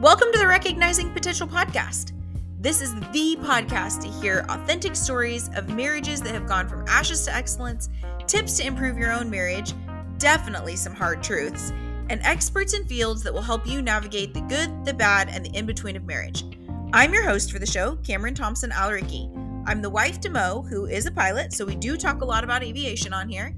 Welcome 0.00 0.28
to 0.30 0.38
the 0.38 0.46
Recognizing 0.46 1.12
Potential 1.12 1.48
podcast. 1.48 2.12
This 2.60 2.80
is 2.80 2.94
the 2.94 3.36
podcast 3.40 4.00
to 4.02 4.20
hear 4.20 4.46
authentic 4.48 4.94
stories 4.94 5.50
of 5.56 5.74
marriages 5.74 6.20
that 6.20 6.34
have 6.34 6.46
gone 6.46 6.68
from 6.68 6.84
ashes 6.86 7.24
to 7.24 7.34
excellence, 7.34 7.88
tips 8.28 8.58
to 8.58 8.66
improve 8.66 8.96
your 8.96 9.10
own 9.10 9.28
marriage, 9.28 9.74
definitely 10.18 10.76
some 10.76 10.94
hard 10.94 11.20
truths, 11.20 11.72
and 12.10 12.20
experts 12.22 12.74
in 12.74 12.84
fields 12.84 13.24
that 13.24 13.34
will 13.34 13.42
help 13.42 13.66
you 13.66 13.82
navigate 13.82 14.32
the 14.32 14.40
good, 14.42 14.84
the 14.84 14.94
bad, 14.94 15.30
and 15.30 15.44
the 15.44 15.58
in 15.58 15.66
between 15.66 15.96
of 15.96 16.04
marriage. 16.04 16.44
I'm 16.92 17.12
your 17.12 17.24
host 17.24 17.50
for 17.50 17.58
the 17.58 17.66
show, 17.66 17.96
Kameran 17.96 18.36
Thompson 18.36 18.70
Alricki. 18.70 19.28
I'm 19.66 19.82
the 19.82 19.90
wife 19.90 20.20
to 20.20 20.30
Mo, 20.30 20.64
who 20.70 20.86
is 20.86 21.06
a 21.06 21.10
pilot, 21.10 21.52
so 21.52 21.64
we 21.64 21.74
do 21.74 21.96
talk 21.96 22.20
a 22.20 22.24
lot 22.24 22.44
about 22.44 22.62
aviation 22.62 23.12
on 23.12 23.28
here. 23.28 23.52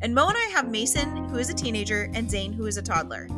And 0.00 0.14
Mo 0.14 0.26
and 0.26 0.38
I 0.38 0.52
have 0.54 0.70
Mason, 0.70 1.26
who 1.26 1.36
is 1.36 1.50
a 1.50 1.54
teenager, 1.54 2.10
and 2.14 2.26
Zayn, 2.30 2.54
who 2.54 2.64
is 2.64 2.78
a 2.78 2.82
toddler. 2.82 3.28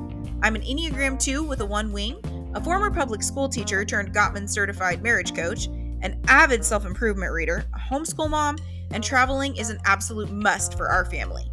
I'm 0.40 0.54
an 0.54 0.62
Enneagram 0.62 1.18
2 1.18 1.42
with 1.42 1.60
a 1.60 1.66
one 1.66 1.90
wing, 1.90 2.20
a 2.54 2.60
former 2.60 2.90
public 2.90 3.22
school 3.22 3.48
teacher 3.48 3.84
turned 3.84 4.14
Gottman 4.14 4.48
certified 4.48 5.02
marriage 5.02 5.34
coach, 5.34 5.66
an 5.66 6.20
avid 6.28 6.64
self 6.64 6.86
improvement 6.86 7.32
reader, 7.32 7.64
a 7.74 7.78
homeschool 7.78 8.30
mom, 8.30 8.56
and 8.92 9.02
traveling 9.02 9.56
is 9.56 9.70
an 9.70 9.78
absolute 9.84 10.30
must 10.30 10.76
for 10.76 10.88
our 10.88 11.04
family. 11.04 11.50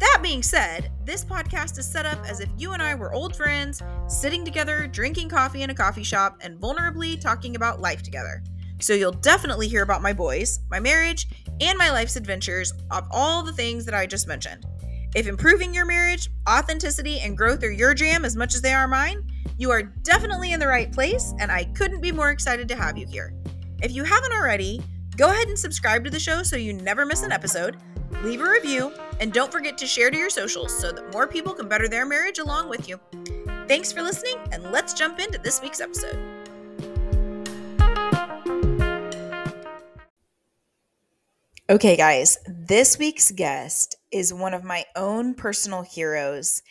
That 0.00 0.18
being 0.20 0.42
said, 0.42 0.90
this 1.04 1.24
podcast 1.24 1.78
is 1.78 1.86
set 1.86 2.06
up 2.06 2.18
as 2.28 2.40
if 2.40 2.48
you 2.58 2.72
and 2.72 2.82
I 2.82 2.96
were 2.96 3.14
old 3.14 3.36
friends, 3.36 3.80
sitting 4.08 4.44
together, 4.44 4.88
drinking 4.88 5.28
coffee 5.28 5.62
in 5.62 5.70
a 5.70 5.74
coffee 5.74 6.02
shop, 6.02 6.38
and 6.40 6.58
vulnerably 6.58 7.20
talking 7.20 7.54
about 7.54 7.80
life 7.80 8.02
together. 8.02 8.42
So 8.80 8.94
you'll 8.94 9.12
definitely 9.12 9.68
hear 9.68 9.82
about 9.82 10.02
my 10.02 10.12
boys, 10.12 10.58
my 10.68 10.80
marriage, 10.80 11.28
and 11.60 11.78
my 11.78 11.92
life's 11.92 12.16
adventures 12.16 12.72
of 12.90 13.06
all 13.12 13.44
the 13.44 13.52
things 13.52 13.84
that 13.84 13.94
I 13.94 14.06
just 14.06 14.26
mentioned. 14.26 14.66
If 15.14 15.26
improving 15.26 15.74
your 15.74 15.84
marriage, 15.84 16.30
authenticity, 16.48 17.20
and 17.20 17.36
growth 17.36 17.62
are 17.62 17.70
your 17.70 17.92
jam 17.92 18.24
as 18.24 18.34
much 18.34 18.54
as 18.54 18.62
they 18.62 18.72
are 18.72 18.88
mine, 18.88 19.22
you 19.58 19.70
are 19.70 19.82
definitely 19.82 20.52
in 20.52 20.60
the 20.60 20.66
right 20.66 20.90
place, 20.90 21.34
and 21.38 21.52
I 21.52 21.64
couldn't 21.64 22.00
be 22.00 22.12
more 22.12 22.30
excited 22.30 22.66
to 22.68 22.76
have 22.76 22.96
you 22.96 23.06
here. 23.06 23.34
If 23.82 23.92
you 23.92 24.04
haven't 24.04 24.32
already, 24.32 24.82
go 25.18 25.28
ahead 25.28 25.48
and 25.48 25.58
subscribe 25.58 26.02
to 26.04 26.10
the 26.10 26.18
show 26.18 26.42
so 26.42 26.56
you 26.56 26.72
never 26.72 27.04
miss 27.04 27.24
an 27.24 27.30
episode, 27.30 27.76
leave 28.22 28.40
a 28.40 28.50
review, 28.50 28.90
and 29.20 29.34
don't 29.34 29.52
forget 29.52 29.76
to 29.78 29.86
share 29.86 30.10
to 30.10 30.16
your 30.16 30.30
socials 30.30 30.74
so 30.74 30.90
that 30.92 31.12
more 31.12 31.26
people 31.26 31.52
can 31.52 31.68
better 31.68 31.88
their 31.88 32.06
marriage 32.06 32.38
along 32.38 32.70
with 32.70 32.88
you. 32.88 32.98
Thanks 33.68 33.92
for 33.92 34.00
listening, 34.00 34.38
and 34.50 34.72
let's 34.72 34.94
jump 34.94 35.20
into 35.20 35.38
this 35.38 35.60
week's 35.60 35.82
episode. 35.82 36.16
Okay, 41.68 41.98
guys, 41.98 42.38
this 42.46 42.98
week's 42.98 43.30
guest 43.30 43.96
is 44.12 44.32
one 44.32 44.54
of 44.54 44.64
my 44.64 44.84
own 44.96 45.34
personal 45.34 45.82
heroes. 45.82 46.62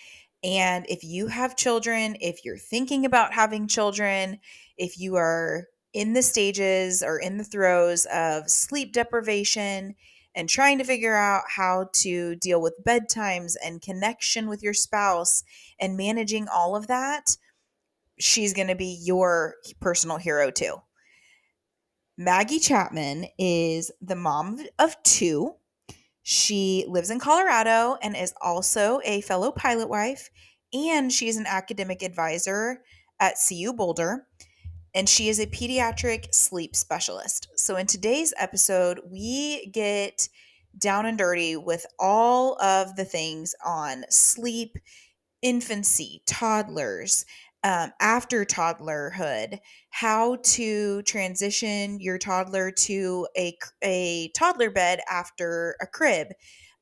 And 0.43 0.85
if 0.89 1.03
you 1.03 1.27
have 1.27 1.55
children, 1.55 2.17
if 2.19 2.43
you're 2.43 2.57
thinking 2.57 3.05
about 3.05 3.33
having 3.33 3.67
children, 3.67 4.39
if 4.77 4.99
you 4.99 5.15
are 5.15 5.65
in 5.93 6.13
the 6.13 6.23
stages 6.23 7.03
or 7.03 7.19
in 7.19 7.37
the 7.37 7.43
throes 7.43 8.07
of 8.11 8.49
sleep 8.49 8.93
deprivation 8.93 9.95
and 10.33 10.47
trying 10.47 10.77
to 10.77 10.83
figure 10.83 11.15
out 11.15 11.43
how 11.55 11.89
to 11.93 12.35
deal 12.37 12.61
with 12.61 12.83
bedtimes 12.85 13.55
and 13.63 13.81
connection 13.81 14.47
with 14.47 14.63
your 14.63 14.73
spouse 14.73 15.43
and 15.79 15.97
managing 15.97 16.47
all 16.47 16.75
of 16.75 16.87
that, 16.87 17.35
she's 18.17 18.53
going 18.53 18.69
to 18.69 18.75
be 18.75 18.99
your 19.03 19.55
personal 19.79 20.17
hero 20.17 20.49
too. 20.49 20.75
Maggie 22.17 22.59
Chapman 22.59 23.25
is 23.37 23.91
the 24.01 24.15
mom 24.15 24.59
of 24.79 24.95
two. 25.03 25.55
She 26.31 26.85
lives 26.87 27.09
in 27.09 27.19
Colorado 27.19 27.97
and 28.01 28.15
is 28.15 28.33
also 28.39 29.01
a 29.03 29.19
fellow 29.19 29.51
pilot 29.51 29.89
wife, 29.89 30.29
and 30.73 31.11
she 31.11 31.27
is 31.27 31.35
an 31.35 31.45
academic 31.45 32.01
advisor 32.01 32.83
at 33.19 33.35
CU 33.45 33.73
Boulder, 33.73 34.27
and 34.95 35.09
she 35.09 35.27
is 35.27 35.41
a 35.41 35.45
pediatric 35.45 36.33
sleep 36.33 36.73
specialist. 36.73 37.49
So, 37.57 37.75
in 37.75 37.85
today's 37.85 38.33
episode, 38.37 39.01
we 39.11 39.65
get 39.73 40.29
down 40.77 41.05
and 41.05 41.17
dirty 41.17 41.57
with 41.57 41.85
all 41.99 42.57
of 42.61 42.95
the 42.95 43.03
things 43.03 43.53
on 43.65 44.05
sleep, 44.09 44.77
infancy, 45.41 46.23
toddlers, 46.27 47.25
um, 47.63 47.91
after 47.99 48.43
toddlerhood, 48.43 49.59
how 49.91 50.37
to 50.43 51.01
transition 51.03 51.99
your 51.99 52.17
toddler 52.17 52.71
to 52.71 53.27
a, 53.37 53.55
a 53.83 54.29
toddler 54.29 54.71
bed 54.71 54.99
after 55.09 55.75
a 55.79 55.85
crib, 55.85 56.29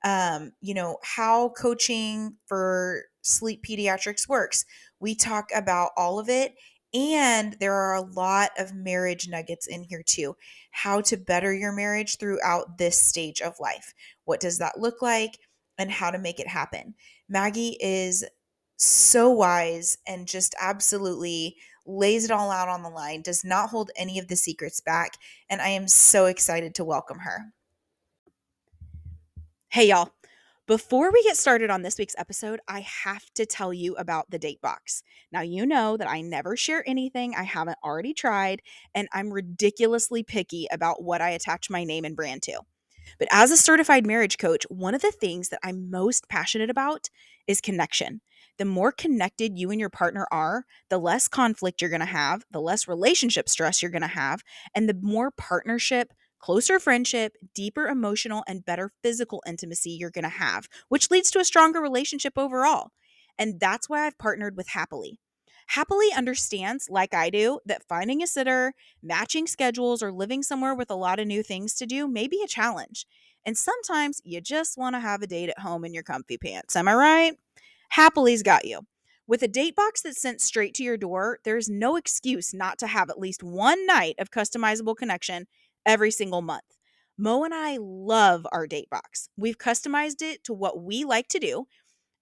um, 0.06 0.54
you 0.62 0.74
know, 0.74 0.98
how 1.04 1.50
coaching 1.50 2.38
for 2.46 3.04
sleep 3.22 3.64
pediatrics 3.68 4.28
works. 4.30 4.66
We 5.00 5.16
talk 5.16 5.50
about 5.54 5.92
all 5.98 6.20
of 6.20 6.30
it. 6.30 6.56
And 6.94 7.56
there 7.60 7.76
are 7.76 7.96
a 7.96 8.02
lot 8.02 8.52
of 8.58 8.74
marriage 8.74 9.28
nuggets 9.28 9.68
in 9.68 9.84
here 9.84 10.02
too. 10.04 10.36
How 10.72 11.02
to 11.02 11.18
better 11.18 11.54
your 11.54 11.72
marriage 11.72 12.18
throughout 12.18 12.78
this 12.78 13.00
stage 13.00 13.42
of 13.42 13.60
life. 13.60 13.94
What 14.26 14.40
does 14.40 14.58
that 14.58 14.80
look 14.80 15.02
like? 15.02 15.38
And 15.78 15.92
how 15.92 16.10
to 16.10 16.18
make 16.18 16.40
it 16.40 16.48
happen. 16.48 16.96
Maggie 17.30 17.78
is 17.80 18.26
so 18.80 19.30
wise 19.30 19.98
and 20.08 20.28
just 20.28 20.56
absolutely 20.60 21.58
lays 21.86 22.24
it 22.24 22.32
all 22.32 22.50
out 22.50 22.70
on 22.70 22.82
the 22.82 22.90
line, 22.90 23.22
does 23.22 23.44
not 23.44 23.70
hold 23.70 23.92
any 23.96 24.20
of 24.20 24.28
the 24.28 24.36
secrets 24.36 24.80
back. 24.80 25.14
And 25.50 25.62
I 25.62 25.70
am 25.70 25.88
so 25.88 26.26
excited 26.26 26.76
to 26.76 26.86
welcome 26.86 27.20
her. 27.20 27.52
Hey, 29.70 29.90
y'all. 29.90 30.12
Before 30.66 31.12
we 31.12 31.24
get 31.24 31.36
started 31.36 31.72
on 31.72 31.82
this 31.82 31.98
week's 31.98 32.16
episode, 32.16 32.60
I 32.68 32.82
have 32.82 33.26
to 33.34 33.46
tell 33.48 33.74
you 33.74 33.96
about 33.96 34.30
the 34.30 34.38
date 34.38 34.62
box. 34.62 35.02
Now, 35.32 35.42
you 35.42 35.66
know 35.66 35.98
that 35.98 36.08
I 36.08 36.22
never 36.22 36.56
share 36.56 36.84
anything 36.88 37.34
I 37.36 37.42
haven't 37.42 37.80
already 37.84 38.14
tried, 38.14 38.62
and 38.94 39.08
I'm 39.12 39.34
ridiculously 39.34 40.22
picky 40.22 40.68
about 40.72 41.02
what 41.02 41.22
I 41.22 41.32
attach 41.32 41.72
my 41.72 41.84
name 41.84 42.06
and 42.06 42.16
brand 42.16 42.44
to. 42.44 42.62
But 43.18 43.30
as 43.32 43.50
a 43.50 43.58
certified 43.58 44.06
marriage 44.06 44.38
coach, 44.38 44.64
one 44.70 44.94
of 44.94 45.02
the 45.02 45.12
things 45.12 45.50
that 45.50 45.60
I'm 45.64 45.90
most 45.90 46.30
passionate 46.30 46.70
about 46.70 47.10
is 47.48 47.62
connection 47.62 48.22
the 48.60 48.66
more 48.66 48.92
connected 48.92 49.58
you 49.58 49.72
and 49.72 49.80
your 49.80 49.90
partner 49.90 50.28
are, 50.32 50.66
the 50.90 51.00
less 51.00 51.28
conflict 51.28 51.82
you're 51.82 51.90
going 51.90 52.00
to 52.02 52.06
have, 52.06 52.44
the 52.52 52.62
less 52.62 52.88
relationship 52.88 53.50
stress 53.50 53.82
you're 53.82 53.90
going 53.90 54.02
to 54.04 54.08
have, 54.08 54.44
and 54.76 54.88
the 54.88 55.00
more 55.02 55.32
partnership, 55.32 56.14
closer 56.40 56.80
friendship, 56.80 57.34
deeper 57.56 57.88
emotional, 57.88 58.44
and 58.48 58.66
better 58.66 58.92
physical 59.02 59.42
intimacy 59.48 59.92
you're 59.92 60.12
going 60.12 60.24
to 60.24 60.30
have, 60.30 60.68
which 60.90 61.10
leads 61.10 61.32
to 61.32 61.40
a 61.40 61.46
stronger 61.46 61.82
relationship 61.82 62.34
overall. 62.38 62.92
And 63.38 63.60
that's 63.60 63.90
why 63.90 64.06
I've 64.06 64.18
partnered 64.18 64.58
with 64.58 64.68
Happily. 64.68 65.20
Happily 65.68 66.08
understands, 66.16 66.88
like 66.90 67.14
I 67.14 67.30
do, 67.30 67.60
that 67.66 67.84
finding 67.88 68.24
a 68.24 68.28
sitter, 68.28 68.74
matching 69.04 69.48
schedules, 69.48 70.04
or 70.04 70.12
living 70.12 70.44
somewhere 70.44 70.76
with 70.76 70.90
a 70.90 70.96
lot 70.96 71.20
of 71.20 71.28
new 71.28 71.44
things 71.44 71.76
to 71.76 71.86
do 71.86 72.08
may 72.08 72.28
be 72.28 72.42
a 72.44 72.48
challenge. 72.48 73.06
And 73.46 73.58
sometimes 73.58 74.20
you 74.26 74.42
just 74.42 74.78
want 74.78 74.96
to 74.96 75.00
have 75.00 75.22
a 75.22 75.28
date 75.28 75.50
at 75.50 75.60
home 75.60 75.86
in 75.86 75.94
your 75.94 76.04
comfy 76.04 76.38
pants. 76.38 76.76
Am 76.76 76.88
I 76.88 76.94
right? 76.96 77.34
Happily's 77.90 78.44
got 78.44 78.66
you. 78.66 78.82
With 79.28 79.44
a 79.44 79.48
date 79.48 79.76
box 79.76 80.02
that's 80.02 80.22
sent 80.22 80.42
straight 80.42 80.74
to 80.76 80.84
your 80.84 80.98
door, 80.98 81.40
there's 81.44 81.70
no 81.70 81.96
excuse 81.96 82.54
not 82.54 82.80
to 82.80 82.88
have 82.88 83.10
at 83.10 83.20
least 83.20 83.44
one 83.44 83.86
night 83.86 84.16
of 84.18 84.32
customizable 84.32 84.96
connection 84.96 85.46
every 85.86 86.12
single 86.12 86.42
month. 86.42 86.64
Mo 87.18 87.44
and 87.44 87.54
I 87.54 87.78
love 87.80 88.48
our 88.52 88.66
date 88.66 88.90
box. 88.90 89.30
We've 89.38 89.58
customized 89.58 90.22
it 90.22 90.44
to 90.46 90.54
what 90.54 90.82
we 90.82 91.04
like 91.04 91.28
to 91.28 91.40
do, 91.40 91.68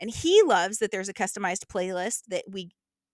and 0.01 0.09
he 0.09 0.41
loves 0.43 0.79
that 0.79 0.91
there's 0.91 1.09
a 1.09 1.13
customized 1.13 1.67
playlist 1.67 2.23
that 2.29 2.45
we 2.49 2.71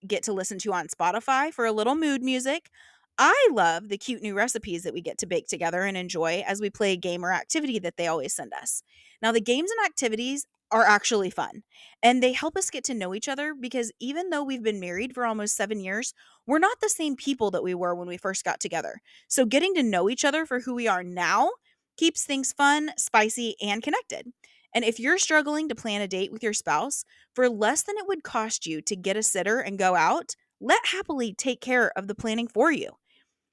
get 0.07 0.23
to 0.23 0.33
listen 0.33 0.57
to 0.59 0.73
on 0.73 0.87
Spotify 0.87 1.53
for 1.53 1.65
a 1.65 1.71
little 1.71 1.95
mood 1.95 2.23
music. 2.23 2.69
I 3.17 3.49
love 3.51 3.89
the 3.89 3.97
cute 3.97 4.23
new 4.23 4.33
recipes 4.33 4.83
that 4.83 4.93
we 4.93 5.01
get 5.01 5.17
to 5.19 5.27
bake 5.27 5.47
together 5.47 5.83
and 5.83 5.95
enjoy 5.95 6.43
as 6.47 6.59
we 6.59 6.69
play 6.69 6.93
a 6.93 6.97
game 6.97 7.23
or 7.23 7.31
activity 7.31 7.79
that 7.79 7.97
they 7.97 8.07
always 8.07 8.33
send 8.33 8.53
us. 8.53 8.81
Now, 9.21 9.31
the 9.31 9.41
games 9.41 9.69
and 9.69 9.85
activities 9.85 10.47
are 10.73 10.83
actually 10.83 11.29
fun. 11.29 11.63
And 12.01 12.21
they 12.21 12.33
help 12.33 12.57
us 12.57 12.69
get 12.69 12.83
to 12.85 12.93
know 12.93 13.13
each 13.13 13.29
other 13.29 13.53
because 13.53 13.91
even 13.99 14.29
though 14.29 14.43
we've 14.43 14.63
been 14.63 14.79
married 14.79 15.13
for 15.13 15.25
almost 15.25 15.55
seven 15.55 15.79
years, 15.79 16.13
we're 16.47 16.59
not 16.59 16.81
the 16.81 16.89
same 16.89 17.15
people 17.15 17.51
that 17.51 17.63
we 17.63 17.75
were 17.75 17.95
when 17.95 18.07
we 18.07 18.17
first 18.17 18.43
got 18.43 18.59
together. 18.59 19.01
So 19.29 19.45
getting 19.45 19.75
to 19.75 19.83
know 19.83 20.09
each 20.09 20.25
other 20.25 20.45
for 20.45 20.59
who 20.59 20.73
we 20.73 20.87
are 20.87 21.03
now 21.03 21.51
keeps 21.97 22.25
things 22.25 22.51
fun, 22.51 22.91
spicy, 22.97 23.55
and 23.61 23.83
connected. 23.83 24.27
And 24.75 24.83
if 24.83 24.99
you're 24.99 25.19
struggling 25.19 25.69
to 25.69 25.75
plan 25.75 26.01
a 26.01 26.07
date 26.07 26.31
with 26.31 26.43
your 26.43 26.53
spouse 26.53 27.05
for 27.35 27.47
less 27.47 27.83
than 27.83 27.95
it 27.97 28.07
would 28.07 28.23
cost 28.23 28.65
you 28.65 28.81
to 28.81 28.95
get 28.95 29.15
a 29.15 29.23
sitter 29.23 29.59
and 29.59 29.77
go 29.77 29.95
out, 29.95 30.35
let 30.59 30.87
Happily 30.87 31.33
take 31.33 31.61
care 31.61 31.91
of 31.95 32.07
the 32.07 32.15
planning 32.15 32.47
for 32.47 32.71
you. 32.71 32.89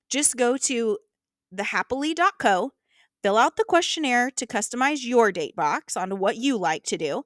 Just 0.08 0.37
go 0.37 0.56
to 0.56 0.99
thehappily.co 1.55 2.73
Fill 3.22 3.37
out 3.37 3.56
the 3.56 3.64
questionnaire 3.64 4.31
to 4.32 4.46
customize 4.46 5.05
your 5.05 5.31
date 5.31 5.55
box 5.55 5.96
onto 5.96 6.17
what 6.17 6.37
you 6.37 6.56
like 6.56 6.84
to 6.84 6.96
do. 6.96 7.25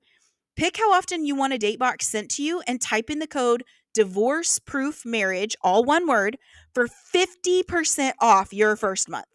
Pick 0.56 0.76
how 0.76 0.92
often 0.92 1.24
you 1.24 1.34
want 1.36 1.52
a 1.52 1.58
date 1.58 1.78
box 1.78 2.06
sent 2.08 2.30
to 2.32 2.42
you 2.42 2.62
and 2.66 2.80
type 2.80 3.10
in 3.10 3.18
the 3.20 3.26
code 3.26 3.64
divorce 3.92 4.58
proof 4.58 5.06
marriage, 5.06 5.56
all 5.62 5.84
one 5.84 6.06
word, 6.06 6.36
for 6.74 6.88
50% 6.88 8.12
off 8.20 8.52
your 8.52 8.74
first 8.76 9.08
month. 9.08 9.26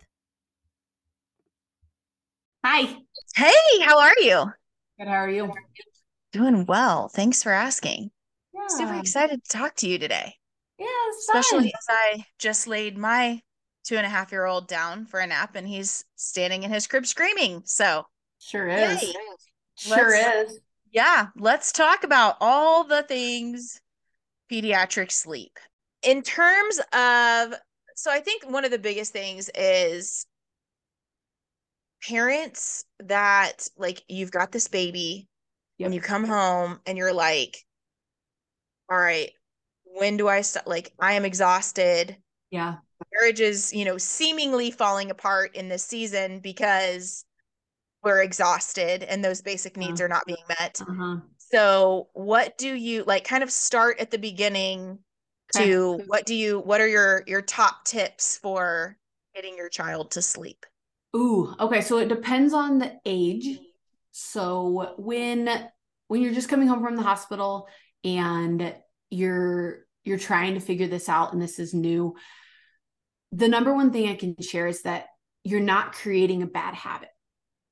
Hi. 2.66 2.98
Hey, 3.36 3.82
how 3.82 4.00
are 4.00 4.20
you? 4.20 4.52
Good. 5.00 5.08
How 5.08 5.14
are 5.14 5.30
you? 5.30 5.52
Doing 6.34 6.66
well. 6.66 7.08
Thanks 7.08 7.42
for 7.42 7.54
asking. 7.54 8.12
Yeah. 8.54 8.68
Super 8.68 8.96
excited 8.96 9.44
to 9.44 9.58
talk 9.58 9.76
to 9.78 9.88
you 9.88 9.98
today. 9.98 10.36
Yeah, 10.78 10.88
especially 11.20 11.72
fun. 11.72 11.72
as 11.78 11.88
I 11.90 12.26
just 12.38 12.68
laid 12.68 12.98
my 12.98 13.42
two 13.90 13.98
and 13.98 14.06
a 14.06 14.10
half 14.10 14.32
year 14.32 14.46
old 14.46 14.68
down 14.68 15.04
for 15.04 15.20
a 15.20 15.26
nap 15.26 15.56
and 15.56 15.68
he's 15.68 16.06
standing 16.16 16.62
in 16.62 16.70
his 16.70 16.86
crib 16.86 17.08
screaming. 17.08 17.64
So, 17.66 18.06
Sure 18.38 18.68
is. 18.68 19.02
Yay. 19.02 19.14
Sure 19.74 20.12
Let's- 20.12 20.52
is. 20.52 20.60
yeah, 20.92 21.28
let's 21.36 21.72
talk 21.72 22.04
about 22.04 22.38
all 22.40 22.84
the 22.84 23.02
things 23.02 23.82
pediatric 24.52 25.12
sleep. 25.12 25.58
In 26.04 26.22
terms 26.22 26.78
of, 26.94 27.56
so 27.96 28.12
I 28.12 28.20
think 28.24 28.48
one 28.48 28.64
of 28.64 28.70
the 28.70 28.78
biggest 28.78 29.12
things 29.12 29.50
is 29.56 30.28
parents 32.08 32.86
that 33.00 33.68
like 33.76 34.04
you've 34.08 34.32
got 34.32 34.52
this 34.52 34.68
baby 34.68 35.28
and 35.80 35.96
you 35.96 36.00
come 36.02 36.26
home 36.26 36.80
and 36.86 36.96
you're 36.96 37.12
like, 37.14 37.58
all 38.90 39.00
right, 39.00 39.32
when 39.84 40.16
do 40.18 40.28
I 40.28 40.42
start? 40.42 40.68
Like, 40.68 40.94
I 41.00 41.14
am 41.14 41.26
exhausted. 41.26 42.18
Yeah. 42.52 42.76
Marriage 43.14 43.40
is, 43.40 43.74
you 43.74 43.86
know, 43.86 43.98
seemingly 43.98 44.72
falling 44.72 45.12
apart 45.12 45.56
in 45.56 45.68
this 45.68 45.84
season 45.84 46.40
because 46.40 47.26
we're 48.04 48.22
exhausted 48.22 49.04
and 49.04 49.24
those 49.24 49.42
basic 49.42 49.78
needs 49.78 50.00
Yeah. 50.00 50.06
are 50.06 50.10
not 50.10 50.26
being 50.26 50.44
met. 50.48 50.82
Uh-huh. 50.82 51.18
So, 51.38 52.10
what 52.14 52.58
do 52.58 52.74
you 52.74 53.04
like 53.06 53.24
kind 53.24 53.44
of 53.44 53.52
start 53.52 54.00
at 54.00 54.12
the 54.12 54.18
beginning 54.20 55.00
Okay. 55.56 55.72
to 55.72 56.04
what 56.06 56.26
do 56.28 56.36
you 56.36 56.60
what 56.60 56.80
are 56.80 56.88
your 56.88 57.24
your 57.26 57.42
top 57.42 57.84
tips 57.86 58.38
for 58.38 58.96
getting 59.34 59.58
your 59.58 59.70
child 59.70 60.12
to 60.12 60.22
sleep? 60.22 60.66
Ooh, 61.16 61.56
okay. 61.60 61.82
So 61.82 61.98
it 61.98 62.08
depends 62.08 62.54
on 62.54 62.78
the 62.78 63.00
age. 63.06 63.58
So 64.12 64.94
when 64.98 65.50
when 66.08 66.22
you're 66.22 66.34
just 66.34 66.50
coming 66.50 66.68
home 66.68 66.84
from 66.84 66.96
the 66.96 67.02
hospital 67.02 67.68
and 68.04 68.76
you're 69.10 69.86
you're 70.04 70.20
trying 70.20 70.54
to 70.54 70.60
figure 70.60 70.88
this 70.88 71.10
out 71.10 71.34
and 71.34 71.42
this 71.42 71.58
is 71.58 71.74
new, 71.74 72.16
the 73.32 73.48
number 73.48 73.74
one 73.74 73.92
thing 73.92 74.10
I 74.10 74.16
can 74.16 74.36
share 74.42 74.68
is 74.68 74.84
that 74.84 75.08
you're 75.44 75.60
not 75.60 75.94
creating 75.94 76.42
a 76.42 76.48
bad 76.48 76.74
habit. 76.74 77.10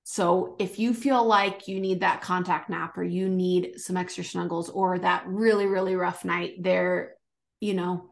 So 0.03 0.55
if 0.59 0.79
you 0.79 0.93
feel 0.93 1.25
like 1.25 1.67
you 1.67 1.81
need 1.81 1.99
that 1.99 2.21
contact 2.21 2.69
nap 2.69 2.97
or 2.97 3.03
you 3.03 3.27
need 3.27 3.73
some 3.77 3.97
extra 3.97 4.23
snuggles 4.23 4.69
or 4.69 4.99
that 4.99 5.27
really 5.27 5.65
really 5.65 5.95
rough 5.95 6.23
night, 6.23 6.53
they're 6.61 7.15
you 7.59 7.73
know 7.73 8.09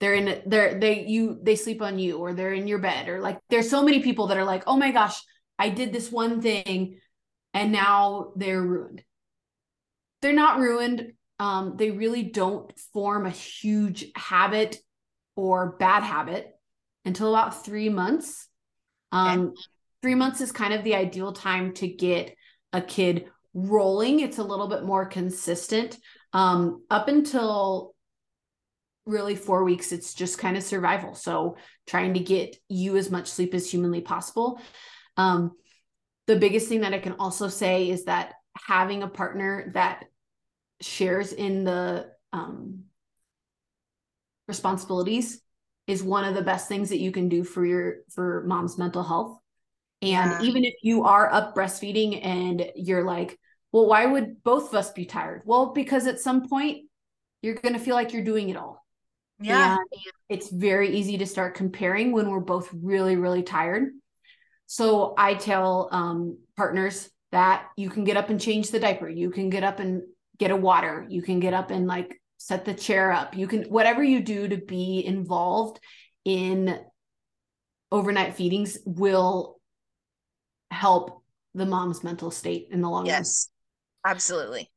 they're 0.00 0.14
in 0.14 0.42
they're 0.46 0.78
they 0.78 1.04
you 1.04 1.38
they 1.42 1.56
sleep 1.56 1.82
on 1.82 1.98
you 1.98 2.18
or 2.18 2.32
they're 2.32 2.52
in 2.52 2.68
your 2.68 2.78
bed 2.78 3.08
or 3.08 3.20
like 3.20 3.38
there's 3.48 3.70
so 3.70 3.82
many 3.82 4.02
people 4.02 4.28
that 4.28 4.36
are 4.36 4.44
like 4.44 4.62
oh 4.66 4.76
my 4.76 4.90
gosh 4.90 5.18
i 5.58 5.70
did 5.70 5.92
this 5.92 6.12
one 6.12 6.42
thing 6.42 6.98
and 7.56 7.72
now 7.72 8.32
they're 8.36 8.60
ruined. 8.60 9.02
They're 10.20 10.34
not 10.34 10.58
ruined. 10.58 11.12
Um 11.38 11.76
they 11.76 11.90
really 11.90 12.22
don't 12.22 12.70
form 12.92 13.24
a 13.24 13.30
huge 13.30 14.06
habit 14.14 14.76
or 15.36 15.76
bad 15.78 16.02
habit 16.02 16.55
until 17.06 17.34
about 17.34 17.64
three 17.64 17.88
months. 17.88 18.48
Um 19.12 19.54
three 20.02 20.14
months 20.14 20.40
is 20.40 20.52
kind 20.52 20.74
of 20.74 20.84
the 20.84 20.94
ideal 20.94 21.32
time 21.32 21.72
to 21.74 21.88
get 21.88 22.36
a 22.72 22.82
kid 22.82 23.26
rolling. 23.54 24.20
It's 24.20 24.38
a 24.38 24.44
little 24.44 24.68
bit 24.68 24.84
more 24.84 25.06
consistent. 25.06 25.96
Um 26.32 26.84
up 26.90 27.08
until 27.08 27.94
really 29.06 29.36
four 29.36 29.62
weeks 29.64 29.92
it's 29.92 30.12
just 30.12 30.38
kind 30.38 30.56
of 30.56 30.62
survival. 30.62 31.14
So 31.14 31.56
trying 31.86 32.14
to 32.14 32.20
get 32.20 32.56
you 32.68 32.96
as 32.96 33.10
much 33.10 33.28
sleep 33.28 33.54
as 33.54 33.70
humanly 33.70 34.00
possible. 34.00 34.60
Um, 35.16 35.52
the 36.26 36.36
biggest 36.36 36.68
thing 36.68 36.80
that 36.80 36.92
i 36.92 36.98
can 36.98 37.14
also 37.18 37.48
say 37.48 37.88
is 37.88 38.04
that 38.04 38.34
having 38.66 39.02
a 39.02 39.08
partner 39.08 39.70
that 39.74 40.04
shares 40.80 41.32
in 41.32 41.64
the 41.64 42.10
um, 42.32 42.84
responsibilities 44.48 45.40
is 45.86 46.02
one 46.02 46.24
of 46.24 46.34
the 46.34 46.42
best 46.42 46.68
things 46.68 46.88
that 46.90 46.98
you 47.00 47.12
can 47.12 47.28
do 47.28 47.44
for 47.44 47.64
your 47.64 47.96
for 48.14 48.44
mom's 48.46 48.78
mental 48.78 49.02
health 49.02 49.38
and 50.02 50.30
Yeah. 50.32 50.42
even 50.42 50.64
if 50.64 50.74
you 50.82 51.04
are 51.04 51.32
up 51.32 51.54
breastfeeding 51.54 52.24
and 52.24 52.70
you're 52.74 53.04
like 53.04 53.38
well 53.72 53.86
why 53.86 54.04
would 54.06 54.42
both 54.42 54.68
of 54.68 54.74
us 54.74 54.90
be 54.92 55.04
tired 55.06 55.42
well 55.44 55.72
because 55.72 56.06
at 56.06 56.20
some 56.20 56.48
point 56.48 56.86
you're 57.42 57.54
going 57.54 57.72
to 57.74 57.78
feel 57.80 57.94
like 57.94 58.12
you're 58.12 58.24
doing 58.24 58.48
it 58.48 58.56
all 58.56 58.84
Yeah. 59.40 59.76
and 59.76 59.80
it's 60.28 60.50
very 60.50 60.96
easy 60.96 61.18
to 61.18 61.26
start 61.26 61.54
comparing 61.54 62.12
when 62.12 62.28
we're 62.30 62.40
both 62.40 62.68
really, 62.72 63.14
really 63.16 63.44
tired. 63.44 63.90
So 64.66 65.14
I 65.16 65.34
tell 65.34 65.88
um, 65.92 66.38
partners 66.56 67.08
that 67.30 67.66
you 67.76 67.88
can 67.90 68.02
get 68.02 68.16
up 68.16 68.28
and 68.30 68.40
change 68.40 68.70
the 68.72 68.80
diaper. 68.80 69.08
You 69.08 69.30
can 69.30 69.48
get 69.50 69.62
up 69.62 69.78
and 69.78 70.02
get 70.38 70.50
a 70.50 70.56
water. 70.56 71.06
You 71.08 71.22
can 71.22 71.38
get 71.38 71.54
up 71.54 71.70
and 71.70 71.86
like 71.86 72.20
set 72.38 72.64
the 72.64 72.74
chair 72.74 73.12
up. 73.12 73.36
You 73.36 73.46
can, 73.46 73.64
whatever 73.64 74.02
you 74.02 74.20
do 74.20 74.48
to 74.48 74.56
be 74.56 75.04
involved 75.04 75.80
in 76.24 76.78
overnight 77.90 78.34
feedings 78.34 78.78
will 78.84 79.60
help 80.70 81.22
the 81.54 81.66
mom's 81.66 82.04
mental 82.04 82.30
state 82.30 82.68
in 82.70 82.80
the 82.82 82.88
long 82.88 83.04
run. 83.04 83.06
Yes. 83.06 83.48
Absolutely. 84.04 84.70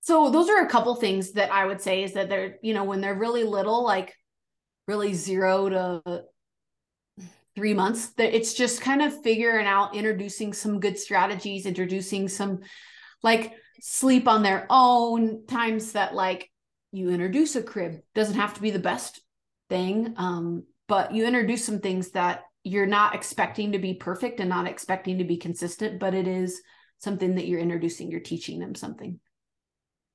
So 0.00 0.30
those 0.30 0.48
are 0.48 0.64
a 0.64 0.68
couple 0.68 0.94
things 0.94 1.32
that 1.32 1.52
I 1.52 1.66
would 1.66 1.80
say 1.80 2.04
is 2.04 2.14
that 2.14 2.28
they're, 2.28 2.56
you 2.62 2.74
know, 2.74 2.84
when 2.84 3.00
they're 3.00 3.18
really 3.18 3.44
little, 3.44 3.84
like 3.84 4.14
really 4.86 5.14
zero 5.14 5.68
to 5.68 6.24
three 7.56 7.74
months, 7.74 8.08
that 8.14 8.34
it's 8.34 8.54
just 8.54 8.80
kind 8.80 9.02
of 9.02 9.22
figuring 9.22 9.66
out, 9.66 9.96
introducing 9.96 10.52
some 10.52 10.78
good 10.78 10.98
strategies, 10.98 11.66
introducing 11.66 12.28
some 12.28 12.60
like 13.22 13.52
sleep 13.80 14.28
on 14.28 14.42
their 14.42 14.66
own 14.70 15.46
times 15.46 15.92
that 15.92 16.14
like 16.14 16.50
you 16.92 17.10
introduce 17.10 17.56
a 17.56 17.62
crib. 17.62 18.00
Doesn't 18.14 18.36
have 18.36 18.54
to 18.54 18.62
be 18.62 18.70
the 18.70 18.78
best 18.78 19.20
thing. 19.68 20.14
Um, 20.16 20.64
but 20.88 21.14
you 21.14 21.26
introduce 21.26 21.64
some 21.64 21.80
things 21.80 22.10
that 22.12 22.42
you're 22.62 22.86
not 22.86 23.14
expecting 23.14 23.72
to 23.72 23.78
be 23.78 23.94
perfect 23.94 24.40
and 24.40 24.48
not 24.48 24.66
expecting 24.66 25.18
to 25.18 25.24
be 25.24 25.36
consistent, 25.36 26.00
but 26.00 26.14
it 26.14 26.26
is 26.26 26.60
something 26.98 27.34
that 27.36 27.46
you're 27.46 27.60
introducing, 27.60 28.10
you're 28.10 28.20
teaching 28.20 28.58
them 28.58 28.74
something. 28.74 29.20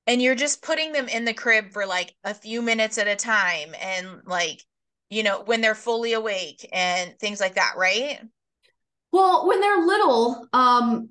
And 0.07 0.21
you're 0.21 0.35
just 0.35 0.62
putting 0.62 0.91
them 0.91 1.07
in 1.07 1.25
the 1.25 1.33
crib 1.33 1.71
for 1.71 1.85
like 1.85 2.13
a 2.23 2.33
few 2.33 2.62
minutes 2.62 2.97
at 2.97 3.07
a 3.07 3.15
time 3.15 3.73
and 3.79 4.21
like, 4.25 4.62
you 5.09 5.23
know, 5.23 5.44
when 5.45 5.62
they're 5.62 5.75
fully 5.75 6.13
awake 6.13 6.68
and 6.73 7.18
things 7.19 7.39
like 7.39 7.56
that, 7.56 7.73
right? 7.77 8.19
Well, 9.12 9.47
when 9.47 9.62
they're 9.62 9.85
little, 9.85 10.47
um, 10.53 11.09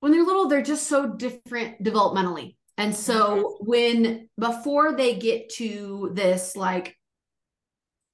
when 0.00 0.12
they're 0.12 0.24
little, 0.24 0.48
they're 0.48 0.62
just 0.62 0.86
so 0.86 1.14
different 1.14 1.82
developmentally. 1.82 2.56
And 2.78 2.94
so 2.94 3.56
when 3.60 4.28
before 4.38 4.96
they 4.96 5.16
get 5.16 5.50
to 5.54 6.10
this 6.12 6.56
like 6.56 6.96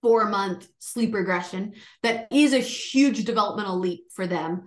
four 0.03 0.29
month 0.29 0.69
sleep 0.79 1.15
regression, 1.15 1.75
that 2.03 2.29
is 2.31 2.53
a 2.53 2.59
huge 2.59 3.25
developmental 3.25 3.79
leap 3.79 4.05
for 4.15 4.27
them. 4.27 4.65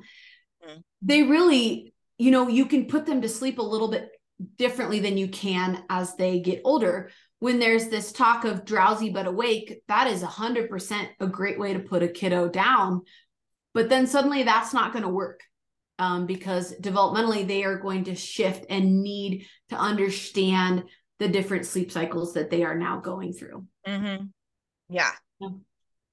Mhm. 0.65 0.83
They 1.01 1.23
really, 1.23 1.93
you 2.17 2.31
know, 2.31 2.47
you 2.47 2.65
can 2.65 2.87
put 2.87 3.05
them 3.05 3.21
to 3.21 3.29
sleep 3.29 3.59
a 3.59 3.63
little 3.63 3.89
bit 3.89 4.09
differently 4.57 4.99
than 4.99 5.17
you 5.17 5.27
can 5.27 5.83
as 5.89 6.15
they 6.15 6.39
get 6.39 6.61
older. 6.65 7.09
When 7.39 7.59
there's 7.59 7.87
this 7.87 8.11
talk 8.11 8.43
of 8.43 8.65
drowsy 8.65 9.09
but 9.09 9.27
awake, 9.27 9.81
that 9.87 10.07
is 10.07 10.23
100% 10.23 11.09
a 11.19 11.27
great 11.27 11.59
way 11.59 11.73
to 11.73 11.79
put 11.79 12.03
a 12.03 12.07
kiddo 12.07 12.49
down. 12.49 13.01
But 13.73 13.89
then 13.89 14.07
suddenly 14.07 14.43
that's 14.43 14.73
not 14.73 14.93
going 14.93 15.03
to 15.03 15.09
work 15.09 15.41
um, 15.99 16.25
because 16.25 16.73
developmentally 16.79 17.47
they 17.47 17.63
are 17.63 17.77
going 17.77 18.05
to 18.05 18.15
shift 18.15 18.65
and 18.69 19.01
need 19.03 19.47
to 19.69 19.75
understand 19.75 20.83
the 21.19 21.27
different 21.27 21.65
sleep 21.65 21.91
cycles 21.91 22.33
that 22.33 22.49
they 22.49 22.63
are 22.63 22.75
now 22.75 22.99
going 22.99 23.33
through. 23.33 23.65
Mm-hmm. 23.87 24.25
Yeah. 24.89 25.11
Yeah. 25.39 25.49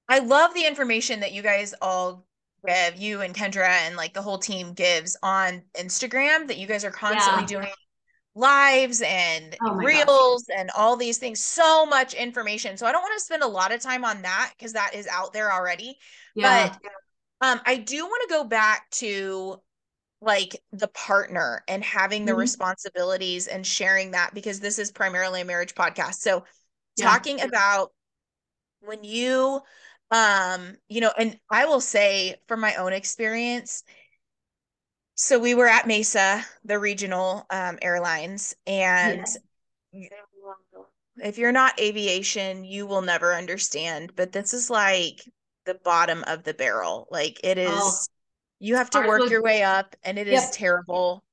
I 0.09 0.19
love 0.19 0.53
the 0.53 0.65
information 0.65 1.19
that 1.21 1.33
you 1.33 1.41
guys 1.41 1.73
all 1.81 2.25
give, 2.65 2.95
you 2.97 3.21
and 3.21 3.35
Kandra 3.35 3.67
and 3.67 3.95
like 3.95 4.13
the 4.13 4.21
whole 4.21 4.37
team 4.37 4.73
gives 4.73 5.17
on 5.21 5.63
Instagram 5.77 6.47
that 6.47 6.57
you 6.57 6.67
guys 6.67 6.85
are 6.85 6.91
constantly 6.91 7.41
Yeah. 7.43 7.61
doing 7.61 7.73
lives 8.35 9.01
and 9.05 9.55
Oh 9.61 9.75
my 9.75 9.83
gosh. 9.83 10.05
reels 10.07 10.45
and 10.55 10.71
all 10.75 10.95
these 10.95 11.17
things. 11.17 11.43
So 11.43 11.85
much 11.85 12.13
information. 12.13 12.77
So 12.77 12.85
I 12.87 12.91
don't 12.91 13.01
want 13.01 13.13
to 13.17 13.23
spend 13.23 13.43
a 13.43 13.47
lot 13.47 13.71
of 13.71 13.81
time 13.81 14.03
on 14.05 14.21
that 14.23 14.53
because 14.57 14.73
that 14.73 14.95
is 14.95 15.07
out 15.07 15.33
there 15.33 15.51
already. 15.51 15.97
Yeah. 16.35 16.69
But 17.41 17.47
um, 17.47 17.61
I 17.65 17.77
do 17.77 18.05
want 18.05 18.23
to 18.27 18.33
go 18.33 18.43
back 18.45 18.89
to 18.91 19.57
like 20.23 20.61
the 20.71 20.87
partner 20.89 21.63
and 21.67 21.83
having 21.83 22.25
the 22.25 22.33
Mhm. 22.33 22.37
responsibilities 22.37 23.47
and 23.47 23.65
sharing 23.67 24.11
that 24.11 24.33
because 24.33 24.59
this 24.59 24.79
is 24.79 24.91
primarily 24.91 25.41
a 25.41 25.45
marriage 25.45 25.75
podcast. 25.75 26.15
So 26.15 26.45
Yeah. 26.95 27.05
talking 27.05 27.41
about 27.41 27.91
when 28.81 29.03
you 29.03 29.61
um 30.11 30.75
you 30.89 31.01
know 31.01 31.11
and 31.17 31.39
I 31.49 31.65
will 31.65 31.81
say 31.81 32.35
from 32.47 32.59
my 32.61 32.75
own 32.75 32.93
experience 32.93 33.83
so 35.15 35.39
we 35.39 35.53
were 35.55 35.67
at 35.67 35.87
Mesa 35.87 36.45
the 36.63 36.79
regional 36.79 37.45
um 37.49 37.77
airlines 37.81 38.55
and 38.67 39.25
if 41.17 41.37
you're 41.37 41.51
not 41.51 41.79
aviation 41.79 42.63
you 42.63 42.85
will 42.85 43.01
never 43.01 43.33
understand 43.35 44.15
but 44.15 44.31
this 44.31 44.53
is 44.53 44.69
like 44.69 45.21
the 45.65 45.75
bottom 45.75 46.23
of 46.27 46.43
the 46.43 46.53
barrel 46.53 47.07
like 47.11 47.39
it 47.43 47.57
is 47.57 48.07
Oh. 48.07 48.12
You 48.63 48.77
have 48.77 48.89
to 48.91 48.99
Ours 48.99 49.07
work 49.07 49.29
your 49.29 49.43
way 49.43 49.61
up 49.61 49.95
and 50.03 50.17
it 50.17 50.27
is 50.27 50.41
Yep. 50.41 50.51
terrible 50.53 51.23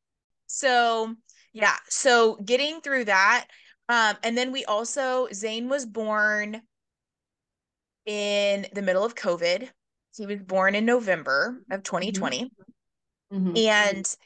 so 0.49 1.15
yeah 1.53 1.77
so 1.89 2.35
getting 2.45 2.81
through 2.81 3.05
that 3.05 3.47
Um, 3.89 4.17
and 4.23 4.37
then 4.37 4.53
we 4.53 4.65
also 4.65 5.29
Zayn 5.29 5.69
was 5.69 5.87
born 5.87 6.63
in 8.07 8.67
the 8.73 8.83
middle 8.83 9.05
of 9.05 9.15
COVID. 9.15 9.69
He 10.17 10.27
was 10.27 10.41
born 10.41 10.75
in 10.75 10.85
November 10.85 11.61
of 11.71 11.83
2020. 11.83 12.51
Mhm. 13.33 13.59
And 13.59 14.17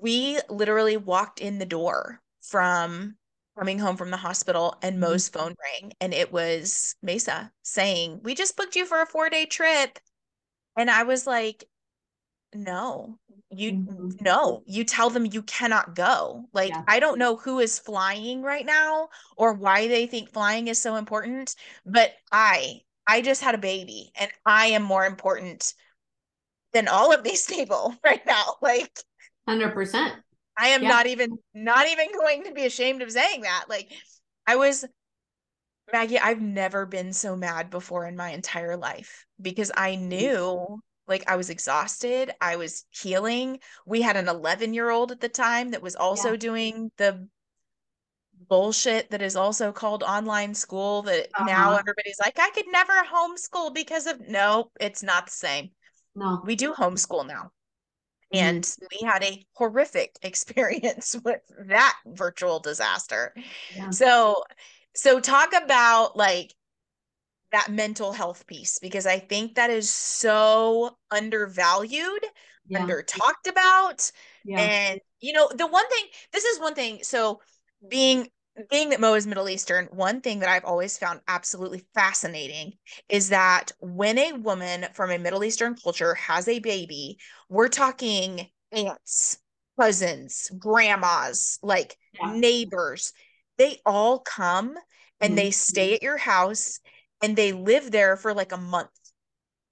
we 0.00 0.38
literally 0.48 0.96
walked 0.96 1.40
in 1.40 1.58
the 1.58 1.66
door 1.66 2.20
from 2.42 3.16
coming 3.58 3.78
home 3.78 3.96
from 3.96 4.10
the 4.10 4.16
hospital 4.16 4.76
and 4.82 4.96
Mhm. 4.96 5.00
Mo's 5.00 5.28
phone 5.28 5.54
rang 5.62 5.92
and 6.00 6.12
it 6.12 6.30
was 6.32 6.94
Mesa 7.02 7.52
saying, 7.62 8.20
We 8.22 8.34
just 8.34 8.56
booked 8.56 8.76
you 8.76 8.86
for 8.86 9.00
a 9.00 9.06
four 9.06 9.30
day 9.30 9.46
trip. 9.46 9.98
And 10.76 10.90
I 10.90 11.04
was 11.04 11.26
like, 11.26 11.64
No, 12.54 13.18
you 13.50 13.72
Mhm. 13.72 14.20
no, 14.20 14.62
you 14.66 14.84
tell 14.84 15.10
them 15.10 15.26
you 15.26 15.42
cannot 15.42 15.94
go. 15.94 16.48
Like, 16.52 16.70
Yeah. 16.70 16.84
I 16.88 17.00
don't 17.00 17.18
know 17.18 17.36
who 17.36 17.60
is 17.60 17.78
flying 17.78 18.42
right 18.42 18.66
now 18.66 19.10
or 19.36 19.52
why 19.54 19.88
they 19.88 20.06
think 20.06 20.32
flying 20.32 20.68
is 20.68 20.80
so 20.80 20.96
important, 20.96 21.56
but 21.86 22.14
I 22.32 22.82
I 23.06 23.22
just 23.22 23.42
had 23.42 23.54
a 23.54 23.58
baby 23.58 24.12
and 24.16 24.30
I 24.46 24.68
am 24.68 24.82
more 24.82 25.06
important 25.06 25.74
than 26.72 26.88
all 26.88 27.12
of 27.12 27.22
these 27.24 27.46
people 27.48 27.94
right 28.04 28.24
now. 28.26 28.56
Like, 28.60 28.98
100%. 29.44 30.14
I 30.58 30.68
am 30.68 30.82
Yeah. 30.82 30.88
not 30.88 31.06
even 31.06 31.38
not 31.54 31.86
even 31.88 32.12
going 32.12 32.44
to 32.44 32.52
be 32.52 32.64
ashamed 32.66 33.02
of 33.02 33.12
saying 33.12 33.42
that. 33.42 33.66
Like 33.68 33.92
I 34.46 34.56
was 34.56 34.84
Maggie, 35.92 36.18
I've 36.18 36.40
never 36.40 36.84
been 36.86 37.12
so 37.12 37.36
mad 37.36 37.70
before 37.70 38.06
in 38.06 38.16
my 38.16 38.30
entire 38.30 38.76
life 38.76 39.26
because 39.40 39.70
I 39.76 39.94
knew 39.96 40.82
like 41.06 41.28
I 41.28 41.36
was 41.36 41.50
exhausted, 41.50 42.32
I 42.40 42.56
was 42.56 42.84
healing. 42.90 43.60
We 43.86 44.02
had 44.02 44.16
an 44.16 44.28
11-year-old 44.28 45.12
at 45.12 45.20
the 45.20 45.28
time 45.28 45.70
that 45.70 45.82
was 45.82 45.94
also 45.96 46.32
Yeah. 46.32 46.36
doing 46.36 46.90
the 46.96 47.28
bullshit 48.48 49.10
that 49.10 49.22
is 49.22 49.34
also 49.36 49.72
called 49.72 50.02
online 50.02 50.54
school 50.54 51.02
that 51.02 51.28
now 51.38 51.70
Uh-huh. 51.70 51.78
everybody's 51.78 52.18
like 52.20 52.38
I 52.38 52.50
could 52.50 52.66
never 52.68 52.92
homeschool 53.04 53.74
because 53.74 54.06
of 54.06 54.20
no, 54.20 54.70
it's 54.80 55.02
not 55.02 55.26
the 55.26 55.32
same. 55.32 55.70
No. 56.14 56.42
We 56.44 56.56
do 56.56 56.72
homeschool 56.74 57.26
now. 57.26 57.50
Mhm. 58.34 58.38
And 58.38 58.76
we 58.90 59.06
had 59.06 59.22
a 59.24 59.46
horrific 59.54 60.16
experience 60.22 61.16
with 61.24 61.40
that 61.66 61.96
virtual 62.06 62.60
disaster. 62.60 63.34
Yeah. 63.74 63.90
So, 63.90 64.44
so 64.96 65.20
talk 65.20 65.52
about 65.54 66.16
like 66.16 66.54
that 67.52 67.70
mental 67.70 68.12
health 68.12 68.46
piece 68.46 68.78
because 68.78 69.06
I 69.06 69.18
think 69.18 69.54
that 69.54 69.70
is 69.70 69.88
so 69.90 70.96
undervalued, 71.10 72.24
Yeah. 72.68 72.80
under 72.80 73.02
talked 73.02 73.46
about. 73.46 74.10
Yeah. 74.44 74.60
And 74.60 75.00
you 75.20 75.32
know, 75.32 75.48
the 75.54 75.66
one 75.66 75.88
thing, 75.88 76.04
this 76.32 76.44
is 76.44 76.60
one 76.60 76.74
thing. 76.74 77.00
So 77.02 77.40
being 77.88 78.28
being 78.70 78.88
that 78.88 79.00
Mo 79.00 79.14
is 79.14 79.26
Middle 79.26 79.48
Eastern, 79.50 79.86
one 79.92 80.22
thing 80.22 80.40
that 80.40 80.48
I've 80.48 80.64
always 80.64 80.96
found 80.96 81.20
absolutely 81.28 81.84
fascinating 81.94 82.72
is 83.08 83.28
that 83.28 83.72
when 83.80 84.18
a 84.18 84.32
woman 84.32 84.86
from 84.94 85.10
a 85.10 85.18
Middle 85.18 85.44
Eastern 85.44 85.74
culture 85.74 86.14
has 86.14 86.48
a 86.48 86.58
baby, 86.58 87.18
we're 87.50 87.68
talking 87.68 88.48
aunts, 88.72 89.38
cousins, 89.78 90.50
grandmas, 90.58 91.58
like 91.62 91.98
Yeah. 92.14 92.32
neighbors. 92.34 93.12
They 93.58 93.80
all 93.86 94.18
come 94.18 94.76
and 95.20 95.32
Mhm. 95.32 95.36
they 95.36 95.50
stay 95.50 95.94
at 95.94 96.02
your 96.02 96.18
house 96.18 96.80
and 97.22 97.36
they 97.36 97.52
live 97.52 97.90
there 97.90 98.16
for 98.16 98.34
like 98.34 98.52
a 98.52 98.56
month 98.58 98.90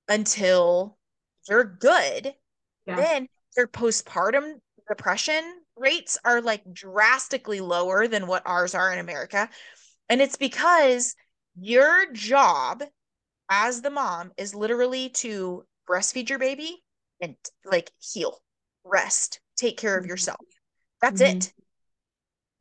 until 0.08 0.98
you're 1.48 1.64
good. 1.64 2.34
Yeah. 2.86 2.96
Then 2.96 3.28
their 3.56 3.66
postpartum 3.66 4.60
depression 4.88 5.62
rates 5.76 6.18
are 6.24 6.40
like 6.40 6.62
drastically 6.72 7.60
lower 7.60 8.06
than 8.08 8.26
what 8.26 8.46
ours 8.46 8.74
are 8.74 8.92
in 8.92 8.98
America. 8.98 9.48
And 10.08 10.20
it's 10.22 10.36
because 10.36 11.14
your 11.56 12.12
job 12.12 12.84
as 13.48 13.82
the 13.82 13.90
mom 13.90 14.32
is 14.36 14.54
literally 14.54 15.10
to 15.10 15.64
breastfeed 15.88 16.28
your 16.28 16.38
baby 16.38 16.82
and 17.20 17.36
like 17.64 17.90
heal, 18.00 18.42
rest, 18.84 19.40
take 19.56 19.76
care 19.78 19.98
of 19.98 20.04
Mhm. 20.04 20.08
yourself. 20.08 20.40
That's 21.00 21.20
Mhm. 21.20 21.36
it. 21.36 21.52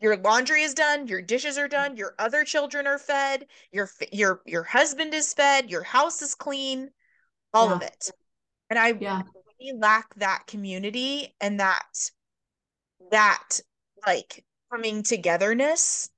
Your 0.03 0.17
laundry 0.17 0.63
is 0.63 0.73
done, 0.73 1.07
your 1.07 1.21
dishes 1.21 1.57
are 1.57 1.69
done, 1.69 1.95
your 1.95 2.13
other 2.19 2.43
children 2.43 2.87
are 2.87 2.99
fed, 2.99 3.47
your 3.71 3.89
your 4.11 4.41
your 4.45 4.63
husband 4.63 5.13
is 5.13 5.33
fed, 5.33 5.69
your 5.69 5.81
house 5.81 6.21
is 6.21 6.35
clean, 6.35 6.89
all 7.53 7.71
of 7.71 7.81
it. 7.81 8.11
And 8.69 8.77
I 8.77 8.89
Yeah. 8.99 9.21
we 9.61 9.71
lack 9.71 10.13
that 10.15 10.45
community 10.45 11.33
and 11.39 11.61
that 11.61 12.09
that 13.11 13.61
like 14.05 14.43
coming 14.69 15.03
togetherness 15.03 16.09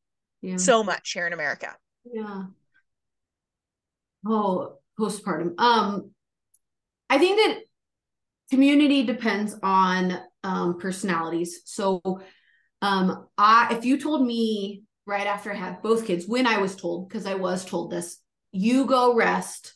Yeah. 0.41 0.57
so 0.57 0.83
much 0.83 1.11
here 1.11 1.27
in 1.27 1.33
America. 1.33 1.77
Yeah. 2.11 2.45
Oh, 4.25 4.79
postpartum. 4.99 5.59
Um, 5.59 6.09
I 7.07 7.19
think 7.19 7.37
that 7.37 7.59
community 8.49 9.03
depends 9.03 9.55
on 9.61 10.19
um 10.43 10.79
personalities. 10.79 11.61
So 11.65 12.01
um 12.85 13.27
I 13.37 13.73
if 13.75 13.85
you 13.85 13.99
told 13.99 14.25
me 14.25 14.83
right 15.05 15.27
after 15.27 15.51
I 15.51 15.55
had 15.55 15.81
both 15.81 16.05
kids, 16.07 16.27
when 16.27 16.47
I 16.47 16.57
was 16.59 16.75
told, 16.75 17.07
because 17.07 17.25
I 17.25 17.35
was 17.35 17.65
told 17.65 17.91
this, 17.91 18.19
you 18.51 18.85
go 18.85 19.15
rest, 19.15 19.73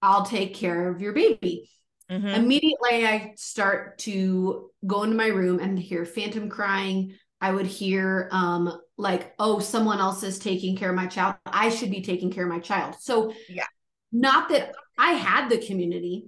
I'll 0.00 0.24
take 0.24 0.54
care 0.54 0.88
of 0.90 1.00
your 1.00 1.12
baby. 1.12 1.70
Mhm. 2.10 2.34
Immediately 2.34 3.06
I 3.06 3.34
start 3.36 3.98
to 4.06 4.70
go 4.86 5.02
into 5.04 5.16
my 5.16 5.28
room 5.28 5.58
and 5.60 5.78
hear 5.78 6.04
phantom 6.04 6.48
crying. 6.48 6.98
I 7.40 7.50
would 7.52 7.66
hear 7.66 8.28
um 8.32 8.62
like, 8.96 9.34
oh, 9.38 9.58
someone 9.58 10.00
else 10.06 10.22
is 10.22 10.38
taking 10.38 10.76
care 10.76 10.90
of 10.90 10.96
my 10.96 11.08
child. 11.08 11.36
I 11.46 11.70
should 11.70 11.90
be 11.90 12.02
taking 12.02 12.30
care 12.30 12.44
of 12.44 12.50
my 12.56 12.60
child. 12.60 12.96
So 13.00 13.32
Yeah. 13.48 13.70
not 14.12 14.48
that 14.50 14.74
I 14.98 15.12
had 15.12 15.48
the 15.48 15.58
community 15.58 16.26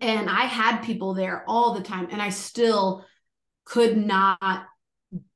and 0.00 0.28
I 0.28 0.44
had 0.60 0.82
people 0.82 1.14
there 1.14 1.44
all 1.48 1.74
the 1.74 1.82
time, 1.92 2.08
and 2.12 2.20
I 2.20 2.30
still 2.30 3.04
could 3.64 3.96
not 3.96 4.66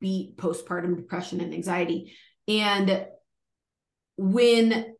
beat 0.01 0.37
postpartum 0.37 0.97
depression 0.97 1.41
and 1.41 1.55
anxiety. 1.55 2.15
And 2.49 3.07
when 4.17 4.95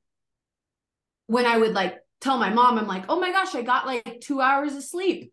when 1.27 1.47
I 1.47 1.57
would 1.57 1.73
like 1.73 1.99
tell 2.21 2.39
my 2.39 2.51
mom, 2.51 2.79
I'm 2.79 2.87
like, 2.87 3.05
oh 3.09 3.21
my 3.21 3.33
gosh, 3.33 3.55
I 3.55 3.63
got 3.63 3.87
like 3.87 4.21
two 4.21 4.41
hours 4.41 4.75
of 4.75 4.85
sleep. 4.85 5.33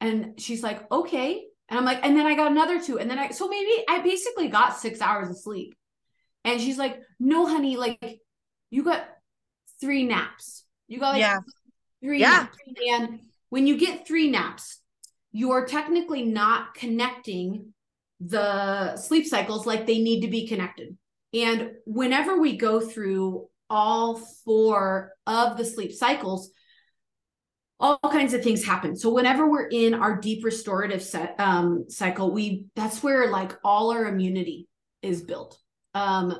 And 0.00 0.40
she's 0.40 0.62
like, 0.62 0.90
okay. 0.90 1.44
And 1.68 1.78
I'm 1.78 1.84
like, 1.84 2.00
and 2.04 2.16
then 2.16 2.26
I 2.26 2.36
got 2.36 2.52
another 2.52 2.80
two. 2.80 2.98
And 2.98 3.10
then 3.10 3.18
I, 3.18 3.30
so 3.30 3.48
maybe 3.48 3.84
I 3.88 4.00
basically 4.02 4.48
got 4.48 4.78
six 4.78 5.00
hours 5.00 5.30
of 5.30 5.38
sleep. 5.38 5.74
And 6.44 6.60
she's 6.60 6.78
like, 6.78 7.00
no, 7.18 7.46
honey, 7.46 7.76
like 7.76 8.20
you 8.70 8.84
got 8.84 9.08
three 9.80 10.04
naps. 10.04 10.64
You 10.86 11.00
got 11.00 11.10
like 11.10 11.20
Yeah. 11.20 11.38
three 12.02 12.20
Yeah. 12.20 12.30
naps. 12.30 12.58
And 12.88 13.20
when 13.48 13.66
you 13.66 13.78
get 13.78 14.06
three 14.06 14.30
naps, 14.30 14.80
you're 15.32 15.66
technically 15.66 16.24
not 16.24 16.74
connecting 16.74 17.74
the 18.20 18.96
sleep 18.96 19.26
cycles 19.26 19.66
like 19.66 19.86
they 19.86 19.98
need 19.98 20.22
to 20.22 20.28
be 20.28 20.46
connected. 20.46 20.96
And 21.34 21.72
whenever 21.84 22.38
we 22.38 22.56
go 22.56 22.80
through 22.80 23.48
all 23.68 24.16
four 24.44 25.12
of 25.26 25.56
the 25.56 25.64
sleep 25.64 25.92
cycles, 25.92 26.50
all 27.78 27.98
kinds 27.98 28.32
of 28.32 28.42
things 28.42 28.64
happen. 28.64 28.96
So 28.96 29.10
whenever 29.10 29.50
we're 29.50 29.68
in 29.68 29.94
our 29.94 30.18
deep 30.18 30.44
restorative 30.44 31.02
set, 31.02 31.34
um, 31.38 31.86
cycle, 31.88 32.32
we 32.32 32.66
that's 32.74 33.02
where 33.02 33.30
like 33.30 33.52
all 33.62 33.92
our 33.92 34.06
immunity 34.06 34.68
is 35.02 35.22
built. 35.22 35.58
Um, 35.94 36.34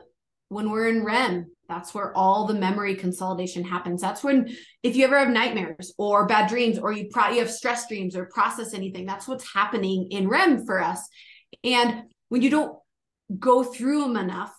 when 0.49 0.71
we're 0.71 0.89
in 0.89 1.05
REM, 1.05 1.51
that's 1.69 1.93
where 1.93 2.17
all 2.17 2.47
the 2.47 2.55
memory 2.55 2.95
consolidation 2.95 3.65
happens. 3.65 4.01
That's 4.01 4.23
when 4.23 4.57
if 4.83 4.97
you 4.97 5.05
ever 5.05 5.19
have 5.19 5.29
nightmares 5.29 5.93
or 5.99 6.27
bad 6.27 6.49
dreams 6.49 6.79
or 6.79 6.93
you 6.93 7.09
pro- 7.11 7.31
you 7.31 7.41
have 7.41 7.51
stress 7.51 7.89
dreams 7.89 8.17
or 8.17 8.27
process 8.27 8.73
anything, 8.73 9.05
that's 9.05 9.29
what's 9.29 9.53
happening 9.53 10.09
in 10.11 10.29
REM 10.29 10.65
for 10.65 10.81
us. 10.81 11.07
And 11.67 12.05
when 12.29 12.43
you 12.43 12.51
don't 12.51 12.79
go 13.39 13.65
through 13.65 14.03
them 14.03 14.17
enough, 14.17 14.57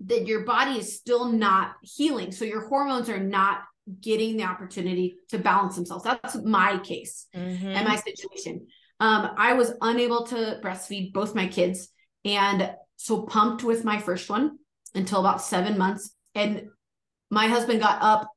that 0.00 0.26
your 0.26 0.44
body 0.44 0.78
is 0.78 0.96
still 0.96 1.26
not 1.26 1.74
healing. 1.82 2.32
So 2.32 2.44
your 2.44 2.66
hormones 2.66 3.08
are 3.08 3.20
not 3.20 3.62
getting 4.00 4.36
the 4.36 4.44
opportunity 4.44 5.16
to 5.28 5.38
balance 5.38 5.76
themselves. 5.76 6.04
That's 6.04 6.36
my 6.36 6.78
case 6.78 7.26
Mhm. 7.34 7.64
and 7.64 7.86
my 7.86 7.96
situation. 7.96 8.66
Um, 8.98 9.30
I 9.36 9.52
was 9.52 9.72
unable 9.80 10.24
to 10.28 10.60
breastfeed 10.62 11.12
both 11.12 11.34
my 11.34 11.46
kids, 11.46 11.88
and 12.24 12.74
so 12.96 13.22
pumped 13.22 13.62
with 13.62 13.84
my 13.84 13.98
first 13.98 14.30
one 14.30 14.58
until 14.94 15.20
about 15.20 15.42
seven 15.42 15.76
months. 15.76 16.14
And 16.34 16.70
my 17.30 17.48
husband 17.48 17.80
got 17.80 18.00
up, 18.00 18.30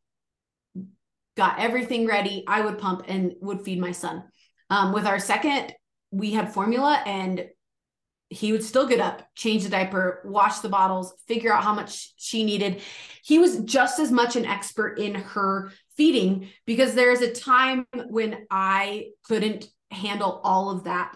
got 1.38 1.60
everything 1.60 2.06
ready. 2.08 2.44
I 2.48 2.62
would 2.62 2.79
pump 2.79 3.03
and 3.08 3.34
would 3.41 3.62
feed 3.62 3.79
my 3.79 3.91
son. 3.94 4.24
Um, 4.70 4.91
with 4.91 5.06
our 5.06 5.20
second, 5.20 5.74
we 6.12 6.34
had 6.34 6.53
formula, 6.53 7.01
and 7.06 7.48
he 8.29 8.51
would 8.51 8.63
still 8.63 8.88
get 8.88 9.00
up, 9.00 9.27
change 9.36 9.63
the 9.63 9.69
diaper, 9.69 10.22
wash 10.25 10.60
the 10.60 10.69
bottles, 10.69 11.13
figure 11.27 11.53
out 11.53 11.63
how 11.63 11.74
much 11.74 12.13
she 12.17 12.43
needed. 12.43 12.81
He 13.24 13.39
was 13.39 13.60
just 13.60 14.00
as 14.00 14.12
much 14.12 14.36
an 14.36 14.46
expert 14.46 15.00
in 15.00 15.15
her 15.15 15.72
feeding 15.96 16.50
because 16.65 16.93
there's 16.93 17.22
a 17.22 17.31
time 17.31 17.86
when 18.10 18.46
I 18.51 19.07
couldn't 19.24 19.67
handle 19.91 20.41
all 20.43 20.69
of 20.69 20.84
that 20.84 21.15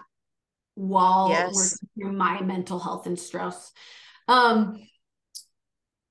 while 0.74 1.28
Yes. 1.28 1.52
working 1.54 1.88
through 1.94 2.12
my 2.12 2.40
mental 2.40 2.78
health 2.78 3.06
and 3.06 3.18
stress. 3.18 3.72
Um, 4.26 4.78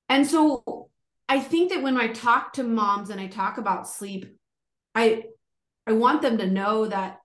and 0.10 0.28
so 0.28 0.90
I 1.30 1.40
think 1.40 1.72
that 1.72 1.82
when 1.82 1.98
I 1.98 2.08
talk 2.08 2.54
to 2.54 2.64
moms 2.64 3.10
and 3.10 3.20
I 3.20 3.28
talk 3.28 3.58
about 3.58 3.88
sleep, 3.88 4.38
I 4.94 5.24
I 5.88 5.94
want 5.94 6.22
them 6.22 6.38
to 6.38 6.48
know 6.48 6.86
that 6.88 7.21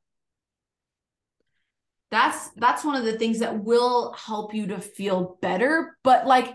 that's 2.10 2.50
that's 2.50 2.84
one 2.84 2.96
of 2.96 3.04
the 3.04 3.18
things 3.18 3.40
that 3.40 3.62
will 3.64 4.12
help 4.12 4.54
you 4.54 4.68
to 4.68 4.80
feel 4.80 5.38
better, 5.42 5.96
but 6.02 6.26
like 6.26 6.54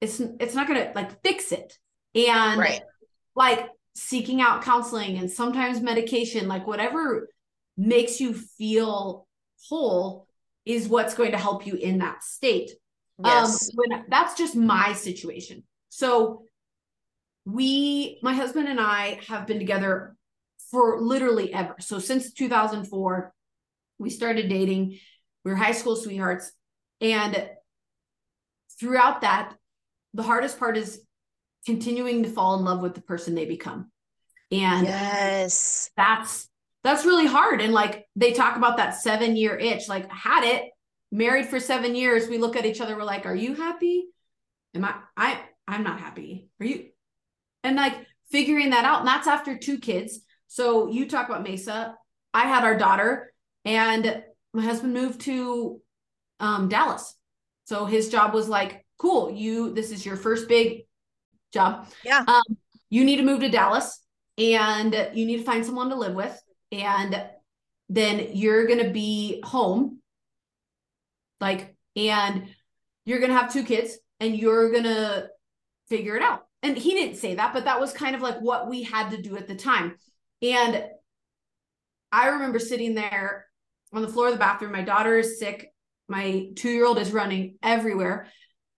it's 0.00 0.20
it's 0.20 0.54
not 0.54 0.68
gonna 0.68 0.92
like 0.94 1.22
fix 1.22 1.52
it. 1.52 1.78
And 2.14 2.60
Right. 2.60 2.82
like 3.34 3.68
seeking 3.94 4.40
out 4.40 4.62
counseling 4.62 5.18
and 5.18 5.30
sometimes 5.30 5.80
medication, 5.80 6.48
like 6.48 6.66
whatever 6.66 7.28
makes 7.76 8.20
you 8.20 8.34
feel 8.34 9.26
whole 9.68 10.26
is 10.64 10.88
what's 10.88 11.14
going 11.14 11.32
to 11.32 11.38
help 11.38 11.66
you 11.66 11.74
in 11.74 11.98
that 11.98 12.22
state. 12.22 12.70
Yes. 13.24 13.70
Um, 13.70 13.74
when 13.74 14.04
that's 14.08 14.34
just 14.36 14.54
my 14.54 14.92
situation. 14.92 15.64
So 15.88 16.44
we, 17.44 18.18
my 18.22 18.34
husband 18.34 18.68
and 18.68 18.80
I 18.80 19.20
have 19.28 19.46
been 19.46 19.58
together 19.58 20.14
for 20.70 21.00
literally 21.00 21.52
ever. 21.52 21.76
So 21.80 21.98
since 21.98 22.32
2004, 22.32 23.32
we 23.98 24.10
started 24.10 24.48
dating. 24.48 24.98
We 25.44 25.50
were 25.50 25.56
high 25.56 25.72
school 25.72 25.96
sweethearts. 25.96 26.50
And 27.00 27.48
throughout 28.78 29.22
that, 29.22 29.54
the 30.14 30.22
hardest 30.22 30.58
part 30.58 30.76
is 30.76 31.00
continuing 31.66 32.22
to 32.22 32.30
fall 32.30 32.58
in 32.58 32.64
love 32.64 32.80
with 32.80 32.94
the 32.94 33.00
person 33.00 33.34
they 33.34 33.44
become. 33.44 33.90
And 34.50 34.86
yes. 34.86 35.90
that's 35.96 36.48
that's 36.84 37.04
really 37.04 37.26
hard. 37.26 37.60
And 37.60 37.72
like 37.72 38.06
they 38.16 38.32
talk 38.32 38.56
about 38.56 38.78
that 38.78 38.94
seven 38.94 39.36
year 39.36 39.56
itch, 39.56 39.88
like 39.88 40.10
had 40.10 40.44
it, 40.44 40.70
married 41.12 41.46
for 41.46 41.60
seven 41.60 41.94
years. 41.94 42.28
We 42.28 42.38
look 42.38 42.56
at 42.56 42.66
each 42.66 42.80
other, 42.80 42.96
we're 42.96 43.04
like, 43.04 43.26
Are 43.26 43.34
you 43.34 43.54
happy? 43.54 44.06
Am 44.74 44.84
I 44.84 44.94
I 45.16 45.40
I'm 45.66 45.82
not 45.82 46.00
happy. 46.00 46.48
Are 46.60 46.66
you? 46.66 46.86
And 47.62 47.76
like 47.76 47.94
figuring 48.30 48.70
that 48.70 48.84
out. 48.84 49.00
And 49.00 49.08
that's 49.08 49.26
after 49.26 49.58
two 49.58 49.78
kids. 49.78 50.20
So 50.46 50.88
you 50.88 51.08
talk 51.08 51.28
about 51.28 51.42
Mesa. 51.42 51.94
I 52.32 52.46
had 52.46 52.64
our 52.64 52.76
daughter, 52.76 53.32
and 53.64 54.22
my 54.52 54.62
husband 54.62 54.94
moved 54.94 55.20
to 55.22 55.80
um, 56.40 56.68
Dallas. 56.68 57.14
So 57.64 57.84
his 57.84 58.08
job 58.08 58.34
was 58.34 58.48
like, 58.48 58.84
cool, 58.98 59.30
you 59.30 59.74
this 59.74 59.90
is 59.90 60.04
your 60.04 60.16
first 60.16 60.48
big 60.48 60.86
job. 61.52 61.88
Yeah. 62.04 62.24
Um, 62.26 62.42
you 62.90 63.04
need 63.04 63.16
to 63.16 63.22
move 63.22 63.40
to 63.40 63.48
Dallas 63.48 64.00
and 64.36 64.94
you 65.14 65.26
need 65.26 65.38
to 65.38 65.44
find 65.44 65.64
someone 65.64 65.90
to 65.90 65.96
live 65.96 66.14
with. 66.14 66.40
And 66.72 67.22
then 67.88 68.30
you're 68.32 68.66
gonna 68.66 68.90
be 68.90 69.42
home. 69.44 70.00
Like, 71.40 71.76
and 71.94 72.48
you're 73.04 73.20
gonna 73.20 73.38
have 73.38 73.52
two 73.52 73.64
kids 73.64 73.98
and 74.20 74.36
you're 74.36 74.72
gonna 74.72 75.28
figure 75.88 76.16
it 76.16 76.22
out. 76.22 76.46
And 76.62 76.76
he 76.76 76.92
didn't 76.94 77.16
say 77.16 77.36
that, 77.36 77.54
but 77.54 77.64
that 77.64 77.80
was 77.80 77.92
kind 77.92 78.16
of 78.16 78.22
like 78.22 78.40
what 78.40 78.68
we 78.68 78.82
had 78.82 79.10
to 79.10 79.22
do 79.22 79.36
at 79.36 79.46
the 79.46 79.54
time. 79.54 79.96
And 80.42 80.84
I 82.10 82.28
remember 82.28 82.58
sitting 82.58 82.94
there 82.94 83.47
on 83.92 84.02
the 84.02 84.08
floor 84.08 84.26
of 84.26 84.32
the 84.32 84.38
bathroom. 84.38 84.72
My 84.72 84.82
daughter 84.82 85.18
is 85.18 85.38
sick. 85.38 85.72
My 86.08 86.48
two 86.56 86.70
year 86.70 86.86
old 86.86 86.98
is 86.98 87.12
running 87.12 87.56
everywhere. 87.62 88.28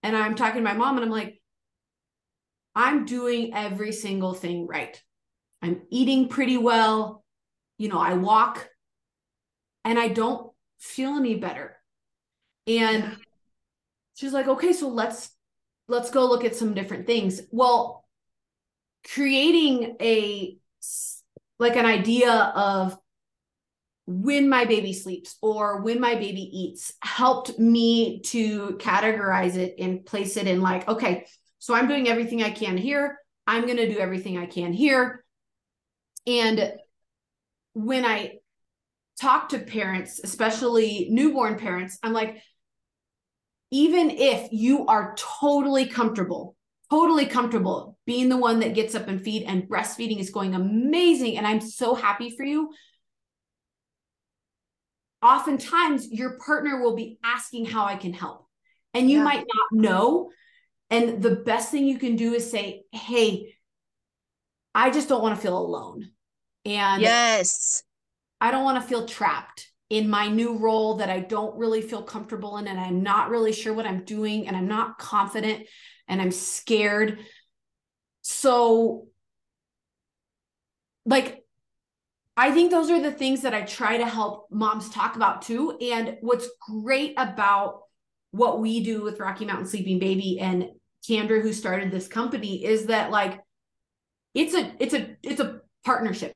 And 0.03 0.17
I'm 0.17 0.35
talking 0.35 0.63
to 0.63 0.69
my 0.69 0.73
mom, 0.73 0.97
and 0.97 1.05
I'm 1.05 1.11
like, 1.11 1.41
I'm 2.75 3.05
doing 3.05 3.53
every 3.53 3.91
single 3.91 4.33
thing 4.33 4.67
right. 4.67 5.01
I'm 5.61 5.81
eating 5.89 6.27
pretty 6.27 6.57
well. 6.57 7.23
You 7.77 7.89
know, 7.89 7.99
I 7.99 8.13
walk 8.13 8.67
and 9.83 9.99
I 9.99 10.07
don't 10.07 10.51
feel 10.79 11.15
any 11.15 11.35
better. 11.35 11.77
And 12.67 13.17
she's 14.15 14.33
like, 14.33 14.47
okay, 14.47 14.73
so 14.73 14.87
let's 14.87 15.29
let's 15.87 16.11
go 16.11 16.27
look 16.27 16.45
at 16.45 16.55
some 16.55 16.73
different 16.73 17.05
things. 17.05 17.41
Well, 17.51 18.05
creating 19.13 19.97
a 19.99 20.57
like 21.59 21.75
an 21.75 21.85
idea 21.85 22.31
of 22.31 22.97
when 24.07 24.49
my 24.49 24.65
baby 24.65 24.93
sleeps 24.93 25.37
or 25.41 25.81
when 25.81 25.99
my 25.99 26.15
baby 26.15 26.41
eats 26.41 26.93
helped 27.01 27.57
me 27.59 28.21
to 28.21 28.77
categorize 28.79 29.55
it 29.55 29.75
and 29.79 30.05
place 30.05 30.37
it 30.37 30.47
in 30.47 30.61
like 30.61 30.87
okay 30.87 31.25
so 31.59 31.73
i'm 31.73 31.87
doing 31.87 32.07
everything 32.07 32.41
i 32.43 32.49
can 32.49 32.77
here. 32.77 33.17
I'm 33.47 33.65
going 33.65 33.77
to 33.77 33.91
do 33.91 33.99
everything 33.99 34.37
i 34.37 34.45
can 34.45 34.73
here. 34.73 35.23
And 36.27 36.73
when 37.73 38.05
i 38.05 38.37
talk 39.19 39.49
to 39.49 39.59
parents 39.59 40.19
especially 40.23 41.07
newborn 41.09 41.57
parents 41.57 41.97
i'm 42.03 42.13
like 42.13 42.41
even 43.69 44.09
if 44.09 44.51
you 44.51 44.85
are 44.87 45.15
totally 45.17 45.85
comfortable 45.85 46.55
totally 46.89 47.25
comfortable 47.25 47.97
being 48.05 48.29
the 48.29 48.37
one 48.37 48.59
that 48.59 48.73
gets 48.73 48.95
up 48.95 49.07
and 49.07 49.21
feed 49.21 49.43
and 49.43 49.69
breastfeeding 49.69 50.19
is 50.19 50.31
going 50.31 50.55
amazing 50.55 51.37
and 51.37 51.47
i'm 51.47 51.61
so 51.61 51.93
happy 51.95 52.35
for 52.35 52.43
you 52.43 52.71
oftentimes 55.21 56.11
your 56.11 56.37
partner 56.39 56.81
will 56.81 56.95
be 56.95 57.19
asking 57.23 57.65
how 57.65 57.85
I 57.85 57.95
can 57.95 58.13
help. 58.13 58.47
And 58.93 59.09
you 59.09 59.17
Yeah. 59.17 59.23
might 59.23 59.45
not 59.47 59.71
know. 59.71 60.31
And 60.89 61.21
the 61.21 61.35
best 61.37 61.71
thing 61.71 61.85
you 61.85 61.97
can 61.97 62.15
do 62.15 62.33
is 62.33 62.49
say, 62.49 62.83
Hey, 62.91 63.55
I 64.73 64.89
just 64.89 65.09
don't 65.09 65.21
want 65.21 65.35
to 65.35 65.41
feel 65.41 65.57
alone. 65.57 66.11
And 66.65 67.01
Yes. 67.01 67.83
I 68.39 68.51
don't 68.51 68.63
want 68.63 68.81
to 68.81 68.87
feel 68.87 69.05
trapped 69.05 69.69
in 69.89 70.09
my 70.09 70.27
new 70.27 70.57
role 70.57 70.95
that 70.95 71.09
I 71.09 71.19
don't 71.19 71.57
really 71.57 71.81
feel 71.81 72.01
comfortable 72.01 72.57
in. 72.57 72.67
And 72.67 72.79
I'm 72.79 73.03
not 73.03 73.29
really 73.29 73.51
sure 73.51 73.73
what 73.73 73.85
I'm 73.85 74.03
doing. 74.03 74.47
And 74.47 74.55
I'm 74.55 74.67
not 74.67 74.97
confident 74.97 75.67
and 76.07 76.21
I'm 76.21 76.31
scared. 76.31 77.19
So, 78.21 79.07
like, 81.05 81.40
I 82.37 82.51
think 82.51 82.71
those 82.71 82.89
are 82.89 83.01
the 83.01 83.11
things 83.11 83.41
that 83.41 83.53
I 83.53 83.61
try 83.61 83.97
to 83.97 84.05
help 84.05 84.47
moms 84.51 84.89
talk 84.89 85.15
about 85.15 85.41
too. 85.41 85.77
And 85.81 86.17
what's 86.21 86.47
great 86.59 87.13
about 87.17 87.81
what 88.31 88.59
we 88.59 88.83
do 88.83 89.03
with 89.03 89.19
Rocky 89.19 89.45
Mountain 89.45 89.67
Sleeping 89.67 89.99
Baby 89.99 90.39
and 90.39 90.69
Kandra, 91.07 91.41
who 91.41 91.51
started 91.51 91.91
this 91.91 92.07
company, 92.07 92.63
is 92.63 92.85
that 92.85 93.11
like 93.11 93.39
it's 94.33 94.53
a 94.53 94.71
it's 94.79 94.93
a 94.93 95.15
it's 95.23 95.41
a 95.41 95.61
partnership. 95.83 96.33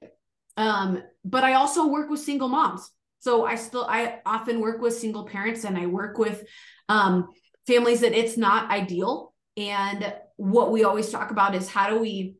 Um, 0.58 1.01
but 1.23 1.43
I 1.43 1.53
also 1.53 1.88
work 1.88 2.10
with 2.10 2.19
single 2.19 2.49
moms. 2.49 2.89
So 3.19 3.45
I 3.45 3.55
still 3.55 3.86
I 3.86 4.19
often 4.25 4.60
work 4.60 4.81
with 4.81 4.93
single 4.93 5.25
parents 5.25 5.63
and 5.63 5.77
I 5.77 5.86
work 5.86 6.17
with 6.17 6.43
um 6.89 7.29
families 7.67 8.01
that 8.01 8.13
it's 8.13 8.38
not 8.38 8.69
ideal. 8.69 9.34
And 9.58 10.13
what 10.36 10.71
we 10.71 10.84
always 10.84 11.10
talk 11.10 11.31
about 11.31 11.55
is 11.55 11.69
how 11.69 11.89
do 11.89 11.99
we 11.99 12.36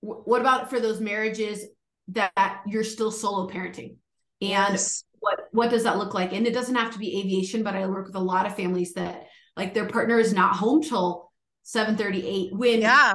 what 0.00 0.40
about 0.40 0.70
for 0.70 0.78
those 0.78 1.00
marriages 1.00 1.64
that 2.08 2.62
you're 2.66 2.84
still 2.84 3.10
solo 3.10 3.48
parenting 3.48 3.96
and 4.42 4.74
Yes. 4.74 5.04
what 5.20 5.40
what 5.52 5.70
does 5.70 5.84
that 5.84 5.96
look 5.98 6.12
like 6.12 6.32
and 6.32 6.46
it 6.46 6.52
doesn't 6.52 6.74
have 6.74 6.92
to 6.92 6.98
be 6.98 7.18
aviation 7.20 7.62
but 7.62 7.74
i 7.74 7.86
work 7.86 8.06
with 8.06 8.16
a 8.16 8.20
lot 8.20 8.44
of 8.46 8.54
families 8.54 8.92
that 8.94 9.26
like 9.56 9.72
their 9.72 9.86
partner 9.86 10.18
is 10.18 10.32
not 10.34 10.54
home 10.56 10.82
till 10.82 11.32
7 11.62 11.96
38 11.96 12.54
when 12.54 12.80
Yeah. 12.80 13.14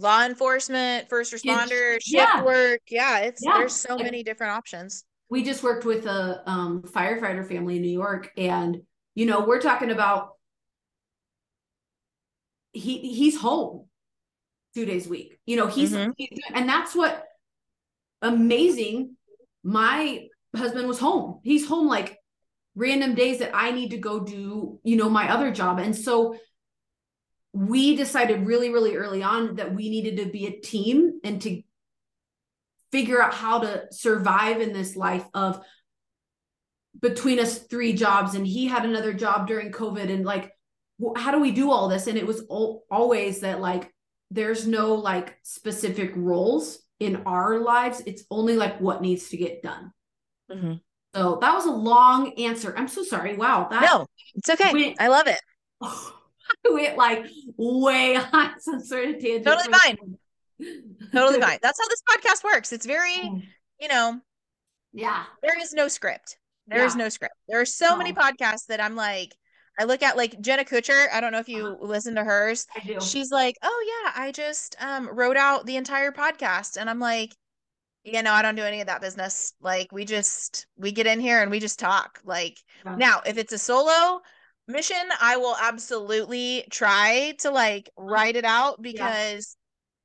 Law 0.00 0.24
enforcement, 0.24 1.08
first 1.08 1.32
responder, 1.34 1.94
shift 1.94 2.04
yeah. 2.06 2.44
work. 2.44 2.82
Yeah. 2.88 3.18
It's 3.18 3.42
Yeah. 3.44 3.58
there's 3.58 3.74
so 3.74 3.96
Like- 3.96 4.04
many 4.04 4.22
different 4.22 4.52
options. 4.52 5.04
we 5.28 5.42
just 5.42 5.64
worked 5.64 5.84
with 5.84 6.06
a 6.06 6.48
um, 6.48 6.82
firefighter 6.82 7.46
family 7.46 7.76
in 7.76 7.82
new 7.82 7.90
york 7.90 8.30
and 8.38 8.82
you 9.16 9.26
know 9.26 9.44
we're 9.44 9.60
talking 9.60 9.90
about 9.90 10.30
he 12.72 13.12
he's 13.12 13.36
home 13.40 13.86
two 14.74 14.84
days 14.84 15.06
a 15.06 15.10
week 15.10 15.38
you 15.46 15.56
know 15.56 15.66
he's 15.66 15.92
Mhm. 15.92 16.12
and 16.54 16.68
that's 16.68 16.94
what 16.94 17.24
amazing. 18.22 19.16
My 19.62 20.26
husband 20.56 20.88
was 20.88 20.98
home. 20.98 21.40
He's 21.42 21.66
home 21.66 21.88
like 21.88 22.18
random 22.78 23.16
days 23.16 23.40
that 23.40 23.50
i 23.54 23.72
need 23.72 23.90
to 23.90 23.98
go 23.98 24.20
do 24.20 24.78
you 24.84 24.96
know 24.96 25.10
my 25.10 25.30
other 25.30 25.50
job. 25.50 25.78
And 25.78 25.94
so 25.94 26.36
we 27.52 27.96
decided 27.96 28.46
really 28.46 28.70
really 28.70 28.96
early 28.96 29.22
on 29.22 29.56
that 29.56 29.74
we 29.74 29.90
needed 29.90 30.18
to 30.18 30.30
be 30.30 30.46
a 30.46 30.60
team 30.60 31.18
and 31.24 31.42
to 31.42 31.62
figure 32.92 33.20
out 33.20 33.34
how 33.34 33.58
to 33.58 33.86
survive 33.90 34.60
in 34.60 34.72
this 34.72 34.96
life 34.96 35.24
of 35.34 35.60
between 37.00 37.38
us 37.38 37.58
three 37.58 37.92
jobs. 37.92 38.34
And 38.34 38.46
he 38.46 38.66
had 38.66 38.84
another 38.84 39.12
job 39.12 39.48
during 39.48 39.72
covid 39.72 40.12
and 40.12 40.24
like 40.24 40.52
how 41.16 41.30
do 41.30 41.40
we 41.40 41.52
do 41.52 41.70
all 41.70 41.88
this? 41.88 42.06
And 42.06 42.18
it 42.18 42.26
was 42.26 42.44
al- 42.50 42.82
always 42.90 43.40
that 43.40 43.60
like 43.60 43.92
there's 44.30 44.66
no 44.66 44.94
like 44.94 45.38
specific 45.42 46.12
roles 46.16 46.78
in 47.00 47.22
our 47.26 47.58
lives 47.60 48.02
it's 48.06 48.24
only 48.30 48.56
like 48.56 48.80
what 48.80 49.00
needs 49.02 49.28
to 49.28 49.36
get 49.36 49.62
done 49.62 49.92
Mhm. 50.50 50.80
so 51.14 51.38
that 51.40 51.54
was 51.54 51.66
a 51.66 51.70
long 51.70 52.32
answer 52.38 52.74
i'm 52.76 52.88
so 52.88 53.02
sorry 53.02 53.36
wow 53.36 53.68
that 53.70 53.82
No, 53.82 54.06
it's 54.34 54.48
okay. 54.50 54.72
Wait. 54.72 54.96
I 54.98 55.08
love 55.08 55.26
it. 55.26 55.40
went 56.70 56.96
like 56.96 57.26
way 57.56 58.16
on 58.16 58.58
some 58.60 58.80
sort 58.80 59.04
of 59.08 59.18
tangent 59.20 59.44
Totally 59.44 59.72
fine. 59.78 59.96
Totally 61.12 61.40
fine. 61.40 61.58
That's 61.62 61.78
how 61.80 61.88
this 61.88 62.02
podcast 62.10 62.42
works. 62.44 62.72
It's 62.72 62.86
very, 62.86 63.14
you 63.80 63.88
know, 63.88 64.20
yeah 64.92 65.24
there 65.42 65.58
is 65.60 65.72
no 65.72 65.86
script. 65.88 66.38
There 66.66 66.84
is 66.84 66.94
Yeah. 66.94 67.04
no 67.04 67.08
script. 67.10 67.34
There 67.48 67.60
are 67.60 67.64
so 67.66 67.96
many 67.96 68.12
podcasts 68.12 68.66
that 68.66 68.80
I'm 68.80 68.96
like, 68.96 69.34
I 69.78 69.84
look 69.84 70.02
at 70.02 70.16
like 70.16 70.40
Jenna 70.40 70.64
Kutcher. 70.64 71.06
I 71.12 71.20
don't 71.20 71.32
know 71.32 71.38
if 71.38 71.48
you 71.48 71.66
uh-huh. 71.66 71.86
listen 71.86 72.16
to 72.16 72.24
hers. 72.24 72.66
I 72.76 72.84
do. 72.84 73.00
She's 73.00 73.30
like, 73.30 73.56
oh 73.62 74.02
yeah, 74.04 74.12
I 74.22 74.32
just 74.32 74.76
um 74.80 75.08
wrote 75.08 75.36
out 75.36 75.66
the 75.66 75.76
entire 75.76 76.10
podcast, 76.10 76.76
and 76.76 76.90
I'm 76.90 76.98
like, 76.98 77.34
yeah, 78.04 78.22
no, 78.22 78.32
I 78.32 78.42
don't 78.42 78.56
do 78.56 78.62
any 78.62 78.80
of 78.80 78.88
that 78.88 79.00
business. 79.00 79.54
Like 79.60 79.92
we 79.92 80.04
just 80.04 80.66
we 80.76 80.92
get 80.92 81.06
in 81.06 81.20
here 81.20 81.40
and 81.40 81.50
we 81.50 81.60
just 81.60 81.78
talk. 81.78 82.20
Like 82.24 82.58
yeah. 82.84 82.96
now, 82.96 83.20
if 83.24 83.38
it's 83.38 83.52
a 83.52 83.58
solo 83.58 84.20
mission, 84.66 84.96
I 85.20 85.36
will 85.36 85.56
absolutely 85.60 86.64
try 86.70 87.34
to 87.38 87.50
like 87.50 87.90
write 87.96 88.36
it 88.36 88.44
out 88.44 88.82
because 88.82 89.56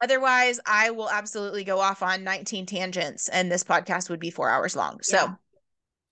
yeah. 0.01 0.05
otherwise 0.05 0.59
I 0.65 0.91
will 0.91 1.09
absolutely 1.09 1.63
go 1.63 1.79
off 1.79 2.03
on 2.03 2.23
19 2.23 2.65
tangents 2.65 3.27
and 3.29 3.51
this 3.51 3.63
podcast 3.63 4.09
would 4.09 4.19
be 4.19 4.29
4 4.29 4.49
hours 4.49 4.75
long. 4.75 4.99
So 5.01 5.17
yeah. 5.17 5.33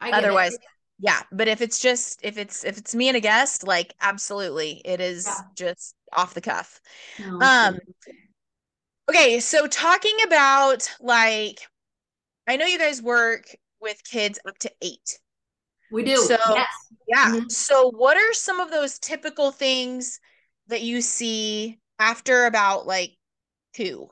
otherwise 0.02 0.54
it 0.54 0.62
yeah 1.02 1.22
but 1.32 1.48
if 1.48 1.62
it's 1.62 1.80
just 1.80 2.20
if 2.24 2.38
it's 2.38 2.64
if 2.64 2.78
it's 2.78 2.96
me 2.96 3.10
and 3.10 3.18
a 3.18 3.20
guest 3.20 3.66
like 3.66 3.94
absolutely 4.02 4.82
it 4.86 5.02
is 5.02 5.26
yeah. 5.26 5.42
just 5.56 5.96
off 6.16 6.34
the 6.34 6.42
cuff. 6.42 6.80
No, 7.20 7.40
um 7.40 7.80
okay 9.10 9.40
so 9.40 9.68
talking 9.68 10.16
about 10.26 10.90
like 11.00 11.62
i 12.48 12.56
know 12.56 12.66
you 12.66 12.78
guys 12.78 13.02
work 13.02 13.46
with 13.82 14.02
kids 14.04 14.40
up 14.48 14.58
to 14.60 14.72
eight. 14.82 15.20
We 15.92 16.04
do 16.04 16.16
so 16.18 16.38
yes. 16.54 16.68
yeah 17.08 17.32
mm-hmm. 17.32 17.50
so 17.50 17.92
what 17.92 18.16
are 18.16 18.34
some 18.34 18.60
of 18.60 18.72
those 18.72 19.00
typical 19.00 19.52
things 19.52 20.20
that 20.68 20.82
you 20.82 21.02
see 21.02 21.80
after 22.00 22.46
about 22.46 22.86
like 22.86 23.18
two? 23.74 24.10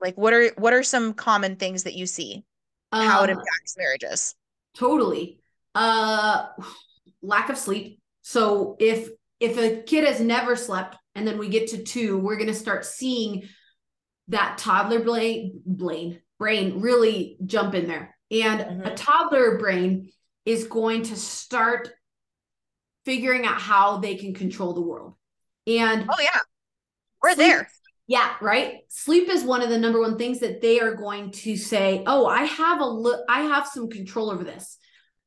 Like 0.00 0.16
what 0.16 0.32
are 0.32 0.50
what 0.56 0.72
are 0.72 0.82
some 0.82 1.12
common 1.12 1.56
things 1.56 1.82
that 1.82 1.94
you 1.94 2.06
see? 2.06 2.44
Um, 2.92 3.06
how 3.06 3.24
it 3.24 3.30
uh, 3.30 3.32
impacts 3.32 3.76
marriages? 3.76 4.34
totally 4.74 5.38
uh, 5.74 6.46
lack 7.22 7.48
of 7.48 7.58
sleep. 7.58 8.00
So 8.22 8.76
if 8.78 9.08
if 9.40 9.58
a 9.58 9.82
kid 9.82 10.04
has 10.04 10.20
never 10.20 10.54
slept 10.54 10.96
and 11.14 11.26
then 11.26 11.38
we 11.38 11.48
get 11.48 11.68
to 11.68 11.82
two, 11.82 12.18
we're 12.18 12.36
going 12.36 12.46
to 12.46 12.54
start 12.54 12.84
seeing 12.84 13.48
that 14.28 14.56
toddler 14.58 15.00
brain, 15.00 15.60
brain, 15.66 16.20
brain 16.38 16.80
really 16.80 17.36
jump 17.44 17.74
in 17.74 17.88
there. 17.88 18.16
And 18.30 18.60
mm-hmm. 18.60 18.86
a 18.86 18.94
toddler 18.94 19.58
brain 19.58 20.12
is 20.44 20.68
going 20.68 21.02
to 21.04 21.16
start 21.16 21.90
figuring 23.04 23.44
out 23.44 23.60
how 23.60 23.98
they 23.98 24.14
can 24.14 24.32
control 24.32 24.74
the 24.74 24.80
world. 24.80 25.14
And 25.66 26.08
oh 26.08 26.20
yeah, 26.20 26.38
we're 27.22 27.34
sleep, 27.34 27.48
there. 27.48 27.68
Yeah, 28.06 28.32
right. 28.40 28.78
Sleep 28.88 29.28
is 29.28 29.44
one 29.44 29.62
of 29.62 29.70
the 29.70 29.78
number 29.78 30.00
one 30.00 30.18
things 30.18 30.40
that 30.40 30.60
they 30.60 30.80
are 30.80 30.94
going 30.94 31.30
to 31.32 31.56
say, 31.56 32.02
"Oh, 32.06 32.26
I 32.26 32.44
have 32.44 32.80
a 32.80 32.86
look. 32.86 33.24
I 33.28 33.42
have 33.42 33.66
some 33.66 33.88
control 33.88 34.30
over 34.30 34.44
this." 34.44 34.78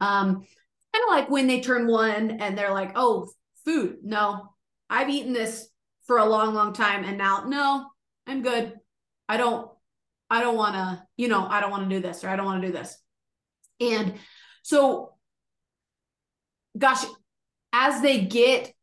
Um, 0.01 0.35
kind 0.35 1.03
of 1.03 1.09
like 1.09 1.29
when 1.29 1.47
they 1.47 1.61
turn 1.61 1.87
one 1.87 2.31
and 2.41 2.57
they're 2.57 2.73
like, 2.73 2.91
oh, 2.95 3.29
food. 3.63 3.97
No, 4.03 4.49
I've 4.89 5.09
eaten 5.09 5.33
this 5.33 5.67
for 6.05 6.17
a 6.17 6.25
long, 6.25 6.53
long 6.53 6.73
time. 6.73 7.03
And 7.03 7.17
now, 7.17 7.45
no, 7.47 7.87
I'm 8.27 8.41
good. 8.41 8.73
I 9.27 9.37
don't, 9.37 9.69
I 10.29 10.41
don't 10.41 10.55
want 10.55 10.75
to, 10.75 11.03
you 11.17 11.27
know, 11.27 11.45
I 11.45 11.59
don't 11.59 11.71
want 11.71 11.89
to 11.89 11.95
do 11.95 12.01
this 12.01 12.23
or 12.23 12.29
I 12.29 12.35
don't 12.35 12.45
want 12.45 12.61
to 12.61 12.67
do 12.67 12.73
this. 12.73 12.97
And 13.79 14.15
so, 14.63 15.13
gosh, 16.77 17.03
as 17.73 18.01
they 18.01 18.21
get 18.21 18.73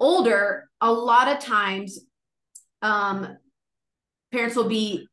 older, 0.00 0.68
a 0.80 0.92
lot 0.92 1.28
of 1.28 1.38
times, 1.38 2.00
um, 2.82 3.36
parents 4.32 4.56
will 4.56 4.68
be 4.68 5.08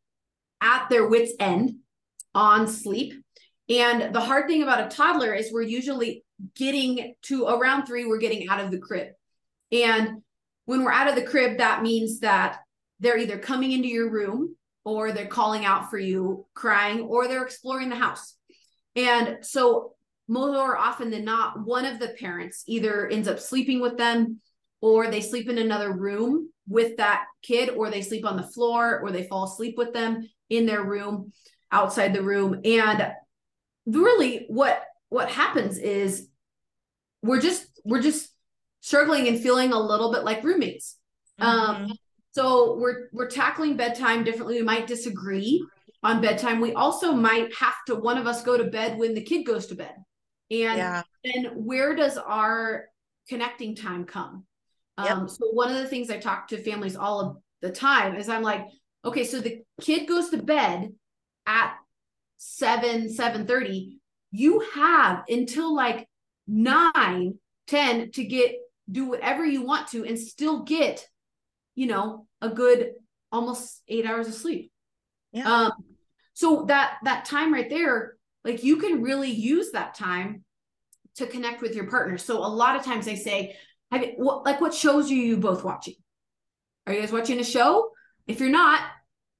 at 0.61 0.89
their 0.89 1.07
wits' 1.07 1.33
end 1.39 1.75
on 2.33 2.67
sleep 2.67 3.22
and 3.69 4.13
the 4.13 4.21
hard 4.21 4.47
thing 4.47 4.63
about 4.63 4.85
a 4.85 4.95
toddler 4.95 5.33
is 5.33 5.51
we're 5.51 5.61
usually 5.61 6.23
getting 6.55 7.15
to 7.23 7.45
around 7.47 7.85
three, 7.85 8.05
we're 8.05 8.17
getting 8.17 8.49
out 8.49 8.59
of 8.59 8.71
the 8.71 8.79
crib. 8.79 9.09
And 9.71 10.21
when 10.65 10.83
we're 10.83 10.91
out 10.91 11.07
of 11.07 11.15
the 11.15 11.23
crib, 11.23 11.57
that 11.57 11.81
means 11.81 12.19
that 12.19 12.59
they're 12.99 13.17
either 13.17 13.37
coming 13.37 13.71
into 13.71 13.87
your 13.87 14.09
room 14.09 14.55
or 14.85 15.11
they're 15.11 15.27
calling 15.27 15.65
out 15.65 15.89
for 15.89 15.97
you, 15.97 16.45
crying, 16.53 17.01
or 17.01 17.27
they're 17.27 17.43
exploring 17.43 17.89
the 17.89 17.95
house. 17.95 18.35
And 18.95 19.37
so, 19.41 19.95
more 20.29 20.77
often 20.77 21.09
than 21.09 21.25
not, 21.25 21.65
one 21.65 21.83
of 21.83 21.99
the 21.99 22.15
parents 22.19 22.63
either 22.65 23.07
ends 23.07 23.27
up 23.27 23.39
sleeping 23.39 23.81
with 23.81 23.97
them 23.97 24.39
or 24.79 25.07
they 25.07 25.19
sleep 25.19 25.49
in 25.49 25.57
another 25.57 25.91
room 25.91 26.49
with 26.67 26.97
that 26.97 27.25
kid, 27.41 27.69
or 27.69 27.89
they 27.89 28.01
sleep 28.01 28.25
on 28.25 28.37
the 28.37 28.43
floor, 28.43 28.99
or 29.01 29.11
they 29.11 29.23
fall 29.23 29.45
asleep 29.45 29.77
with 29.77 29.93
them 29.93 30.29
in 30.49 30.65
their 30.65 30.83
room 30.83 31.33
outside 31.71 32.13
the 32.13 32.21
room. 32.21 32.61
And 32.63 33.13
really 33.85 34.45
what 34.47 34.83
what 35.09 35.29
happens 35.29 35.77
is 35.77 36.27
we're 37.21 37.41
just 37.41 37.67
we're 37.83 38.01
just 38.01 38.29
struggling 38.81 39.27
and 39.27 39.39
feeling 39.39 39.71
a 39.71 39.79
little 39.79 40.11
bit 40.11 40.23
like 40.23 40.43
roommates 40.43 40.97
mm-hmm. 41.39 41.49
um 41.49 41.91
so 42.31 42.77
we're 42.77 43.09
we're 43.13 43.29
tackling 43.29 43.77
bedtime 43.77 44.23
differently 44.23 44.55
we 44.55 44.63
might 44.63 44.87
disagree 44.87 45.65
on 46.01 46.21
bedtime 46.21 46.59
we 46.59 46.73
also 46.73 47.13
might 47.13 47.53
have 47.55 47.75
to 47.85 47.95
one 47.95 48.17
of 48.17 48.27
us 48.27 48.43
go 48.43 48.57
to 48.57 48.65
bed 48.65 48.97
when 48.97 49.13
the 49.13 49.21
kid 49.21 49.45
goes 49.45 49.67
to 49.67 49.75
bed 49.75 49.95
and 50.51 50.77
yeah. 50.77 51.01
then 51.23 51.45
where 51.65 51.95
does 51.95 52.17
our 52.17 52.85
connecting 53.29 53.75
time 53.75 54.03
come 54.05 54.45
yep. 55.01 55.11
um 55.11 55.29
so 55.29 55.47
one 55.51 55.71
of 55.71 55.77
the 55.77 55.87
things 55.87 56.09
i 56.09 56.17
talk 56.17 56.47
to 56.47 56.57
families 56.57 56.95
all 56.95 57.19
of 57.19 57.37
the 57.61 57.71
time 57.71 58.15
is 58.15 58.27
i'm 58.27 58.43
like 58.43 58.65
okay 59.05 59.23
so 59.23 59.39
the 59.39 59.61
kid 59.81 60.07
goes 60.07 60.29
to 60.29 60.37
bed 60.37 60.91
at 61.45 61.75
7 62.45 63.07
7.30 63.07 63.97
you 64.31 64.65
have 64.73 65.23
until 65.29 65.73
like 65.73 66.07
9 66.47 67.39
10 67.67 68.11
to 68.11 68.23
get 68.25 68.55
do 68.91 69.05
whatever 69.05 69.45
you 69.45 69.61
want 69.61 69.87
to 69.87 70.03
and 70.05 70.19
still 70.19 70.63
get 70.63 71.07
you 71.75 71.87
know 71.87 72.27
a 72.41 72.49
good 72.49 72.91
almost 73.31 73.81
eight 73.87 74.05
hours 74.05 74.27
of 74.27 74.33
sleep. 74.33 74.71
Yeah. 75.31 75.47
um 75.47 75.71
so 76.33 76.65
that 76.67 76.97
that 77.03 77.25
time 77.25 77.53
right 77.53 77.69
there 77.69 78.15
like 78.43 78.63
you 78.63 78.77
can 78.77 79.01
really 79.01 79.31
use 79.31 79.71
that 79.71 79.95
time 79.95 80.43
to 81.15 81.25
connect 81.25 81.61
with 81.61 81.75
your 81.75 81.89
partner. 81.89 82.17
So 82.17 82.39
a 82.39 82.47
lot 82.47 82.75
of 82.75 82.83
times 82.83 83.07
i 83.07 83.15
say 83.15 83.55
have 83.91 84.01
you, 84.01 84.13
what 84.17 84.43
like 84.43 84.59
what 84.59 84.73
shows 84.73 85.09
are 85.09 85.15
you 85.15 85.37
both 85.37 85.63
watching? 85.63 85.95
Are 86.85 86.93
you 86.93 86.99
guys 86.99 87.13
watching 87.13 87.39
a 87.39 87.43
show? 87.43 87.91
If 88.27 88.41
you're 88.41 88.49
not 88.49 88.81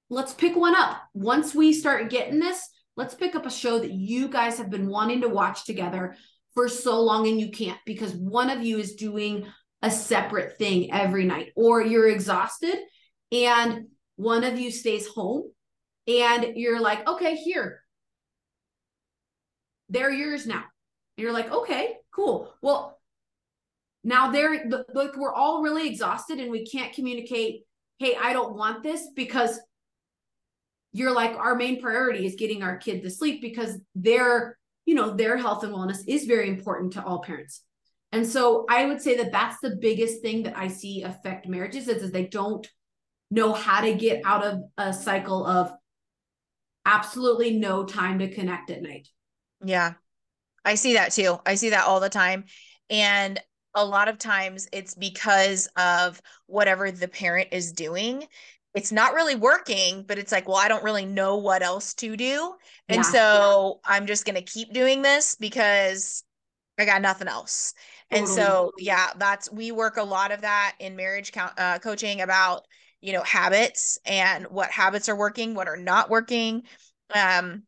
let's 0.09 0.33
pick 0.33 0.55
one 0.55 0.75
up. 0.75 1.01
Once 1.13 1.53
we 1.53 1.73
start 1.73 2.09
getting 2.09 2.39
this 2.39 2.69
let's 2.95 3.15
pick 3.15 3.35
up 3.35 3.45
a 3.45 3.51
show 3.51 3.79
that 3.79 3.91
you 3.91 4.27
guys 4.27 4.57
have 4.57 4.69
been 4.69 4.87
wanting 4.87 5.21
to 5.21 5.29
watch 5.29 5.65
together 5.65 6.15
for 6.53 6.67
so 6.67 7.01
long 7.01 7.27
and 7.27 7.39
you 7.39 7.51
can't 7.51 7.79
because 7.85 8.13
one 8.13 8.49
of 8.49 8.61
you 8.61 8.77
is 8.77 8.95
doing 8.95 9.45
a 9.81 9.89
separate 9.89 10.57
thing 10.57 10.91
every 10.93 11.25
night 11.25 11.51
or 11.55 11.81
you're 11.81 12.09
exhausted 12.09 12.75
and 13.31 13.87
one 14.15 14.43
of 14.43 14.59
you 14.59 14.71
stays 14.71 15.07
home 15.07 15.51
and 16.07 16.55
you're 16.55 16.79
like 16.79 17.07
okay 17.07 17.35
here. 17.35 17.81
They're 19.89 20.11
yours 20.11 20.45
now. 20.45 20.63
You're 21.17 21.33
like 21.33 21.51
okay 21.51 21.95
cool. 22.13 22.53
Well 22.61 22.99
now 24.03 24.31
they're 24.31 24.65
like 24.93 25.15
we're 25.17 25.33
all 25.33 25.61
really 25.61 25.87
exhausted 25.87 26.39
and 26.39 26.51
we 26.51 26.65
can't 26.65 26.93
communicate 26.93 27.63
hey 27.99 28.15
i 28.21 28.33
don't 28.33 28.55
want 28.55 28.83
this 28.83 29.07
because 29.15 29.59
you're 30.93 31.13
like 31.13 31.35
our 31.35 31.55
main 31.55 31.81
priority 31.81 32.25
is 32.25 32.35
getting 32.35 32.63
our 32.63 32.77
kid 32.77 33.01
to 33.03 33.09
sleep 33.09 33.41
because 33.41 33.77
their 33.95 34.57
you 34.85 34.95
know 34.95 35.13
their 35.15 35.37
health 35.37 35.63
and 35.63 35.73
wellness 35.73 36.03
is 36.07 36.25
very 36.25 36.47
important 36.47 36.93
to 36.93 37.03
all 37.03 37.21
parents. 37.21 37.61
And 38.11 38.27
so 38.27 38.65
i 38.69 38.85
would 38.85 39.01
say 39.01 39.17
that 39.17 39.31
that's 39.31 39.59
the 39.59 39.75
biggest 39.81 40.21
thing 40.21 40.43
that 40.43 40.55
i 40.55 40.67
see 40.67 41.01
affect 41.01 41.47
marriages 41.47 41.87
is, 41.87 42.03
is 42.03 42.11
they 42.11 42.27
don't 42.27 42.69
know 43.31 43.53
how 43.53 43.81
to 43.81 43.95
get 43.95 44.21
out 44.23 44.45
of 44.45 44.61
a 44.77 44.93
cycle 44.93 45.45
of 45.45 45.73
absolutely 46.85 47.57
no 47.57 47.83
time 47.83 48.19
to 48.19 48.29
connect 48.29 48.69
at 48.69 48.81
night. 48.81 49.07
Yeah. 49.63 49.93
I 50.65 50.75
see 50.75 50.93
that 50.93 51.11
too. 51.11 51.39
I 51.45 51.55
see 51.55 51.71
that 51.71 51.85
all 51.85 51.99
the 51.99 52.09
time. 52.09 52.45
And 52.89 53.39
a 53.75 53.83
lot 53.83 54.07
of 54.07 54.17
times 54.17 54.67
it's 54.71 54.93
because 54.93 55.67
of 55.75 56.21
whatever 56.45 56.91
the 56.91 57.07
parent 57.07 57.49
is 57.51 57.71
doing 57.71 58.25
it's 58.73 58.91
not 58.91 59.13
really 59.13 59.35
working, 59.35 60.03
but 60.07 60.17
it's 60.17 60.31
like, 60.31 60.47
well, 60.47 60.57
I 60.57 60.67
don't 60.67 60.83
really 60.83 61.05
know 61.05 61.37
what 61.37 61.61
else 61.61 61.93
to 61.95 62.17
do. 62.17 62.53
And 62.89 62.97
yeah. 62.97 63.01
so 63.03 63.79
I'm 63.85 64.07
just 64.07 64.25
going 64.25 64.35
to 64.35 64.41
keep 64.41 64.73
doing 64.73 65.01
this 65.01 65.35
because 65.35 66.23
I 66.79 66.85
got 66.85 67.01
nothing 67.01 67.27
else. 67.27 67.73
Totally. 68.11 68.27
And 68.27 68.35
so, 68.35 68.71
yeah, 68.79 69.09
that's, 69.17 69.51
we 69.51 69.71
work 69.71 69.97
a 69.97 70.03
lot 70.03 70.31
of 70.31 70.41
that 70.41 70.75
in 70.79 70.95
marriage 70.95 71.31
uh, 71.35 71.77
coaching 71.79 72.21
about, 72.21 72.63
you 72.99 73.13
know, 73.13 73.23
habits 73.23 73.99
and 74.05 74.45
what 74.47 74.71
habits 74.71 75.07
are 75.07 75.15
working, 75.15 75.53
what 75.53 75.67
are 75.67 75.77
not 75.77 76.09
working. 76.09 76.63
Um, 77.13 77.63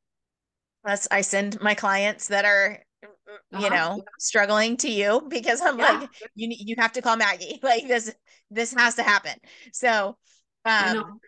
that's, 0.83 1.07
I 1.11 1.21
send 1.21 1.61
my 1.61 1.75
clients 1.75 2.29
that 2.29 2.45
are, 2.45 2.79
uh-huh. 3.03 3.63
you 3.63 3.69
know, 3.69 4.03
struggling 4.17 4.77
to 4.77 4.89
you 4.89 5.21
because 5.27 5.61
I'm 5.61 5.77
yeah. 5.77 5.99
like, 5.99 6.09
you, 6.33 6.49
you 6.51 6.75
have 6.79 6.93
to 6.93 7.01
call 7.01 7.15
Maggie. 7.15 7.59
Like 7.63 7.87
this, 7.87 8.11
this 8.49 8.73
has 8.73 8.95
to 8.95 9.03
happen. 9.03 9.33
So, 9.71 10.17
um, 10.65 11.19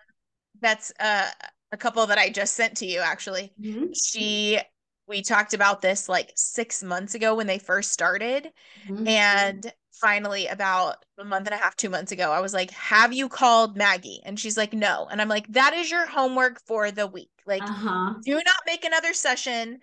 that's 0.61 0.91
uh, 0.99 1.27
a 1.71 1.77
couple 1.77 2.05
that 2.07 2.17
I 2.17 2.29
just 2.29 2.55
sent 2.55 2.77
to 2.77 2.85
you 2.85 2.99
actually. 2.99 3.53
Mm-hmm. 3.61 3.87
She 3.93 4.59
we 5.07 5.21
talked 5.21 5.53
about 5.53 5.81
this 5.81 6.09
like 6.09 6.33
6 6.35 6.83
months 6.83 7.15
ago 7.15 7.33
when 7.35 7.47
they 7.47 7.59
first 7.59 7.93
started 7.93 8.51
mm-hmm. 8.87 9.07
and 9.07 9.71
finally 9.93 10.47
about 10.47 10.97
a 11.17 11.23
month 11.23 11.47
and 11.47 11.53
a 11.53 11.57
half, 11.57 11.75
two 11.75 11.89
months 11.89 12.11
ago. 12.11 12.31
I 12.31 12.39
was 12.39 12.53
like, 12.53 12.71
Have 12.71 13.13
you 13.13 13.29
called 13.29 13.77
Maggie? 13.77 14.21
And 14.25 14.39
she's 14.39 14.57
like, 14.57 14.73
No. 14.73 15.07
And 15.09 15.21
I'm 15.21 15.29
like, 15.29 15.47
That 15.53 15.73
is 15.73 15.89
your 15.89 16.05
homework 16.05 16.61
for 16.65 16.91
the 16.91 17.07
week. 17.07 17.31
Like, 17.45 17.63
uh-huh. 17.63 18.15
do 18.23 18.35
not 18.35 18.61
make 18.65 18.83
another 18.83 19.13
session 19.13 19.79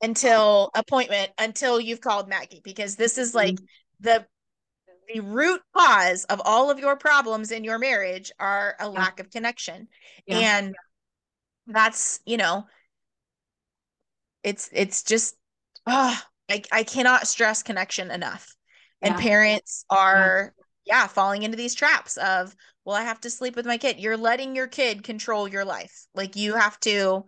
until 0.00 0.70
appointment 0.74 1.30
until 1.38 1.80
you've 1.80 2.00
called 2.00 2.28
Maggie 2.28 2.60
because 2.62 2.94
this 2.94 3.18
is 3.18 3.34
like 3.34 3.54
mm-hmm. 3.54 3.64
the 4.00 4.26
the 5.12 5.20
root 5.20 5.60
cause 5.76 6.24
of 6.24 6.40
all 6.44 6.70
of 6.70 6.78
your 6.78 6.96
problems 6.96 7.50
in 7.50 7.64
your 7.64 7.78
marriage 7.78 8.30
are 8.38 8.76
a 8.80 8.84
yeah. 8.84 8.90
lack 8.90 9.20
of 9.20 9.30
connection. 9.30 9.88
Yeah. 10.26 10.38
And 10.38 10.74
that's, 11.66 12.20
you 12.26 12.36
know, 12.36 12.66
it's 14.42 14.70
it's 14.72 15.02
just 15.02 15.34
oh, 15.86 16.18
I, 16.48 16.62
I 16.70 16.82
cannot 16.82 17.26
stress 17.26 17.62
connection 17.62 18.10
enough. 18.10 18.54
And 19.00 19.16
parents 19.16 19.84
are 19.90 20.52
yeah. 20.84 21.02
yeah, 21.02 21.06
falling 21.06 21.42
into 21.42 21.56
these 21.56 21.74
traps 21.74 22.16
of, 22.16 22.54
well, 22.84 22.96
I 22.96 23.02
have 23.02 23.20
to 23.20 23.30
sleep 23.30 23.54
with 23.54 23.66
my 23.66 23.78
kid. 23.78 24.00
You're 24.00 24.16
letting 24.16 24.56
your 24.56 24.66
kid 24.66 25.04
control 25.04 25.46
your 25.46 25.64
life. 25.64 26.06
Like 26.14 26.34
you 26.34 26.54
have 26.54 26.80
to, 26.80 27.24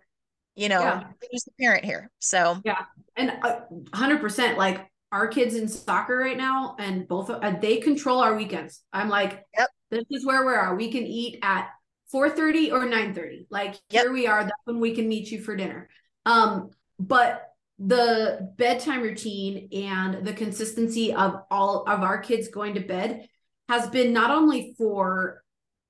you 0.56 0.68
know, 0.68 0.80
yeah. 0.80 1.04
who's 1.30 1.44
the 1.44 1.52
parent 1.60 1.84
here? 1.84 2.10
So 2.18 2.60
yeah, 2.64 2.84
and 3.16 3.32
uh, 3.42 4.16
percent. 4.18 4.58
Like 4.58 4.86
our 5.12 5.26
kids 5.28 5.54
in 5.54 5.68
soccer 5.68 6.16
right 6.16 6.36
now, 6.36 6.76
and 6.78 7.06
both 7.08 7.30
uh, 7.30 7.54
they 7.60 7.78
control 7.78 8.20
our 8.20 8.36
weekends. 8.36 8.82
I'm 8.92 9.08
like, 9.08 9.44
yep. 9.56 9.68
this 9.90 10.04
is 10.10 10.24
where 10.24 10.44
we 10.46 10.52
are. 10.52 10.74
We 10.76 10.90
can 10.92 11.04
eat 11.04 11.38
at 11.42 11.68
4:30 12.12 12.72
or 12.72 12.86
9:30. 12.86 13.46
Like 13.50 13.76
yep. 13.90 14.04
here 14.04 14.12
we 14.12 14.26
are. 14.26 14.42
That's 14.42 14.52
when 14.64 14.80
we 14.80 14.94
can 14.94 15.08
meet 15.08 15.30
you 15.30 15.40
for 15.40 15.56
dinner. 15.56 15.88
Um, 16.26 16.70
but 16.98 17.50
the 17.80 18.52
bedtime 18.58 19.00
routine 19.00 19.68
and 19.72 20.24
the 20.26 20.34
consistency 20.34 21.14
of 21.14 21.42
all 21.50 21.84
of 21.88 22.02
our 22.02 22.18
kids 22.18 22.48
going 22.48 22.74
to 22.74 22.80
bed 22.80 23.26
has 23.70 23.88
been 23.88 24.12
not 24.12 24.30
only 24.30 24.74
for 24.76 25.42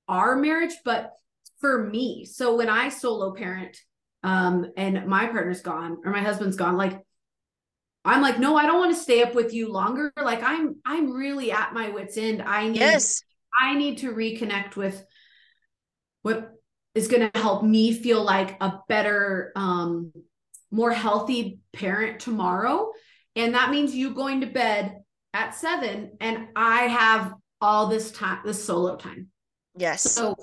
our 0.07 0.37
marriage 0.37 0.73
but 0.85 1.11
for 1.59 1.83
me 1.83 2.23
so 2.23 2.55
when 2.55 2.69
i 2.69 2.87
solo 2.87 3.33
parent 3.33 3.75
um 4.23 4.71
and 4.77 5.05
my 5.05 5.25
partner's 5.25 5.61
gone 5.61 5.97
or 6.05 6.13
my 6.13 6.21
husband's 6.21 6.55
gone 6.55 6.77
like 6.77 6.97
i'm 8.03 8.21
like 8.21 8.39
no 8.39 8.55
i 8.55 8.65
don't 8.65 8.79
want 8.79 8.93
to 8.93 9.01
stay 9.01 9.21
up 9.21 9.35
with 9.35 9.53
you 9.53 9.71
longer 9.71 10.11
like 10.21 10.41
i'm 10.43 10.75
i'm 10.85 11.11
really 11.11 11.51
at 11.51 11.73
my 11.73 11.89
wits 11.89 12.17
end 12.17 12.41
i 12.41 12.67
need 12.67 12.79
yes. 12.79 13.21
i 13.59 13.75
need 13.75 13.99
to 13.99 14.13
reconnect 14.13 14.75
with 14.75 15.03
what 16.21 16.51
is 16.93 17.07
going 17.07 17.29
to 17.31 17.39
help 17.39 17.63
me 17.63 17.93
feel 17.93 18.23
like 18.23 18.57
a 18.61 18.79
better 18.87 19.51
um 19.55 20.11
more 20.71 20.91
healthy 20.91 21.59
parent 21.73 22.19
tomorrow. 22.19 22.91
And 23.35 23.53
that 23.53 23.69
means 23.69 23.93
you 23.93 24.13
going 24.13 24.41
to 24.41 24.47
bed 24.47 25.01
at 25.33 25.53
seven 25.53 26.13
and 26.19 26.47
I 26.55 26.83
have 26.83 27.33
all 27.59 27.87
this 27.87 28.11
time, 28.11 28.39
this 28.45 28.63
solo 28.63 28.95
time. 28.95 29.27
Yes. 29.77 30.01
So 30.01 30.35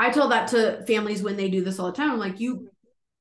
I 0.00 0.10
tell 0.10 0.28
that 0.28 0.48
to 0.48 0.84
families 0.86 1.22
when 1.22 1.36
they 1.36 1.50
do 1.50 1.62
this 1.62 1.78
all 1.78 1.86
the 1.86 1.96
time. 1.96 2.12
I'm 2.12 2.18
like, 2.18 2.40
you, 2.40 2.70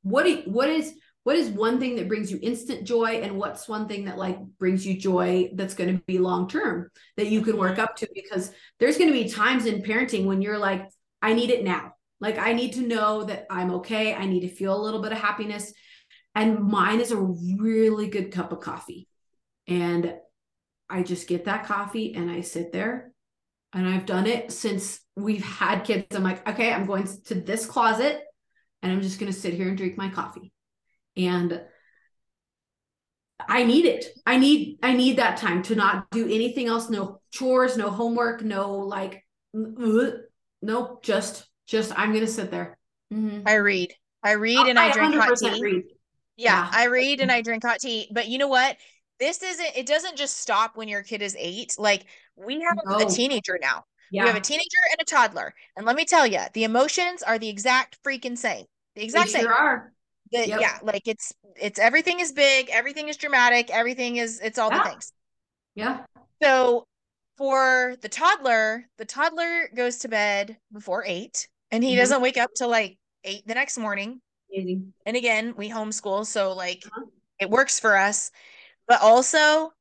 what, 0.03 0.23
do, 0.23 0.43
what 0.45 0.69
is, 0.69 0.93
what 1.23 1.35
is 1.35 1.49
one 1.49 1.79
thing 1.79 1.95
that 1.95 2.07
brings 2.07 2.31
you 2.31 2.39
instant 2.41 2.83
joy 2.83 3.21
and 3.21 3.37
what's 3.37 3.67
one 3.67 3.87
thing 3.87 4.05
that 4.05 4.17
like 4.17 4.39
brings 4.57 4.85
you 4.85 4.99
joy 4.99 5.49
that's 5.55 5.75
going 5.75 5.95
to 5.95 6.03
be 6.05 6.17
long 6.17 6.47
term 6.47 6.89
that 7.17 7.27
you 7.27 7.41
can 7.41 7.57
work 7.57 7.73
mm-hmm. 7.73 7.81
up 7.81 7.95
to 7.95 8.07
because 8.13 8.51
there's 8.79 8.97
going 8.97 9.11
to 9.11 9.23
be 9.23 9.29
times 9.29 9.65
in 9.65 9.81
parenting 9.81 10.25
when 10.25 10.41
you're 10.41 10.57
like 10.57 10.89
i 11.21 11.33
need 11.33 11.49
it 11.49 11.63
now 11.63 11.93
like 12.19 12.37
i 12.37 12.53
need 12.53 12.73
to 12.73 12.81
know 12.81 13.23
that 13.23 13.45
i'm 13.49 13.71
okay 13.71 14.13
i 14.13 14.25
need 14.25 14.41
to 14.41 14.49
feel 14.49 14.75
a 14.75 14.81
little 14.81 15.01
bit 15.01 15.11
of 15.11 15.17
happiness 15.19 15.73
and 16.35 16.59
mine 16.59 17.01
is 17.01 17.11
a 17.11 17.17
really 17.17 18.07
good 18.07 18.31
cup 18.31 18.51
of 18.51 18.61
coffee. 18.61 19.07
And 19.67 20.15
I 20.89 21.03
just 21.03 21.27
get 21.27 21.45
that 21.45 21.65
coffee 21.65 22.13
and 22.13 22.29
I 22.29 22.41
sit 22.41 22.71
there. 22.71 23.11
And 23.73 23.87
I've 23.87 24.05
done 24.05 24.27
it 24.27 24.51
since 24.51 24.99
we've 25.15 25.43
had 25.43 25.85
kids. 25.85 26.13
I'm 26.13 26.23
like, 26.23 26.47
okay, 26.47 26.73
I'm 26.73 26.85
going 26.85 27.07
to 27.25 27.35
this 27.35 27.65
closet 27.65 28.21
and 28.81 28.91
I'm 28.91 29.01
just 29.01 29.19
going 29.19 29.31
to 29.31 29.37
sit 29.37 29.53
here 29.53 29.69
and 29.69 29.77
drink 29.77 29.97
my 29.97 30.09
coffee. 30.09 30.51
And 31.17 31.61
I 33.47 33.63
need 33.63 33.85
it. 33.85 34.05
I 34.25 34.37
need 34.37 34.79
I 34.83 34.93
need 34.93 35.17
that 35.17 35.37
time 35.37 35.63
to 35.63 35.75
not 35.75 36.09
do 36.11 36.25
anything 36.25 36.67
else, 36.67 36.89
no 36.89 37.19
chores, 37.31 37.77
no 37.77 37.89
homework, 37.89 38.43
no 38.43 38.77
like 38.79 39.25
nope, 39.53 41.03
just 41.03 41.47
just 41.67 41.97
I'm 41.97 42.09
going 42.09 42.25
to 42.25 42.31
sit 42.31 42.51
there. 42.51 42.77
Mm-hmm. 43.13 43.47
I 43.47 43.55
read. 43.55 43.93
I 44.23 44.33
read 44.33 44.67
and 44.67 44.77
I, 44.77 44.89
I 44.89 44.91
drink 44.91 45.15
hot 45.15 45.37
tea. 45.37 45.61
Read. 45.61 45.83
Yeah, 46.37 46.69
I 46.71 46.85
read 46.85 47.19
and 47.19 47.31
I 47.31 47.41
drink 47.41 47.63
hot 47.63 47.79
tea. 47.79 48.07
But 48.11 48.27
you 48.27 48.37
know 48.37 48.47
what? 48.47 48.77
This 49.19 49.43
isn't, 49.43 49.75
it 49.75 49.85
doesn't 49.85 50.17
just 50.17 50.37
stop 50.37 50.75
when 50.75 50.87
your 50.87 51.03
kid 51.03 51.21
is 51.21 51.35
eight. 51.37 51.75
Like 51.77 52.05
we 52.35 52.61
have 52.61 52.77
no. 52.85 52.99
a 52.99 53.05
teenager 53.05 53.59
now. 53.61 53.85
Yeah. 54.11 54.23
We 54.23 54.27
have 54.29 54.37
a 54.37 54.41
teenager 54.41 54.65
and 54.91 55.01
a 55.01 55.05
toddler. 55.05 55.53
And 55.77 55.85
let 55.85 55.95
me 55.95 56.05
tell 56.05 56.27
you, 56.27 56.39
the 56.53 56.63
emotions 56.63 57.23
are 57.23 57.39
the 57.39 57.49
exact 57.49 57.97
freaking 58.03 58.37
same. 58.37 58.65
The 58.95 59.03
exact 59.03 59.27
they 59.27 59.33
same. 59.33 59.43
Sure 59.43 59.53
are. 59.53 59.93
The, 60.31 60.47
yep. 60.47 60.61
Yeah, 60.61 60.77
like 60.83 61.07
it's 61.07 61.33
it's 61.55 61.79
everything 61.79 62.19
is 62.19 62.31
big, 62.31 62.69
everything 62.71 63.09
is 63.09 63.17
dramatic, 63.17 63.69
everything 63.69 64.17
is 64.17 64.39
it's 64.39 64.57
all 64.57 64.69
yeah. 64.71 64.83
the 64.83 64.89
things. 64.89 65.13
Yeah. 65.75 66.05
So 66.41 66.85
for 67.37 67.95
the 68.01 68.09
toddler, 68.09 68.85
the 68.97 69.05
toddler 69.05 69.69
goes 69.75 69.99
to 69.99 70.07
bed 70.07 70.57
before 70.71 71.03
eight 71.05 71.47
and 71.71 71.83
he 71.83 71.91
mm-hmm. 71.91 71.99
doesn't 71.99 72.21
wake 72.21 72.37
up 72.37 72.51
till 72.55 72.69
like 72.69 72.97
eight 73.23 73.45
the 73.47 73.55
next 73.55 73.77
morning. 73.77 74.21
And 74.53 75.17
again, 75.17 75.53
we 75.55 75.69
homeschool, 75.69 76.25
so 76.25 76.53
like 76.53 76.83
uh-huh. 76.85 77.05
it 77.39 77.49
works 77.49 77.79
for 77.79 77.95
us. 77.95 78.31
But 78.87 79.01
also, 79.01 79.71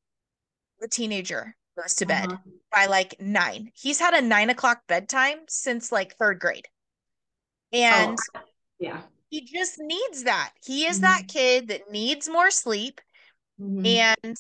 the 0.79 0.89
teenager 0.89 1.57
goes 1.77 1.95
to 1.97 2.07
bed 2.07 2.33
uh-huh. 2.33 2.51
by 2.73 2.87
like 2.87 3.21
nine. 3.21 3.71
He's 3.75 3.99
had 3.99 4.15
a 4.15 4.23
nine 4.23 4.51
o'clock 4.51 4.83
bedtime 4.87 5.39
since 5.49 5.91
like 5.91 6.17
third 6.17 6.39
grade. 6.39 6.67
And 7.73 8.19
oh, 8.37 8.41
yeah, 8.79 9.01
he 9.31 9.43
just 9.43 9.79
needs 9.79 10.25
that. 10.25 10.53
He 10.65 10.87
is 10.87 10.97
mm-hmm. 10.97 11.05
that 11.05 11.29
kid 11.29 11.69
that 11.69 11.91
needs 11.91 12.29
more 12.29 12.51
sleep. 12.51 13.01
Mm-hmm. 13.61 13.87
And 13.87 14.37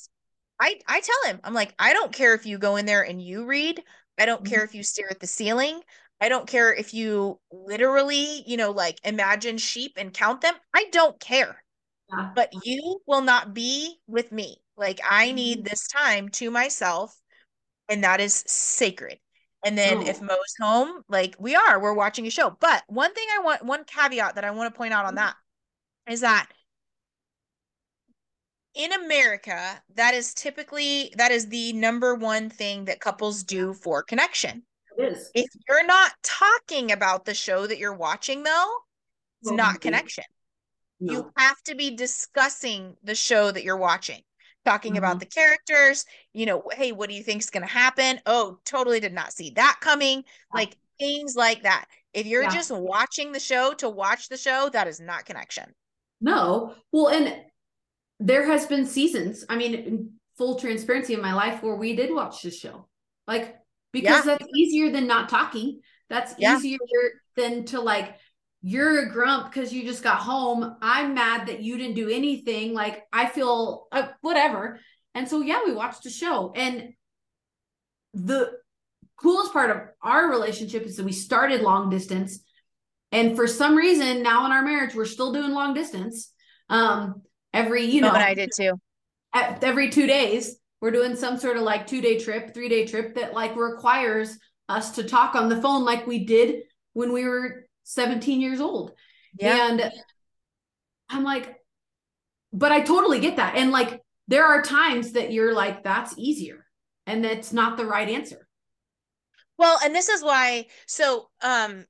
I 0.61 0.81
I 0.87 1.01
tell 1.01 1.33
him, 1.33 1.41
I'm 1.45 1.55
like, 1.55 1.75
I 1.79 1.93
don't 1.93 2.13
care 2.13 2.35
if 2.35 2.45
you 2.45 2.59
go 2.59 2.77
in 2.77 2.87
there 2.87 3.03
and 3.03 3.23
you 3.23 3.47
read. 3.47 3.83
I 4.19 4.27
don't 4.27 4.45
mm-hmm. 4.45 4.53
care 4.53 4.65
if 4.65 4.75
you 4.75 4.83
stare 4.83 5.11
at 5.11 5.21
the 5.21 5.27
ceiling. 5.27 5.81
I 6.21 6.29
don't 6.29 6.47
care 6.47 6.75
if 6.75 6.93
you 6.93 7.41
literally, 7.51 8.43
you 8.47 8.59
know, 8.59 8.73
like 8.73 8.99
imagine 9.05 9.57
sheep 9.57 9.93
and 9.97 10.13
count 10.13 10.43
them. 10.43 10.55
I 10.75 10.87
don't 10.93 11.19
care. 11.19 11.63
Yeah. 12.13 12.33
But 12.35 12.53
you 12.65 13.01
will 13.07 13.23
not 13.23 13.55
be 13.55 14.01
with 14.07 14.33
me. 14.33 14.57
Like 14.77 15.01
I 15.09 15.33
need 15.33 15.59
mm-hmm. 15.59 15.69
this 15.69 15.87
time 15.87 16.29
to 16.31 16.51
myself, 16.51 17.17
and 17.89 18.03
that 18.03 18.21
is 18.21 18.43
sacred. 18.47 19.19
And 19.65 19.77
then 19.77 19.99
oh. 19.99 20.07
if 20.07 20.23
Mo's 20.23 20.55
home, 20.61 21.03
like 21.09 21.37
we 21.39 21.55
are, 21.55 21.81
we're 21.81 21.93
watching 21.93 22.27
a 22.27 22.31
show. 22.31 22.57
But 22.61 22.83
one 22.89 23.13
thing 23.15 23.27
I 23.37 23.43
want, 23.43 23.65
one 23.65 23.85
caveat 23.85 24.35
that 24.35 24.45
I 24.45 24.51
want 24.51 24.73
to 24.73 24.77
point 24.77 24.95
out 24.95 25.05
on 25.05 25.15
mm-hmm. 25.15 25.27
that 25.27 25.37
is 26.09 26.21
that 26.23 26.49
in 28.75 28.93
America, 28.93 29.83
that 29.97 30.15
is 30.15 30.33
typically 30.33 31.13
that 31.17 31.31
is 31.31 31.49
the 31.49 31.73
number 31.73 32.15
one 32.15 32.49
thing 32.49 32.87
that 32.87 33.01
couples 33.01 33.43
do 33.43 33.75
for 33.75 34.03
connection 34.03 34.63
is. 34.99 35.31
If 35.35 35.49
you're 35.69 35.87
not 35.87 36.13
talking 36.23 36.93
about 36.93 37.25
the 37.25 37.35
show 37.35 37.67
that 37.67 37.79
you're 37.79 37.95
watching, 37.95 38.43
though, 38.43 38.73
it's 39.43 39.51
not 39.51 39.81
connection. 39.81 40.25
No. 41.01 41.13
You 41.13 41.33
have 41.37 41.61
to 41.63 41.75
be 41.75 41.97
discussing 41.97 42.97
the 43.03 43.15
show 43.15 43.51
that 43.51 43.65
you're 43.65 43.77
watching, 43.77 44.21
talking 44.65 44.93
mm-hmm. 44.93 44.99
about 44.99 45.21
the 45.21 45.27
characters. 45.27 46.05
You 46.33 46.47
know, 46.47 46.63
hey, 46.73 46.93
what 46.93 47.09
do 47.09 47.15
you 47.15 47.23
think 47.23 47.41
is 47.41 47.51
going 47.51 47.67
to 47.67 47.73
happen? 47.73 48.21
Oh, 48.27 48.59
totally 48.65 49.01
did 49.01 49.13
not 49.13 49.33
see 49.33 49.51
that 49.57 49.79
coming. 49.81 50.25
Like 50.55 50.77
things 50.99 51.35
like 51.37 51.63
that. 51.63 51.87
If 52.13 52.27
you're 52.27 52.43
yeah. 52.43 52.51
just 52.51 52.71
watching 52.71 53.33
the 53.33 53.41
show 53.41 53.73
to 53.75 53.89
watch 53.89 54.29
the 54.29 54.37
show, 54.37 54.69
that 54.73 54.89
is 54.89 55.01
not 55.01 55.27
connection. 55.27 55.65
No. 56.21 56.75
Well, 56.93 57.09
and 57.09 57.37
there 58.19 58.47
has 58.47 58.67
been 58.67 58.85
seasons, 58.85 59.45
I 59.49 59.57
mean, 59.57 60.13
full 60.37 60.59
transparency 60.59 61.15
in 61.15 61.23
my 61.23 61.33
life 61.35 61.63
where 61.63 61.77
we 61.77 61.97
did 61.97 62.15
watch 62.15 62.43
the 62.43 62.51
show. 62.51 62.89
Like 63.27 63.57
because 63.93 64.27
yeah. 64.27 64.37
that's 64.37 64.47
easier 64.55 64.91
than 64.91 65.07
not 65.07 65.29
talking. 65.29 65.81
That's 66.09 66.35
yeah. 66.39 66.57
easier 66.57 66.79
than 67.37 67.65
to 67.67 67.81
like, 67.81 68.17
you're 68.63 69.07
a 69.07 69.11
grump 69.11 69.51
because 69.51 69.73
you 69.73 69.85
just 69.85 70.03
got 70.03 70.19
home. 70.19 70.77
I'm 70.83 71.15
mad 71.15 71.49
that 71.49 71.61
you 71.61 71.79
didn't 71.79 71.95
do 71.95 72.09
anything. 72.09 72.75
Like, 72.75 73.05
I 73.13 73.27
feel 73.27 73.87
uh, 73.91 74.09
whatever. 74.21 74.81
And 75.15 75.29
so, 75.29 75.41
yeah, 75.41 75.61
we 75.65 75.73
watched 75.73 76.05
a 76.07 76.11
show. 76.11 76.53
And 76.55 76.93
the 78.13 78.51
coolest 79.17 79.53
part 79.53 79.71
of 79.71 79.79
our 80.03 80.29
relationship 80.29 80.85
is 80.85 80.97
that 80.97 81.05
we 81.05 81.13
started 81.13 81.63
long 81.63 81.91
distance. 81.91 82.41
And 83.13 83.35
for 83.35 83.47
some 83.47 83.77
reason, 83.77 84.23
now 84.23 84.45
in 84.47 84.53
our 84.53 84.63
marriage, 84.63 84.95
we're 84.95 85.05
still 85.05 85.33
doing 85.33 85.53
long 85.53 85.75
distance. 85.75 86.33
Um, 86.69 87.23
every, 87.53 87.85
you 87.85 88.03
know, 88.03 88.13
but 88.13 88.21
I 88.21 88.35
did 88.35 88.51
too. 88.55 88.79
every 89.35 89.91
two 89.91 90.07
days 90.07 90.57
we're 90.81 90.91
doing 90.91 91.17
some 91.17 91.39
sort 91.39 91.57
of 91.57 91.63
like 91.63 91.87
two 91.87 92.01
day 92.01 92.19
trip, 92.19 92.55
three 92.55 92.69
day 92.69 92.87
trip 92.87 93.15
that 93.15 93.33
like 93.33 93.57
requires 93.57 94.39
us 94.69 94.93
to 94.93 95.03
talk 95.03 95.35
on 95.35 95.49
the 95.49 95.61
phone 95.61 95.85
like 95.85 96.07
we 96.07 96.25
did 96.25 96.63
when 96.93 97.13
we 97.13 97.25
were 97.25 97.67
17 97.95 98.41
years 98.41 98.61
old. 98.61 98.93
Yeah. 99.39 99.69
And 99.71 99.93
I'm 101.09 101.25
like, 101.25 101.57
but 102.53 102.73
I 102.73 102.81
totally 102.81 103.21
get 103.21 103.37
that. 103.37 103.57
And 103.57 103.71
like, 103.71 104.01
there 104.29 104.45
are 104.47 104.63
times 104.63 105.13
that 105.13 105.33
you're 105.33 105.55
like, 105.55 105.83
that's 105.85 106.15
easier. 106.19 106.65
and 107.07 107.25
that's 107.25 107.53
not 107.53 107.77
the 107.77 107.85
right 107.87 108.09
answer. 108.09 108.47
Well, 109.59 109.79
and 109.85 109.95
this 109.95 110.09
is 110.09 110.23
why 110.23 110.67
so 110.87 111.29
um 111.43 111.85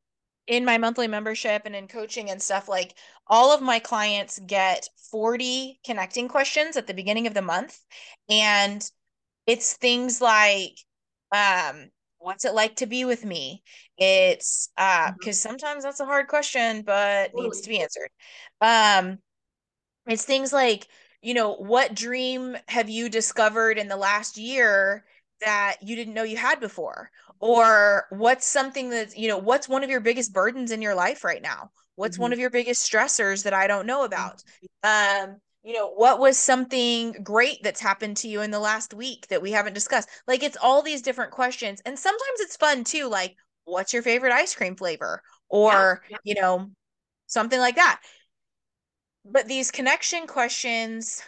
in 0.47 0.65
my 0.65 0.79
monthly 0.79 1.07
membership 1.09 1.63
and 1.65 1.77
in 1.77 1.87
coaching 1.89 2.31
and 2.31 2.43
stuff 2.43 2.69
like 2.69 2.97
all 3.29 3.53
of 3.55 3.61
my 3.63 3.79
clients 3.79 4.41
get 4.47 4.89
40 5.11 5.79
connecting 5.85 6.29
questions 6.29 6.77
at 6.77 6.87
the 6.87 6.95
beginning 6.95 7.27
of 7.27 7.35
the 7.35 7.43
month 7.43 7.79
and 8.29 8.83
it's 9.47 9.75
things 9.77 10.21
like 10.21 10.77
um 11.33 11.91
what's 12.21 12.45
it 12.45 12.55
like 12.55 12.77
to 12.77 12.87
be 12.87 13.05
with 13.05 13.25
me? 13.25 13.63
It's 13.99 14.69
uh 14.77 15.13
because 15.19 15.39
mm-hmm. 15.39 15.51
sometimes 15.51 15.83
that's 15.83 16.01
a 16.01 16.05
hard 16.05 16.29
question 16.29 16.83
but 16.83 17.29
totally. 17.29 17.45
needs 17.45 17.61
to 17.63 17.69
be 17.69 17.81
answered. 17.81 18.11
Um 18.61 19.19
it's 20.07 20.25
things 20.25 20.53
like 20.53 20.87
you 21.23 21.35
know 21.35 21.55
what 21.55 21.95
dream 21.95 22.57
have 22.69 22.89
you 22.89 23.09
discovered 23.09 23.79
in 23.79 23.89
the 23.89 23.97
last 23.97 24.37
year 24.37 25.05
that 25.41 25.77
you 25.83 25.97
didn't 25.97 26.15
know 26.15 26.23
you 26.23 26.37
had 26.37 26.61
before? 26.61 27.11
Or 27.41 28.07
what's 28.11 28.47
something 28.47 28.91
that 28.91 29.17
you 29.17 29.29
know 29.29 29.39
what's 29.39 29.69
one 29.69 29.83
of 29.83 29.91
your 29.91 30.01
biggest 30.01 30.33
burdens 30.33 30.71
in 30.71 30.83
your 30.83 30.95
life 30.95 31.25
right 31.25 31.43
now? 31.43 31.71
What's 31.97 32.17
mm-hmm. 32.17 32.23
one 32.23 32.33
of 32.33 32.39
your 32.39 32.51
biggest 32.51 32.91
stressors 32.91 33.45
that 33.45 33.55
i 33.55 33.67
don't 33.67 33.87
know 33.87 34.05
about? 34.05 34.43
Um 34.83 35.37
you 35.63 35.75
know 35.75 35.91
what 35.91 36.19
was 36.19 36.39
something 36.39 37.13
great 37.23 37.63
that's 37.63 37.81
happened 37.81 38.17
to 38.17 38.29
you 38.29 38.41
in 38.41 38.51
the 38.51 38.59
last 38.59 38.95
week 38.95 39.27
that 39.29 39.43
we 39.43 39.53
haven't 39.53 39.75
discussed 39.75 40.09
like 40.27 40.43
it's 40.43 40.57
all 40.63 40.83
these 40.83 41.03
different 41.03 41.31
questions 41.31 41.83
and 41.85 41.99
sometimes 41.99 42.41
it's 42.41 42.57
fun 42.57 42.83
too 42.85 43.09
like 43.09 43.37
what's 43.65 43.93
your 43.93 44.03
favorite 44.03 44.33
ice 44.33 44.55
cream 44.55 44.75
flavor 44.75 45.23
or 45.49 46.03
yeah, 46.09 46.17
yeah. 46.25 46.35
you 46.35 46.41
know 46.41 46.71
something 47.27 47.61
like 47.61 47.77
that 47.77 48.01
but 49.25 49.47
these 49.47 49.71
connection 49.71 50.27
questions 50.27 51.23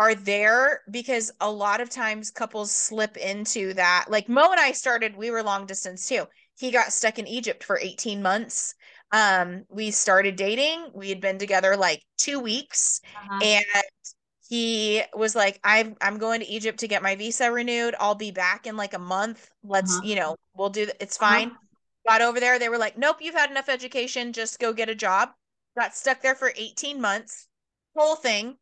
are 0.00 0.14
there 0.14 0.80
because 0.90 1.30
a 1.42 1.50
lot 1.50 1.82
of 1.82 1.90
times 1.90 2.30
couples 2.30 2.70
slip 2.70 3.18
into 3.18 3.74
that. 3.74 4.06
Like 4.08 4.30
Mo 4.30 4.50
and 4.50 4.58
I 4.58 4.72
started, 4.72 5.14
we 5.14 5.30
were 5.30 5.42
long 5.42 5.66
distance 5.66 6.08
too. 6.08 6.24
He 6.58 6.70
got 6.70 6.94
stuck 6.94 7.18
in 7.18 7.26
Egypt 7.26 7.62
for 7.62 7.78
18 7.78 8.22
months. 8.22 8.74
Um, 9.12 9.64
we 9.68 9.90
started 9.90 10.36
dating. 10.36 10.90
We 10.94 11.08
had 11.08 11.20
been 11.20 11.38
together 11.38 11.76
like 11.76 12.02
two 12.16 12.38
weeks, 12.38 13.00
uh-huh. 13.16 13.40
and 13.42 13.84
he 14.48 15.02
was 15.14 15.34
like, 15.34 15.58
"I'm 15.64 15.96
I'm 16.00 16.18
going 16.18 16.40
to 16.40 16.46
Egypt 16.46 16.80
to 16.80 16.88
get 16.88 17.02
my 17.02 17.16
visa 17.16 17.50
renewed. 17.50 17.94
I'll 17.98 18.14
be 18.14 18.30
back 18.30 18.66
in 18.66 18.76
like 18.76 18.94
a 18.94 18.98
month. 18.98 19.50
Let's, 19.64 19.96
uh-huh. 19.96 20.06
you 20.06 20.16
know, 20.16 20.36
we'll 20.56 20.70
do. 20.70 20.88
It's 21.00 21.20
uh-huh. 21.20 21.32
fine." 21.32 21.48
Uh-huh. 21.48 21.58
Got 22.08 22.22
over 22.22 22.40
there. 22.40 22.58
They 22.58 22.68
were 22.68 22.78
like, 22.78 22.96
"Nope, 22.96 23.18
you've 23.20 23.34
had 23.34 23.50
enough 23.50 23.68
education. 23.68 24.32
Just 24.32 24.58
go 24.58 24.72
get 24.72 24.88
a 24.88 24.94
job." 24.94 25.30
Got 25.76 25.94
stuck 25.94 26.20
there 26.20 26.34
for 26.34 26.52
18 26.56 27.00
months. 27.00 27.46
Whole 27.94 28.16
thing 28.16 28.56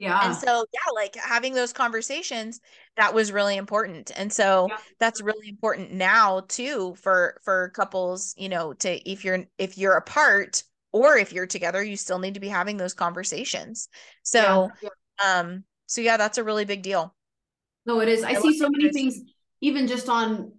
yeah. 0.00 0.26
And 0.26 0.34
so, 0.34 0.64
yeah, 0.72 0.92
like 0.94 1.14
having 1.14 1.54
those 1.54 1.74
conversations, 1.74 2.60
that 2.96 3.12
was 3.12 3.30
really 3.30 3.58
important. 3.58 4.10
And 4.16 4.32
so 4.32 4.66
yeah. 4.70 4.78
that's 4.98 5.20
really 5.20 5.50
important 5.50 5.92
now 5.92 6.40
too 6.48 6.94
for 6.94 7.38
for 7.44 7.68
couples, 7.76 8.34
you 8.38 8.48
know, 8.48 8.72
to 8.72 9.08
if 9.08 9.26
you're 9.26 9.44
if 9.58 9.76
you're 9.76 9.98
apart 9.98 10.62
or 10.92 11.18
if 11.18 11.34
you're 11.34 11.46
together, 11.46 11.84
you 11.84 11.98
still 11.98 12.18
need 12.18 12.32
to 12.32 12.40
be 12.40 12.48
having 12.48 12.78
those 12.78 12.94
conversations. 12.94 13.90
So, 14.22 14.70
yeah. 14.82 14.88
um 15.22 15.64
so 15.86 16.00
yeah, 16.00 16.16
that's 16.16 16.38
a 16.38 16.44
really 16.44 16.64
big 16.64 16.80
deal. 16.82 17.14
No, 17.84 18.00
it 18.00 18.08
is. 18.08 18.24
I, 18.24 18.30
I 18.30 18.34
see 18.36 18.56
so 18.56 18.70
many 18.70 18.90
things 18.90 19.20
even 19.60 19.86
just 19.86 20.08
on 20.08 20.52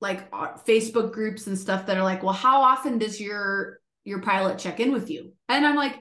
like 0.00 0.26
uh, 0.32 0.54
Facebook 0.66 1.12
groups 1.12 1.46
and 1.48 1.58
stuff 1.58 1.86
that 1.86 1.98
are 1.98 2.02
like, 2.02 2.22
"Well, 2.22 2.32
how 2.32 2.62
often 2.62 2.96
does 2.98 3.20
your 3.20 3.80
your 4.04 4.22
pilot 4.22 4.58
check 4.58 4.80
in 4.80 4.92
with 4.92 5.10
you?" 5.10 5.32
And 5.48 5.66
I'm 5.66 5.74
like, 5.74 5.98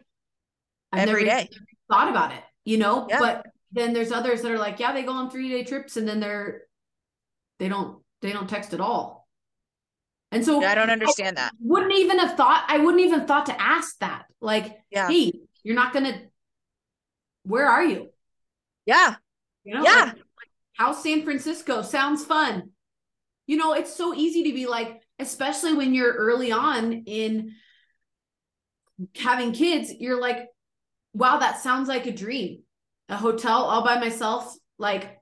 I've 0.94 1.10
every 1.10 1.26
never 1.26 1.44
day. 1.44 1.50
thought 1.90 2.10
about 2.10 2.32
it 2.32 2.44
you 2.66 2.78
know 2.78 3.08
yeah. 3.10 3.20
but 3.20 3.46
then 3.72 3.94
there's 3.94 4.12
others 4.12 4.42
that 4.42 4.52
are 4.52 4.60
like 4.60 4.80
yeah 4.80 4.92
they 4.92 5.04
go 5.04 5.12
on 5.12 5.30
three 5.30 5.50
day 5.50 5.64
trips 5.64 5.96
and 5.96 6.08
then 6.08 6.20
they're 6.20 6.64
they 7.60 7.70
don't 7.70 8.00
they 8.22 8.32
don't 8.32 8.50
text 8.50 8.74
at 8.74 8.82
all. 8.82 9.28
And 10.32 10.44
so 10.44 10.60
yeah, 10.60 10.72
i 10.72 10.76
don't 10.76 10.90
understand 10.90 11.38
I 11.38 11.44
that. 11.44 11.54
wouldn't 11.62 11.94
even 11.94 12.20
have 12.20 12.36
thought 12.36 12.66
i 12.68 12.78
wouldn't 12.80 13.04
even 13.04 13.26
thought 13.26 13.46
to 13.46 13.62
ask 13.62 13.98
that. 14.00 14.26
Like 14.42 14.78
yeah. 14.90 15.08
hey 15.08 15.34
you're 15.64 15.76
not 15.76 15.94
gonna 15.94 16.20
where 17.44 17.68
are 17.68 17.84
you? 17.84 18.10
Yeah. 18.86 19.16
You 19.64 19.76
know 19.76 19.84
yeah. 19.84 20.06
like, 20.06 20.16
how's 20.74 21.02
san 21.02 21.24
francisco 21.24 21.82
sounds 21.82 22.26
fun. 22.26 22.72
You 23.48 23.58
know 23.58 23.74
it's 23.74 23.96
so 23.96 24.14
easy 24.14 24.44
to 24.44 24.54
be 24.54 24.66
like 24.66 25.02
especially 25.20 25.74
when 25.74 25.94
you're 25.94 26.14
early 26.14 26.52
on 26.52 26.92
in 27.06 27.54
having 29.16 29.52
kids 29.52 29.92
you're 30.00 30.20
like 30.20 30.48
wow, 31.16 31.40
that 31.40 31.62
sounds 31.62 31.88
like 31.88 32.06
a 32.06 32.12
dream. 32.12 32.60
A 33.10 33.16
hotel 33.16 33.64
all 33.64 33.84
by 33.84 34.00
myself, 34.00 34.54
like 34.78 35.18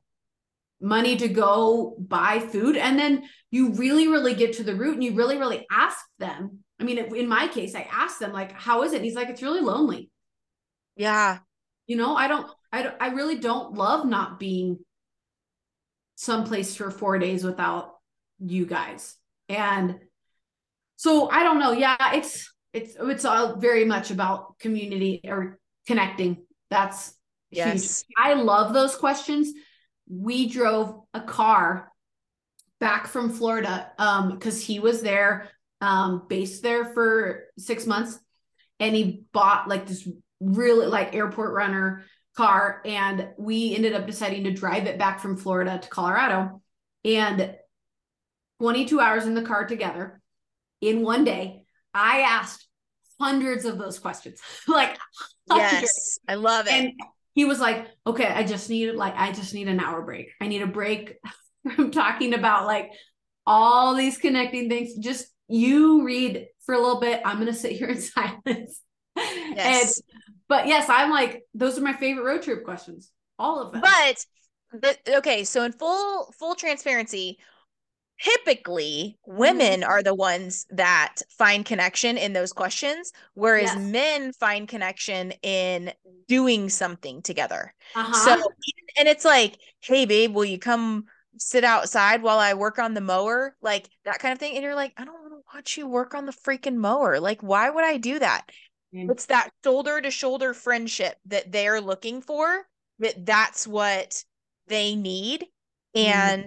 money 0.81 1.15
to 1.17 1.27
go 1.27 1.95
buy 1.99 2.39
food. 2.39 2.75
And 2.75 2.97
then 2.97 3.23
you 3.51 3.73
really, 3.73 4.07
really 4.07 4.33
get 4.33 4.53
to 4.53 4.63
the 4.63 4.75
root 4.75 4.95
and 4.95 5.03
you 5.03 5.13
really, 5.13 5.37
really 5.37 5.65
ask 5.71 5.97
them. 6.17 6.59
I 6.79 6.83
mean, 6.83 6.97
in 6.97 7.27
my 7.29 7.47
case, 7.47 7.75
I 7.75 7.87
asked 7.91 8.19
them, 8.19 8.33
like, 8.33 8.51
how 8.51 8.83
is 8.83 8.93
it? 8.93 8.97
And 8.97 9.05
he's 9.05 9.15
like, 9.15 9.29
it's 9.29 9.41
really 9.41 9.61
lonely. 9.61 10.09
Yeah. 10.95 11.39
You 11.87 11.97
know, 11.97 12.15
I 12.15 12.27
don't, 12.27 12.49
I 12.71 12.83
don't, 12.83 12.95
I 12.99 13.09
really 13.09 13.37
don't 13.37 13.75
love 13.75 14.05
not 14.05 14.39
being 14.39 14.79
someplace 16.15 16.75
for 16.75 16.89
four 16.89 17.19
days 17.19 17.43
without 17.43 17.93
you 18.39 18.65
guys. 18.65 19.15
And 19.47 19.99
so 20.95 21.29
I 21.29 21.43
don't 21.43 21.59
know. 21.59 21.71
Yeah, 21.71 21.97
it's, 22.15 22.51
it's, 22.73 22.95
it's 22.99 23.25
all 23.25 23.57
very 23.57 23.85
much 23.85 24.11
about 24.11 24.57
community 24.59 25.21
or 25.25 25.59
connecting. 25.85 26.45
That's 26.69 27.13
yes. 27.51 28.03
huge. 28.03 28.05
I 28.17 28.33
love 28.33 28.73
those 28.73 28.95
questions. 28.95 29.53
We 30.09 30.49
drove 30.49 31.01
a 31.13 31.21
car 31.21 31.91
back 32.83 33.07
from 33.07 33.29
Florida 33.29 33.91
um 33.97 34.31
because 34.31 34.61
he 34.61 34.77
was 34.81 35.01
there 35.01 35.49
um 35.79 36.25
based 36.27 36.61
there 36.63 36.93
for 36.93 37.45
six 37.57 37.87
months 37.87 38.19
and 38.77 38.93
he 38.93 39.23
bought 39.31 39.69
like 39.69 39.87
this 39.87 40.05
really 40.41 40.87
like 40.87 41.15
airport 41.15 41.53
runner 41.53 42.03
car 42.35 42.81
and 42.83 43.29
we 43.37 43.73
ended 43.73 43.93
up 43.93 44.05
deciding 44.05 44.43
to 44.43 44.51
drive 44.51 44.85
it 44.85 44.99
back 44.99 45.21
from 45.21 45.37
Florida 45.37 45.79
to 45.81 45.87
Colorado 45.87 46.61
and 47.05 47.55
22 48.59 48.99
hours 48.99 49.27
in 49.27 49.33
the 49.33 49.43
car 49.43 49.65
together 49.65 50.21
in 50.81 51.03
one 51.03 51.23
day 51.23 51.63
I 51.93 52.21
asked 52.21 52.67
hundreds 53.23 53.65
of 53.65 53.77
those 53.77 53.99
questions 53.99 54.39
like 54.67 54.97
Yes, 55.49 56.19
I 56.27 56.35
love 56.35 56.67
it. 56.67 56.73
And 56.73 56.93
he 57.33 57.45
was 57.45 57.59
like, 57.59 57.87
okay, 58.05 58.27
I 58.27 58.43
just 58.43 58.69
need 58.69 58.93
like, 58.95 59.15
I 59.17 59.31
just 59.31 59.53
need 59.53 59.67
an 59.67 59.79
hour 59.79 60.01
break. 60.01 60.31
I 60.39 60.47
need 60.47 60.61
a 60.61 60.67
break 60.67 61.15
from 61.75 61.91
talking 61.91 62.33
about 62.33 62.65
like 62.65 62.91
all 63.45 63.95
these 63.95 64.17
connecting 64.17 64.69
things. 64.69 64.95
Just 64.97 65.27
you 65.47 66.03
read 66.03 66.47
for 66.65 66.75
a 66.75 66.79
little 66.79 66.99
bit. 66.99 67.21
I'm 67.25 67.37
going 67.37 67.47
to 67.47 67.53
sit 67.53 67.73
here 67.73 67.89
in 67.89 68.01
silence. 68.01 68.81
Yes. 69.15 69.97
And, 69.97 70.13
but 70.47 70.67
yes, 70.67 70.87
I'm 70.89 71.09
like, 71.09 71.43
those 71.53 71.77
are 71.77 71.81
my 71.81 71.93
favorite 71.93 72.23
road 72.23 72.43
trip 72.43 72.63
questions. 72.63 73.11
All 73.39 73.61
of 73.61 73.71
them. 73.71 73.81
But, 73.81 74.25
but 74.79 74.99
okay. 75.17 75.43
So 75.43 75.63
in 75.63 75.71
full, 75.71 76.31
full 76.37 76.55
transparency, 76.55 77.39
typically 78.23 79.17
women 79.25 79.81
mm-hmm. 79.81 79.89
are 79.89 80.01
the 80.01 80.15
ones 80.15 80.65
that 80.69 81.15
find 81.29 81.65
connection 81.65 82.17
in 82.17 82.33
those 82.33 82.53
questions 82.53 83.11
whereas 83.33 83.73
yes. 83.73 83.77
men 83.77 84.31
find 84.33 84.67
connection 84.67 85.31
in 85.41 85.91
doing 86.27 86.69
something 86.69 87.21
together 87.21 87.73
uh-huh. 87.95 88.13
so 88.13 88.51
and 88.97 89.07
it's 89.07 89.25
like 89.25 89.57
hey 89.81 90.05
babe 90.05 90.33
will 90.33 90.45
you 90.45 90.57
come 90.57 91.03
sit 91.37 91.63
outside 91.63 92.21
while 92.21 92.39
i 92.39 92.53
work 92.53 92.79
on 92.79 92.93
the 92.93 93.01
mower 93.01 93.55
like 93.61 93.89
that 94.05 94.19
kind 94.19 94.31
of 94.31 94.39
thing 94.39 94.55
and 94.55 94.63
you're 94.63 94.75
like 94.75 94.93
i 94.97 95.03
don't 95.03 95.21
want 95.21 95.33
to 95.33 95.57
watch 95.57 95.77
you 95.77 95.87
work 95.87 96.13
on 96.13 96.25
the 96.25 96.31
freaking 96.31 96.75
mower 96.75 97.19
like 97.19 97.41
why 97.41 97.69
would 97.69 97.83
i 97.83 97.97
do 97.97 98.19
that 98.19 98.45
mm-hmm. 98.95 99.11
it's 99.11 99.25
that 99.25 99.49
shoulder 99.65 99.99
to 99.99 100.11
shoulder 100.11 100.53
friendship 100.53 101.17
that 101.25 101.51
they're 101.51 101.81
looking 101.81 102.21
for 102.21 102.63
that 102.99 103.25
that's 103.25 103.67
what 103.67 104.23
they 104.67 104.95
need 104.95 105.45
mm-hmm. 105.95 106.43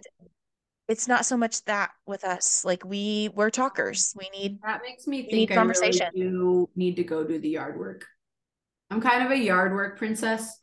It's 0.89 1.09
not 1.09 1.27
so 1.27 1.37
much 1.37 1.65
that 1.65 1.91
with 2.07 2.25
us. 2.25 2.65
Like 2.65 2.85
we 2.85 3.31
we're 3.35 3.51
talkers. 3.51 4.15
We 4.17 4.29
need 4.31 4.59
that 4.63 4.83
makes 4.83 5.07
me 5.07 5.29
think 5.29 5.51
conversation. 5.51 6.09
Really 6.15 6.29
do 6.29 6.71
need 6.77 6.97
to 6.97 7.05
go 7.05 7.25
do 7.25 7.39
the 7.39 7.49
yard 7.51 7.79
work. 7.79 8.07
I'm 8.91 9.01
kind 9.01 9.25
of 9.25 9.31
a 9.33 9.37
yard 9.37 9.73
work 9.73 9.99
princess. 9.99 10.61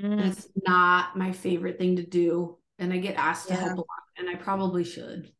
Mm. 0.00 0.26
it's 0.26 0.46
not 0.66 1.16
my 1.16 1.32
favorite 1.32 1.78
thing 1.78 1.96
to 1.96 2.02
do. 2.04 2.58
And 2.78 2.92
I 2.92 2.98
get 2.98 3.16
asked 3.16 3.48
yeah. 3.48 3.56
to 3.56 3.62
help 3.62 3.78
a 3.78 3.80
lot. 3.80 3.86
And 4.18 4.28
I 4.28 4.34
probably 4.34 4.84
should 4.84 5.32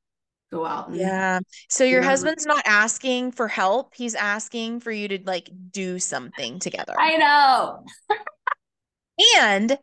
go 0.53 0.65
out 0.65 0.89
and 0.89 0.97
yeah 0.97 1.41
so 1.69 1.83
your 1.83 2.03
husband's 2.03 2.47
not 2.47 2.63
asking 2.67 3.33
for 3.33 3.49
help 3.49 3.95
he's 3.95 4.15
asking 4.15 4.79
for 4.79 4.93
you 4.93 5.09
to 5.09 5.19
like 5.25 5.51
do 5.73 5.99
something 5.99 6.61
together 6.61 6.95
i 6.99 7.17
know 7.17 7.85
and 9.39 9.77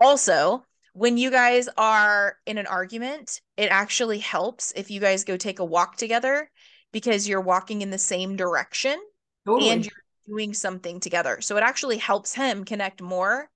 also 0.00 0.64
when 0.92 1.16
you 1.16 1.30
guys 1.30 1.68
are 1.76 2.36
in 2.46 2.58
an 2.58 2.66
argument, 2.66 3.40
it 3.56 3.70
actually 3.70 4.18
helps 4.18 4.72
if 4.76 4.90
you 4.90 5.00
guys 5.00 5.24
go 5.24 5.36
take 5.36 5.58
a 5.58 5.64
walk 5.64 5.96
together 5.96 6.50
because 6.92 7.28
you're 7.28 7.40
walking 7.40 7.82
in 7.82 7.90
the 7.90 7.98
same 7.98 8.36
direction 8.36 8.98
totally. 9.46 9.70
and 9.70 9.84
you're 9.84 9.92
doing 10.26 10.52
something 10.54 11.00
together. 11.00 11.40
So 11.40 11.56
it 11.56 11.62
actually 11.62 11.98
helps 11.98 12.34
him 12.34 12.64
connect 12.64 13.00
more 13.00 13.48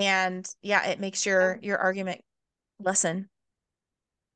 and 0.00 0.48
yeah, 0.60 0.86
it 0.88 1.00
makes 1.00 1.24
your 1.24 1.58
your 1.62 1.78
argument 1.78 2.20
lessen. 2.80 3.28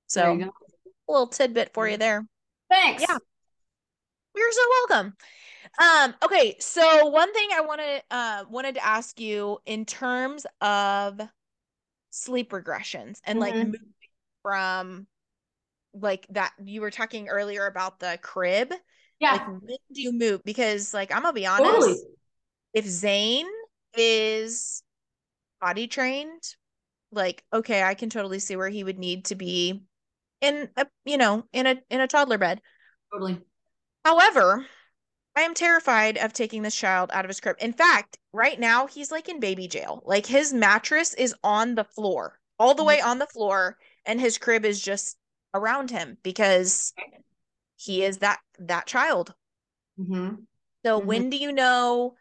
So, 0.06 0.40
a 0.40 1.12
little 1.12 1.26
tidbit 1.26 1.74
for 1.74 1.88
you 1.88 1.96
there. 1.96 2.24
Thanks. 2.70 3.02
Yeah. 3.02 3.18
You're 4.34 4.52
so 4.52 4.62
welcome. 4.88 5.16
Um, 5.80 6.14
okay, 6.24 6.56
so 6.60 7.06
one 7.06 7.32
thing 7.34 7.48
I 7.54 7.60
wanted 7.60 8.02
uh 8.10 8.44
wanted 8.48 8.76
to 8.76 8.86
ask 8.86 9.18
you 9.20 9.58
in 9.66 9.84
terms 9.84 10.46
of 10.60 11.20
sleep 12.10 12.50
regressions 12.50 13.20
and 13.24 13.40
like 13.40 13.54
Mhm. 13.54 13.66
moving 13.66 13.94
from 14.42 15.06
like 15.94 16.26
that 16.30 16.52
you 16.64 16.80
were 16.80 16.90
talking 16.90 17.28
earlier 17.28 17.66
about 17.66 18.00
the 18.00 18.18
crib. 18.22 18.72
Like 19.30 19.46
Yeah, 19.46 19.58
when 19.60 19.78
do 19.92 20.02
you 20.02 20.12
move? 20.12 20.42
Because 20.44 20.94
like 20.94 21.12
I'm 21.12 21.22
gonna 21.22 21.32
be 21.32 21.46
honest, 21.46 21.74
totally. 21.74 22.02
if 22.74 22.86
Zayn 22.86 23.46
is 23.96 24.82
potty 25.60 25.88
trained, 25.88 26.42
like 27.12 27.44
okay, 27.52 27.82
I 27.82 27.94
can 27.94 28.10
totally 28.10 28.38
see 28.40 28.56
where 28.56 28.68
he 28.70 28.84
would 28.84 28.98
need 28.98 29.26
to 29.26 29.34
be 29.36 29.82
in 30.40 30.70
a 30.76 30.86
you 31.04 31.18
know 31.18 31.46
in 31.52 31.66
a 31.66 31.76
in 31.90 32.00
a 32.00 32.08
toddler 32.08 32.38
bed. 32.38 32.62
Totally. 33.12 33.40
However, 34.04 34.66
I 35.38 35.42
am 35.42 35.54
terrified 35.54 36.18
of 36.18 36.32
taking 36.32 36.62
this 36.62 36.74
child 36.74 37.12
out 37.12 37.24
of 37.24 37.28
his 37.28 37.38
crib. 37.38 37.54
In 37.60 37.72
fact, 37.72 38.18
right 38.32 38.58
now 38.58 38.88
he's 38.88 39.12
like 39.12 39.28
in 39.28 39.38
baby 39.38 39.68
jail. 39.68 40.02
Like 40.04 40.26
his 40.26 40.52
mattress 40.52 41.14
is 41.14 41.32
on 41.44 41.76
the 41.76 41.84
floor, 41.84 42.40
all 42.58 42.74
the 42.74 42.82
way 42.82 43.00
on 43.00 43.20
the 43.20 43.26
floor, 43.26 43.78
and 44.04 44.20
his 44.20 44.36
crib 44.36 44.64
is 44.64 44.82
just 44.82 45.16
around 45.54 45.92
him 45.92 46.18
because 46.24 46.92
he 47.76 48.02
is 48.02 48.18
that 48.18 48.40
that 48.58 48.88
child. 48.88 49.32
hmm 49.96 50.34
So 50.84 51.00
Mhm. 51.00 51.06
when 51.06 51.30
do 51.30 51.36
you 51.36 51.52
know 51.52 52.16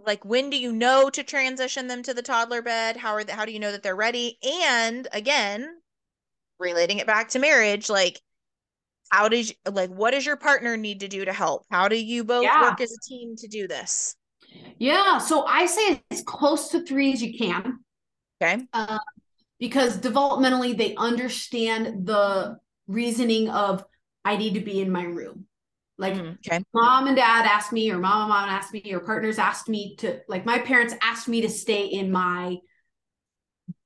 like 0.00 0.24
when 0.24 0.50
do 0.50 0.58
you 0.58 0.72
know 0.72 1.08
to 1.10 1.22
transition 1.22 1.86
them 1.86 2.02
to 2.02 2.12
the 2.12 2.22
toddler 2.22 2.60
bed? 2.60 2.96
How 2.96 3.12
are 3.12 3.22
they, 3.22 3.34
how 3.34 3.44
do 3.44 3.52
you 3.52 3.60
know 3.60 3.70
that 3.70 3.84
they're 3.84 3.94
ready? 3.94 4.36
And 4.42 5.06
again, 5.12 5.80
relating 6.58 6.98
it 6.98 7.06
back 7.06 7.28
to 7.30 7.38
marriage, 7.38 7.88
like 7.88 8.20
how 9.10 9.28
did 9.28 9.48
you, 9.48 9.54
like 9.70 9.90
what 9.90 10.12
does 10.12 10.26
your 10.26 10.36
partner 10.36 10.76
need 10.76 11.00
to 11.00 11.08
do 11.08 11.24
to 11.24 11.32
help? 11.32 11.64
How 11.70 11.88
do 11.88 11.96
you 11.96 12.24
both 12.24 12.44
Yeah. 12.44 12.62
work 12.62 12.80
as 12.80 12.92
a 12.92 13.00
team 13.08 13.36
to 13.36 13.48
do 13.48 13.68
this? 13.68 14.16
Yeah. 14.78 15.18
So 15.18 15.44
I 15.44 15.66
say 15.66 16.02
as 16.10 16.22
close 16.22 16.68
to 16.68 16.84
three 16.84 17.12
as 17.12 17.22
you 17.22 17.38
can. 17.38 17.78
Okay. 18.42 18.66
Uh, 18.72 18.98
because 19.58 19.98
developmentally 19.98 20.76
they 20.76 20.94
understand 20.96 22.06
the 22.06 22.58
reasoning 22.86 23.48
of 23.48 23.84
I 24.24 24.36
need 24.36 24.54
to 24.54 24.60
be 24.60 24.80
in 24.80 24.90
my 24.90 25.04
room. 25.04 25.46
Like 25.98 26.14
Mhm. 26.14 26.38
Okay. 26.46 26.62
mom 26.74 27.06
and 27.06 27.16
dad 27.16 27.46
asked 27.46 27.72
me, 27.72 27.90
or 27.90 27.98
mom 27.98 28.22
and 28.22 28.28
mom 28.28 28.48
asked 28.50 28.72
me, 28.74 28.92
or 28.92 29.00
partners 29.00 29.38
asked 29.38 29.68
me 29.68 29.96
to, 29.96 30.20
like 30.28 30.44
my 30.44 30.58
parents 30.58 30.94
asked 31.00 31.26
me 31.26 31.40
to 31.40 31.48
stay 31.48 31.86
in 31.86 32.12
my 32.12 32.58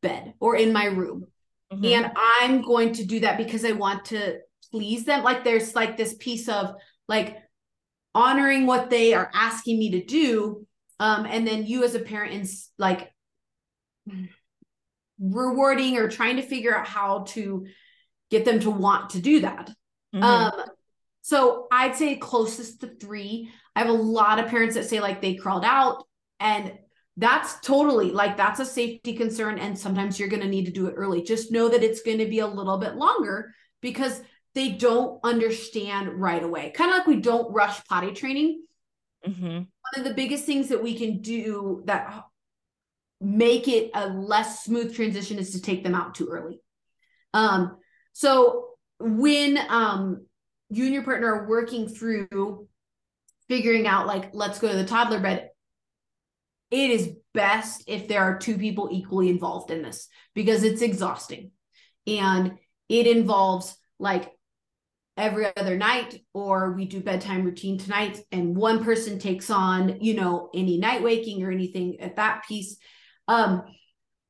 bed 0.03 0.35
or 0.41 0.57
in 0.57 0.73
my 0.73 0.87
room. 0.87 1.27
Mhm. 1.73 1.87
And 1.87 2.12
I'm 2.16 2.62
going 2.62 2.95
to 2.95 3.05
do 3.05 3.21
that 3.21 3.39
because 3.39 3.64
I 3.64 3.73
want 3.73 4.07
to 4.07 4.41
please 4.71 5.05
them. 5.05 5.23
Like 5.23 5.45
there's 5.45 5.75
like 5.75 5.97
this 5.97 6.14
piece 6.14 6.49
of 6.49 6.75
like 7.09 7.37
honoring 8.14 8.66
what 8.66 8.91
they 8.91 9.14
are 9.14 9.31
asking 9.35 9.79
me 9.79 9.91
to 9.93 10.05
do. 10.05 10.66
Um, 10.99 11.27
and 11.27 11.47
then 11.47 11.66
you 11.66 11.85
as 11.85 11.95
a 11.95 12.01
parent 12.01 12.35
and 12.35 12.49
like 12.79 13.12
rewarding 15.18 15.97
or 15.97 16.09
trying 16.09 16.37
to 16.37 16.43
figure 16.43 16.77
out 16.77 16.87
how 16.87 17.25
to 17.29 17.66
get 18.31 18.45
them 18.45 18.61
to 18.61 18.71
want 18.71 19.11
to 19.11 19.21
do 19.21 19.41
that. 19.41 19.71
Mhm. 20.14 20.23
Um, 20.23 20.64
so 21.23 21.66
I'd 21.71 21.97
say 21.97 22.16
closest 22.16 22.81
to 22.81 22.89
three. 22.89 23.51
I 23.77 23.81
have 23.81 23.89
a 23.89 23.93
lot 23.93 24.39
of 24.39 24.49
parents 24.49 24.75
that 24.75 24.87
say 24.87 25.01
like 25.01 25.21
they 25.21 25.35
crawled 25.35 25.64
out, 25.64 26.05
and 26.39 26.73
that's 27.16 27.61
totally 27.61 28.11
like 28.11 28.37
that's 28.37 28.61
a 28.61 28.64
safety 28.64 29.14
concern. 29.14 29.59
And 29.59 29.79
sometimes 29.79 30.18
you're 30.18 30.29
going 30.29 30.43
to 30.43 30.49
need 30.49 30.66
to 30.66 30.73
do 30.73 30.87
it 30.87 30.95
early. 30.97 31.23
Just 31.23 31.53
know 31.53 31.68
that 31.68 31.83
it's 31.83 32.03
going 32.03 32.18
to 32.18 32.27
be 32.27 32.39
a 32.39 32.47
little 32.47 32.79
bit 32.79 32.97
longer 32.97 33.55
because 33.81 34.21
they 34.55 34.70
don't 34.70 35.20
understand 35.24 36.09
right 36.20 36.42
away. 36.42 36.70
Kind 36.70 36.90
of 36.90 36.98
like 36.98 37.07
we 37.07 37.16
don't 37.16 37.53
rush 37.53 37.84
potty 37.84 38.12
training. 38.12 38.62
Mhm. 39.26 39.66
One 39.66 39.96
of 39.96 40.05
the 40.05 40.14
biggest 40.14 40.44
things 40.44 40.68
that 40.68 40.82
we 40.82 40.96
can 40.96 41.20
do 41.20 41.82
that 41.86 42.24
make 43.20 43.68
it 43.68 43.90
a 43.94 44.09
less 44.09 44.64
smooth 44.64 44.94
transition 44.94 45.38
is 45.38 45.53
to 45.53 45.61
take 45.61 45.84
them 45.84 45.94
out 45.94 46.14
too 46.14 46.28
early. 46.28 46.62
Um, 47.34 47.76
so 48.12 48.70
when 48.98 49.59
um 49.68 50.26
you 50.68 50.84
and 50.84 50.94
your 50.94 51.03
partner 51.03 51.34
are 51.34 51.48
working 51.48 51.88
through 51.88 52.68
figuring 53.48 53.86
out 53.86 54.07
like 54.07 54.30
let's 54.32 54.59
go 54.59 54.68
to 54.68 54.76
the 54.76 54.84
toddler 54.84 55.20
bed, 55.20 55.51
it 56.70 56.90
is 56.90 57.11
best 57.34 57.84
if 57.86 58.09
there 58.09 58.22
are 58.22 58.38
two 58.38 58.57
people 58.57 58.88
equally 58.90 59.28
involved 59.28 59.70
in 59.70 59.82
this 59.82 60.09
because 60.34 60.62
it's 60.62 60.82
exhausting. 60.82 61.51
And 62.07 62.59
it 62.88 63.07
involves 63.07 63.76
like 63.98 64.32
every 65.17 65.47
other 65.57 65.77
night 65.77 66.23
or 66.33 66.73
we 66.73 66.87
do 66.87 67.01
bedtime 67.01 67.45
routine 67.45 67.79
tonight 67.79 68.19
and 68.33 68.57
one 68.57 68.83
person 68.83 69.19
takes 69.19 69.51
on 69.51 70.01
you 70.01 70.15
know 70.15 70.49
any 70.55 70.79
night 70.79 71.03
waking 71.03 71.43
or 71.43 71.51
anything 71.51 72.01
at 72.01 72.17
that 72.17 72.43
piece. 72.49 72.77
Um 73.29 73.63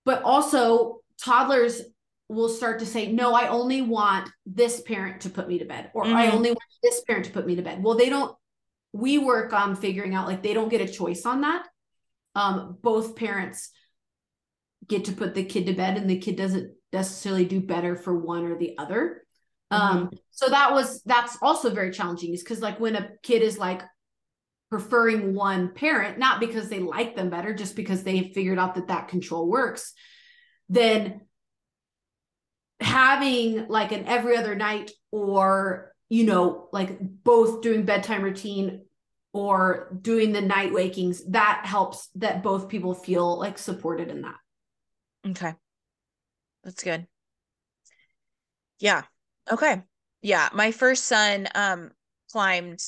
but 0.05 0.23
also 0.23 1.01
toddlers 1.23 1.83
will 2.29 2.49
start 2.49 2.79
to 2.81 2.87
say 2.87 3.13
no 3.13 3.35
i 3.35 3.49
only 3.49 3.83
want 3.83 4.29
this 4.47 4.81
parent 4.83 5.21
to 5.23 5.31
put 5.31 5.47
me 5.49 5.59
to 5.59 5.65
bed 5.65 5.91
or 5.95 6.05
i 6.05 6.27
Mhm. 6.27 6.33
only 6.35 6.51
want 6.51 6.61
this 6.83 7.03
parent 7.07 7.27
to 7.27 7.33
put 7.33 7.47
me 7.47 7.57
to 7.57 7.63
bed. 7.63 7.83
Well 7.83 7.97
they 7.97 8.09
don't 8.09 8.35
we 8.93 9.19
work 9.19 9.53
on 9.53 9.77
figuring 9.77 10.15
out 10.15 10.27
like 10.27 10.43
they 10.43 10.55
don't 10.55 10.69
get 10.71 10.81
a 10.81 10.93
choice 10.93 11.27
on 11.27 11.43
that. 11.43 11.67
Um 12.35 12.79
both 12.83 13.17
parents 13.17 13.71
get 14.89 15.05
to 15.05 15.13
put 15.13 15.35
the 15.35 15.45
kid 15.45 15.67
to 15.67 15.73
bed 15.75 15.97
and 15.99 16.09
the 16.09 16.19
kid 16.19 16.37
doesn't 16.37 16.73
necessarily 16.93 17.45
do 17.45 17.61
better 17.61 17.95
for 17.95 18.17
one 18.19 18.45
or 18.47 18.59
the 18.59 18.77
other 18.79 19.23
um 19.71 20.11
so 20.31 20.49
that 20.49 20.73
was 20.73 21.03
that's 21.05 21.37
also 21.43 21.71
very 21.71 21.91
challenging 21.91 22.35
is 22.35 22.43
because 22.43 22.61
like 22.61 22.81
when 22.81 22.97
a 22.97 23.11
kid 23.23 23.43
is 23.43 23.59
like 23.59 23.83
preferring 24.71 25.35
one 25.35 25.73
parent 25.73 26.19
not 26.19 26.41
because 26.41 26.69
they 26.69 26.81
like 26.81 27.17
them 27.17 27.31
better 27.31 27.55
just 27.55 27.77
because 27.77 28.03
they 28.03 28.19
have 28.19 28.33
figured 28.33 28.59
out 28.59 28.75
that 28.75 28.89
that 28.89 29.09
control 29.09 29.49
works 29.49 29.93
then 30.69 31.21
having 32.81 33.69
like 33.69 33.93
an 33.93 34.07
every 34.07 34.37
other 34.37 34.55
night 34.55 34.91
or 35.11 35.93
you 36.09 36.25
know 36.25 36.69
like 36.73 36.99
both 37.01 37.63
doing 37.63 37.85
bedtime 37.85 38.23
routine 38.23 38.83
or 39.33 39.97
doing 40.01 40.33
the 40.33 40.41
night 40.41 40.73
wakings 40.73 41.25
that 41.31 41.63
helps 41.65 42.09
that 42.15 42.43
both 42.43 42.69
people 42.69 42.95
feel 42.95 43.39
like 43.39 43.59
supported 43.59 44.09
in 44.09 44.23
that 44.23 44.37
Okay. 45.27 45.55
That's 46.65 46.83
good. 46.83 47.07
Yeah. 48.79 49.03
Okay. 49.53 49.83
Yeah. 50.23 50.49
My 50.53 50.71
first 50.73 51.05
son 51.05 51.49
um 51.55 51.91
climbed 52.33 52.81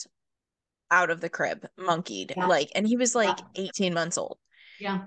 out 0.90 1.10
of 1.10 1.20
the 1.20 1.28
crib, 1.30 1.66
monkeyed, 1.78 2.34
Yeah. 2.36 2.46
like, 2.46 2.70
and 2.74 2.86
he 2.86 2.96
was 2.96 3.14
like 3.14 3.38
Yeah. 3.38 3.64
18 3.64 3.94
months 3.94 4.18
old. 4.18 4.38
yeah 4.78 5.04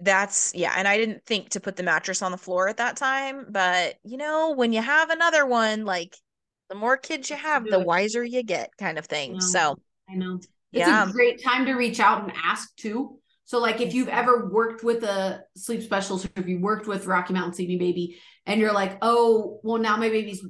That's 0.00 0.52
yeah, 0.54 0.72
and 0.76 0.88
I 0.88 0.96
didn't 0.96 1.24
think 1.26 1.50
to 1.50 1.60
put 1.60 1.76
the 1.76 1.82
mattress 1.82 2.22
on 2.22 2.32
the 2.32 2.38
floor 2.38 2.68
at 2.68 2.78
that 2.78 2.96
time, 2.96 3.46
but 3.50 3.96
you 4.04 4.16
know, 4.16 4.52
when 4.52 4.72
you 4.72 4.80
have 4.82 5.10
another 5.10 5.44
one, 5.46 5.84
like 5.84 6.16
the 6.68 6.74
more 6.74 6.96
kids 6.96 7.30
you 7.30 7.36
have, 7.36 7.68
the 7.68 7.78
wiser 7.80 8.24
you 8.24 8.42
get, 8.42 8.70
kind 8.78 8.98
of 8.98 9.06
thing. 9.06 9.34
know. 9.34 9.38
So 9.40 9.76
I 10.08 10.14
know. 10.14 10.40
It's 10.72 10.88
Yeah. 10.88 11.08
a 11.08 11.12
great 11.12 11.42
time 11.44 11.66
to 11.66 11.74
reach 11.74 12.00
out 12.00 12.22
and 12.22 12.32
ask 12.42 12.74
too. 12.76 13.18
So, 13.44 13.58
like, 13.58 13.80
if 13.82 13.92
you've 13.92 14.08
ever 14.08 14.48
worked 14.48 14.82
with 14.82 15.02
a 15.04 15.42
sleep 15.56 15.82
specialist, 15.82 16.24
or 16.26 16.30
if 16.36 16.48
you 16.48 16.58
worked 16.60 16.86
with 16.86 17.06
Rocky 17.06 17.34
Mountain 17.34 17.52
Sleeping 17.54 17.78
Baby, 17.78 18.18
and 18.46 18.60
you're 18.60 18.72
like, 18.72 18.96
oh, 19.02 19.60
well, 19.62 19.78
now 19.78 19.96
my 19.96 20.08
baby's 20.08 20.42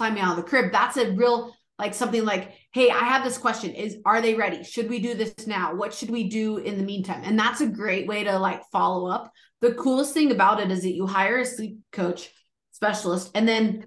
climbing 0.00 0.22
out 0.22 0.38
of 0.38 0.42
the 0.42 0.48
crib, 0.48 0.72
that's 0.72 0.96
a 0.96 1.10
real 1.12 1.54
like 1.78 1.92
something 1.92 2.24
like, 2.24 2.52
hey, 2.72 2.90
I 2.90 3.00
have 3.00 3.22
this 3.22 3.36
question: 3.36 3.74
Is 3.74 3.98
are 4.06 4.22
they 4.22 4.34
ready? 4.34 4.64
Should 4.64 4.88
we 4.88 4.98
do 4.98 5.12
this 5.12 5.46
now? 5.46 5.74
What 5.74 5.92
should 5.92 6.08
we 6.08 6.30
do 6.30 6.56
in 6.56 6.78
the 6.78 6.82
meantime? 6.82 7.20
And 7.22 7.38
that's 7.38 7.60
a 7.60 7.66
great 7.66 8.06
way 8.06 8.24
to 8.24 8.38
like 8.38 8.62
follow 8.72 9.10
up. 9.10 9.30
The 9.60 9.74
coolest 9.74 10.14
thing 10.14 10.30
about 10.30 10.58
it 10.60 10.70
is 10.70 10.82
that 10.82 10.94
you 10.94 11.06
hire 11.06 11.38
a 11.40 11.44
sleep 11.44 11.80
coach 11.92 12.30
specialist, 12.72 13.30
and 13.34 13.46
then 13.46 13.84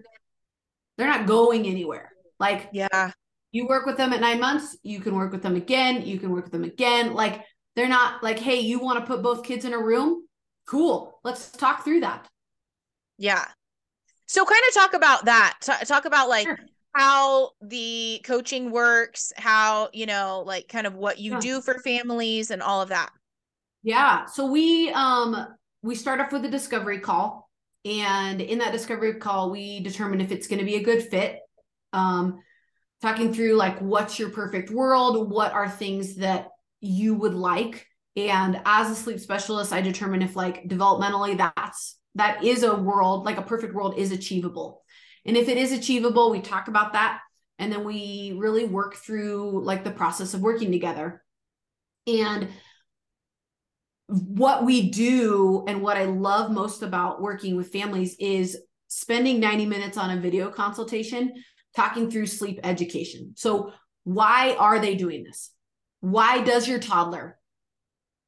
they're 0.97 1.07
not 1.07 1.26
going 1.26 1.66
anywhere. 1.66 2.11
Like 2.39 2.70
yeah. 2.74 3.11
you 3.51 3.66
work 3.66 3.88
with 3.88 3.97
them 3.97 4.14
at 4.14 4.22
nine 4.22 4.39
months, 4.39 4.78
you 4.84 4.99
can 4.99 5.16
work 5.16 5.32
with 5.32 5.41
them 5.41 5.55
again, 5.55 6.05
you 6.05 6.20
can 6.20 6.32
work 6.32 6.43
with 6.43 6.53
them 6.53 6.64
again. 6.64 7.16
Like 7.16 7.43
they're 7.76 7.88
not 7.88 8.22
like, 8.22 8.38
hey, 8.38 8.59
you 8.59 8.80
want 8.80 8.99
to 8.99 9.05
put 9.05 9.24
both 9.24 9.43
kids 9.43 9.66
in 9.66 9.74
a 9.74 9.80
room? 9.80 10.28
Cool. 10.68 11.20
Let's 11.24 11.49
talk 11.49 11.84
through 11.84 12.01
that. 12.01 12.28
Yeah. 13.18 13.45
So 14.28 14.46
kind 14.46 14.62
of 14.70 14.74
talk 14.74 14.94
about 14.94 15.26
that. 15.26 15.58
Ta- 15.62 15.82
talk 15.86 16.06
about 16.06 16.30
like 16.30 16.46
Sure. 16.48 16.58
how 16.96 17.52
the 17.62 18.22
coaching 18.24 18.72
works, 18.72 19.34
how, 19.38 19.90
you 19.94 20.06
know, 20.06 20.44
like 20.46 20.68
kind 20.68 20.88
of 20.88 20.96
what 20.96 21.20
you 21.20 21.34
Yeah. 21.34 21.40
do 21.40 21.62
for 21.62 21.80
families 21.80 22.52
and 22.52 22.62
all 22.62 22.82
of 22.82 22.90
that. 22.90 23.12
Yeah. 23.84 24.26
So 24.26 24.46
we 24.46 24.92
um 24.92 25.48
we 25.82 25.96
start 25.96 26.20
off 26.22 26.32
with 26.32 26.46
a 26.46 26.50
discovery 26.50 27.00
call. 27.00 27.50
And 27.86 28.40
in 28.40 28.60
that 28.60 28.72
discovery 28.72 29.16
call, 29.16 29.52
we 29.52 29.82
determine 29.82 30.22
if 30.22 30.32
it's 30.32 30.48
going 30.48 30.60
to 30.60 30.66
be 30.66 30.76
a 30.76 30.84
good 30.84 31.04
fit. 31.04 31.40
Um, 31.92 32.40
talking 33.02 33.34
through 33.34 33.56
like 33.56 33.78
what's 33.80 34.18
your 34.18 34.30
perfect 34.30 34.72
world, 34.72 35.30
what 35.30 35.52
are 35.52 35.70
things 35.70 36.16
that 36.16 36.48
you 36.80 37.14
would 37.16 37.34
like. 37.34 37.86
And 38.16 38.62
as 38.66 38.90
a 38.90 38.96
sleep 38.96 39.20
specialist, 39.20 39.74
I 39.74 39.82
determine 39.82 40.22
if 40.22 40.36
like 40.38 40.64
developmentally 40.70 41.38
that's 41.38 41.98
that 42.16 42.43
is 42.43 42.64
a 42.64 42.76
world, 42.76 43.26
like 43.26 43.38
a 43.38 43.43
perfect 43.43 43.74
world 43.74 43.97
is 43.97 44.11
achievable. 44.11 44.84
And 45.26 45.38
if 45.38 45.49
it 45.49 45.57
is 45.57 45.72
achievable, 45.72 46.30
we 46.30 46.41
talk 46.41 46.68
about 46.68 46.93
that. 46.93 47.22
And 47.59 47.72
then 47.72 47.84
we 47.84 48.36
really 48.38 48.66
work 48.66 48.95
through 48.95 49.64
like 49.64 49.84
the 49.84 49.91
process 49.91 50.34
of 50.34 50.41
working 50.41 50.72
together. 50.72 51.24
And 52.07 52.49
what 54.07 54.66
we 54.66 54.89
do 54.89 55.64
and 55.68 55.82
what 55.82 55.97
I 55.97 56.05
love 56.05 56.51
most 56.51 56.84
about 56.84 57.22
working 57.22 57.55
with 57.55 57.72
families 57.72 58.16
is 58.20 58.57
spending 58.88 59.39
90 59.39 59.66
minutes 59.66 59.97
on 59.97 60.16
a 60.16 60.22
video 60.22 60.49
consultation 60.49 61.34
talking 61.76 62.11
through 62.11 62.28
sleep 62.28 62.59
education. 62.64 63.34
So, 63.36 63.72
why 64.03 64.55
are 64.59 64.80
they 64.80 64.95
doing 64.95 65.24
this? 65.24 65.51
Why 66.01 66.43
does 66.43 66.68
your 66.68 66.80
toddler 66.80 67.39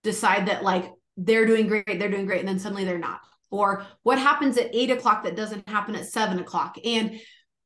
decide 0.04 0.48
that 0.48 0.64
like 0.64 0.90
they're 1.18 1.46
doing 1.46 1.68
great, 1.68 2.00
they're 2.00 2.10
doing 2.10 2.26
great, 2.26 2.40
and 2.40 2.48
then 2.48 2.60
suddenly 2.60 2.86
they're 2.86 2.98
not? 2.98 3.20
Or 3.52 3.86
what 4.04 4.20
happens 4.20 4.58
at 4.58 4.74
eight 4.74 4.92
o'clock 4.92 5.24
that 5.24 5.36
doesn't 5.36 5.68
happen 5.70 5.96
at 5.96 6.06
seven 6.06 6.40
o'clock? 6.40 6.78
And 6.84 7.20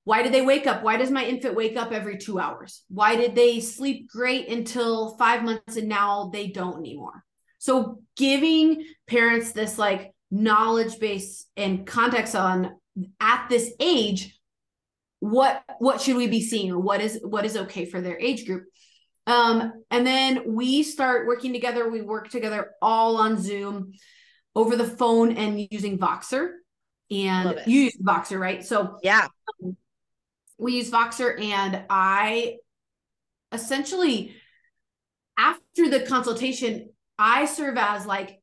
why 0.04 0.24
did 0.24 0.34
they 0.34 0.42
wake 0.42 0.68
up? 0.68 0.84
Why 0.84 0.98
does 0.98 1.12
my 1.12 1.24
infant 1.26 1.56
wake 1.56 1.78
up 1.78 1.92
every 1.92 2.18
two 2.18 2.40
hours? 2.40 2.84
Why 2.90 3.16
did 3.16 3.36
they 3.36 3.60
sleep 3.60 4.10
great 4.10 4.48
until 4.48 5.18
five 5.18 5.44
months 5.44 5.78
and 5.78 5.88
now 5.88 6.30
they 6.34 6.48
don't 6.48 6.80
anymore? 6.80 7.24
So, 7.60 8.02
giving 8.16 8.86
parents 9.08 9.52
this 9.52 9.78
like 9.78 10.14
knowledge 10.32 11.00
base 11.00 11.46
and 11.58 11.86
context 11.86 12.36
on 12.36 12.76
at 13.20 13.48
this 13.50 13.74
age 13.80 14.40
what 15.20 15.64
what 15.80 16.02
should 16.02 16.16
we 16.16 16.28
be 16.28 16.42
seeing 16.42 16.72
or 16.72 16.80
what 16.80 17.02
is 17.02 17.20
what 17.24 17.46
is 17.46 17.58
okay 17.58 17.86
for 17.86 18.00
their 18.00 18.18
age 18.20 18.46
group 18.46 18.66
um 19.28 19.74
and 19.92 20.06
then 20.06 20.54
we 20.54 20.84
start 20.84 21.28
working 21.28 21.52
together 21.52 21.90
we 21.90 22.02
work 22.02 22.30
together 22.30 22.72
all 22.82 23.18
on 23.18 23.42
zoom 23.42 23.92
over 24.56 24.76
the 24.76 24.86
phone 24.86 25.32
and 25.34 25.68
using 25.72 25.97
voxer 25.97 26.52
and 27.12 27.62
you 27.66 27.84
use 27.84 27.97
voxer 27.97 28.39
right 28.39 28.66
so 28.66 28.97
yeah 29.04 29.28
um, 29.64 29.76
we 30.58 30.76
use 30.76 30.91
voxer 30.91 31.39
and 31.41 31.84
i 31.89 32.56
essentially 33.52 34.36
after 35.38 35.89
the 35.89 36.02
consultation 36.02 36.89
i 37.18 37.45
serve 37.45 37.78
as 37.78 38.06
like 38.06 38.41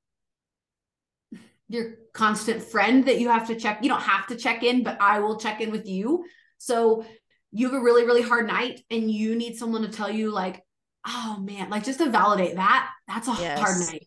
your 1.68 1.94
constant 2.12 2.62
friend 2.62 3.06
that 3.06 3.20
you 3.20 3.28
have 3.28 3.46
to 3.46 3.56
check 3.56 3.82
you 3.82 3.88
don't 3.88 4.02
have 4.02 4.26
to 4.26 4.36
check 4.36 4.62
in 4.62 4.82
but 4.82 5.00
i 5.00 5.20
will 5.20 5.36
check 5.36 5.60
in 5.60 5.70
with 5.70 5.86
you 5.86 6.24
so 6.58 7.04
you 7.52 7.70
have 7.70 7.80
a 7.80 7.82
really, 7.82 8.04
really 8.04 8.22
hard 8.22 8.46
night 8.46 8.82
and 8.90 9.10
you 9.10 9.34
need 9.34 9.56
someone 9.56 9.82
to 9.82 9.88
tell 9.88 10.10
you, 10.10 10.30
like, 10.30 10.62
oh 11.06 11.38
man, 11.40 11.70
like 11.70 11.84
just 11.84 11.98
to 12.00 12.10
validate 12.10 12.56
that, 12.56 12.90
that's 13.06 13.28
a 13.28 13.36
yes. 13.38 13.58
hard 13.58 13.78
night. 13.80 14.06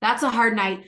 That's 0.00 0.22
a 0.22 0.30
hard 0.30 0.56
night. 0.56 0.84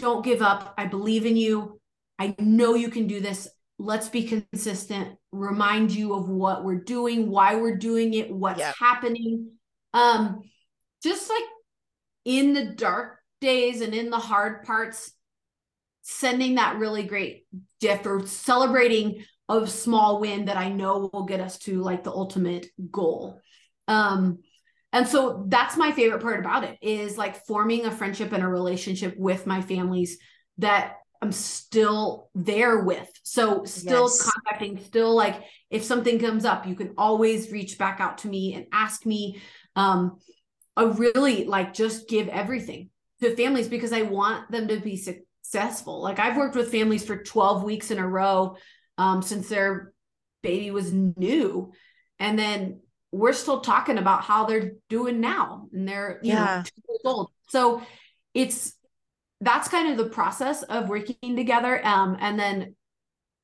Don't 0.00 0.24
give 0.24 0.42
up. 0.42 0.74
I 0.78 0.86
believe 0.86 1.26
in 1.26 1.36
you. 1.36 1.80
I 2.18 2.34
know 2.38 2.74
you 2.74 2.88
can 2.90 3.06
do 3.06 3.20
this. 3.20 3.48
Let's 3.78 4.08
be 4.08 4.24
consistent. 4.24 5.16
Remind 5.32 5.90
you 5.90 6.14
of 6.14 6.28
what 6.28 6.64
we're 6.64 6.82
doing, 6.82 7.30
why 7.30 7.56
we're 7.56 7.76
doing 7.76 8.14
it, 8.14 8.30
what's 8.30 8.62
happening. 8.62 9.50
Um, 9.92 10.40
just 11.02 11.28
like 11.28 11.44
in 12.24 12.54
the 12.54 12.64
dark 12.64 13.18
days 13.40 13.80
and 13.80 13.94
in 13.94 14.10
the 14.10 14.18
hard 14.18 14.64
parts, 14.64 15.12
sending 16.02 16.54
that 16.54 16.76
really 16.76 17.02
great 17.02 17.46
gift 17.80 18.06
or 18.06 18.26
celebrating 18.26 19.24
a 19.48 19.66
small 19.66 20.20
win 20.20 20.46
that 20.46 20.56
I 20.56 20.70
know 20.70 21.10
will 21.12 21.24
get 21.24 21.40
us 21.40 21.58
to 21.60 21.80
like 21.82 22.04
the 22.04 22.12
ultimate 22.12 22.66
goal. 22.90 23.40
Um, 23.88 24.38
and 24.96 25.06
so 25.06 25.44
that's 25.48 25.76
my 25.76 25.92
favorite 25.92 26.22
part 26.22 26.40
about 26.40 26.64
it 26.64 26.78
is 26.80 27.18
like 27.18 27.44
forming 27.44 27.84
a 27.84 27.90
friendship 27.90 28.32
and 28.32 28.42
a 28.42 28.48
relationship 28.48 29.14
with 29.18 29.46
my 29.46 29.60
families 29.60 30.16
that 30.56 30.94
I'm 31.20 31.32
still 31.32 32.30
there 32.34 32.80
with. 32.80 33.06
So 33.22 33.64
still 33.64 34.04
yes. 34.04 34.22
contacting, 34.22 34.82
still 34.82 35.14
like 35.14 35.42
if 35.68 35.84
something 35.84 36.18
comes 36.18 36.46
up, 36.46 36.66
you 36.66 36.74
can 36.74 36.94
always 36.96 37.52
reach 37.52 37.76
back 37.76 38.00
out 38.00 38.16
to 38.18 38.28
me 38.28 38.54
and 38.54 38.68
ask 38.72 39.04
me. 39.04 39.42
Um, 39.74 40.16
I 40.78 40.84
really 40.84 41.44
like 41.44 41.74
just 41.74 42.08
give 42.08 42.28
everything 42.28 42.88
to 43.20 43.36
families 43.36 43.68
because 43.68 43.92
I 43.92 44.00
want 44.00 44.50
them 44.50 44.66
to 44.68 44.80
be 44.80 44.96
successful. 44.96 46.00
Like 46.00 46.18
I've 46.18 46.38
worked 46.38 46.56
with 46.56 46.72
families 46.72 47.04
for 47.04 47.22
12 47.22 47.64
weeks 47.64 47.90
in 47.90 47.98
a 47.98 48.08
row 48.08 48.56
um, 48.96 49.20
since 49.20 49.50
their 49.50 49.92
baby 50.42 50.70
was 50.70 50.90
new. 50.90 51.72
And 52.18 52.38
then 52.38 52.80
we're 53.12 53.32
still 53.32 53.60
talking 53.60 53.98
about 53.98 54.22
how 54.22 54.44
they're 54.44 54.72
doing 54.88 55.20
now 55.20 55.68
and 55.72 55.88
they're, 55.88 56.20
you 56.22 56.32
yeah. 56.32 56.44
know, 56.44 56.62
two 56.62 56.82
years 56.88 57.00
old. 57.04 57.30
So 57.48 57.82
it's, 58.34 58.74
that's 59.40 59.68
kind 59.68 59.90
of 59.90 59.96
the 59.96 60.10
process 60.10 60.62
of 60.62 60.88
working 60.88 61.36
together. 61.36 61.84
Um, 61.86 62.16
and 62.20 62.38
then 62.38 62.74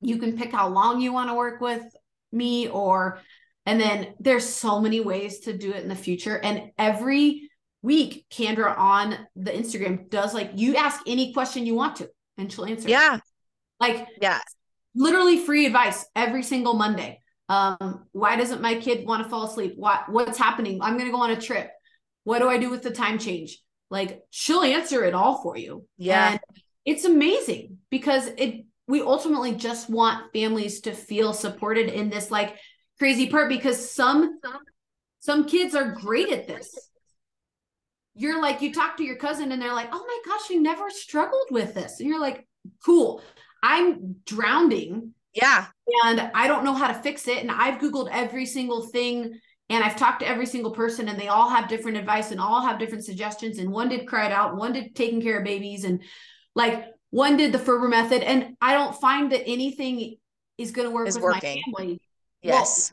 you 0.01 0.19
can 0.19 0.37
pick 0.37 0.53
how 0.53 0.69
long 0.69 1.01
you 1.01 1.13
want 1.13 1.31
to 1.31 1.35
work 1.35 1.61
with 1.61 1.85
me 2.33 2.69
or, 2.69 3.21
and 3.65 3.81
then 3.81 4.15
there's 4.19 4.47
so 4.47 4.81
many 4.81 5.01
ways 5.01 5.41
to 5.41 5.57
do 5.57 5.73
it 5.73 5.83
in 5.83 5.89
the 5.89 5.95
future. 5.95 6.37
And 6.37 6.73
every 6.77 7.49
week, 7.83 8.27
Kandra 8.31 8.77
on 8.77 9.17
the 9.37 9.53
Instagram 9.53 10.11
does 10.11 10.35
like, 10.35 10.53
you 10.55 10.77
ask 10.77 11.01
any 11.07 11.33
question 11.33 11.67
you 11.67 11.75
want 11.75 11.97
to 11.97 12.11
and 12.37 12.53
she'll 12.53 12.67
answer. 12.67 12.89
Yeah. 12.89 13.21
Like, 13.79 14.07
yeah 14.21 14.41
literally 14.95 15.45
free 15.45 15.67
advice 15.67 16.05
every 16.15 16.43
single 16.43 16.75
Monday. 16.75 17.21
Um, 17.53 18.07
why 18.13 18.37
doesn't 18.37 18.63
my 18.63 18.77
kid 18.77 19.07
want 19.07 19.23
to 19.23 19.29
fall 19.29 19.45
asleep? 19.45 19.75
What 19.77 20.09
what's 20.09 20.39
happening? 20.39 20.81
I'm 20.81 20.97
gonna 20.97 21.11
go 21.11 21.21
on 21.21 21.31
a 21.31 21.41
trip. 21.41 21.71
What 22.25 22.39
do 22.39 22.49
I 22.49 22.57
do 22.57 22.71
with 22.71 22.83
the 22.83 22.91
time 22.91 23.19
change? 23.19 23.59
Like 23.91 24.23
she'll 24.31 24.63
answer 24.63 25.05
it 25.05 25.13
all 25.13 25.43
for 25.43 25.57
you. 25.59 25.87
Yeah. 25.99 26.33
And 26.33 26.41
it's 26.87 27.05
amazing 27.05 27.79
because 27.91 28.27
it 28.39 28.65
we 28.89 29.03
ultimately 29.03 29.55
just 29.55 29.91
want 29.91 30.33
families 30.33 30.81
to 30.83 30.93
feel 30.93 31.35
supported 31.35 31.91
in 31.91 32.09
this 32.09 32.31
like 32.31 32.57
crazy 32.99 33.29
part 33.29 33.51
because 33.51 33.91
some 33.91 34.41
some 35.21 35.45
kids 35.45 35.75
are 35.75 35.93
great 35.93 36.33
at 36.33 36.47
this. 36.47 36.75
You're 38.15 38.41
like, 38.41 38.63
you 38.63 38.73
talk 38.73 38.97
to 38.97 39.05
your 39.05 39.17
cousin 39.17 39.53
and 39.53 39.61
they're 39.61 39.75
like, 39.75 39.91
oh 39.93 40.05
my 40.07 40.19
gosh, 40.27 40.49
you 40.49 40.63
never 40.63 40.89
struggled 40.89 41.49
with 41.51 41.75
this. 41.75 42.01
And 42.01 42.09
you're 42.09 42.21
like, 42.21 42.47
cool. 42.85 43.23
I'm 43.63 44.17
drowning. 44.25 45.15
Yeah. 45.35 45.67
And 46.05 46.31
I 46.35 46.47
don't 46.47 46.65
know 46.65 46.75
how 46.75 46.89
to 46.89 46.95
fix 46.95 47.27
it. 47.29 47.39
And 47.39 47.51
I've 47.51 47.81
Googled 47.81 48.09
every 48.11 48.47
single 48.47 48.87
thing 48.87 49.39
and 49.69 49.83
I've 49.83 49.97
talked 49.97 50.21
to 50.21 50.29
every 50.29 50.47
single 50.47 50.73
person 50.73 51.09
and 51.09 51.19
they 51.19 51.29
all 51.29 51.49
have 51.49 51.69
different 51.69 51.97
advice 51.97 52.31
and 52.31 52.41
all 52.41 52.61
have 52.67 52.79
different 52.79 53.05
suggestions. 53.05 53.59
And 53.59 53.73
one 53.73 53.89
did 53.89 54.07
cry 54.07 54.27
it 54.27 54.33
out, 54.33 54.57
one 54.57 54.73
did 54.73 54.95
Taking 54.95 55.23
Cara 55.23 55.43
Babies, 55.43 55.85
and 55.85 56.03
like 56.55 56.87
one 57.11 57.37
did 57.37 57.53
the 57.53 57.59
Ferber 57.59 57.89
method. 57.89 58.23
And 58.23 58.57
I 58.61 58.75
don't 58.75 58.95
find 58.95 59.33
that 59.33 59.47
anything 59.47 60.17
is 60.59 60.73
going 60.73 60.89
to 60.89 60.95
work 60.95 61.09
is 61.09 61.15
with 61.15 61.25
working. 61.25 61.63
my 61.67 61.79
family. 61.79 62.01
Yes. 62.43 62.93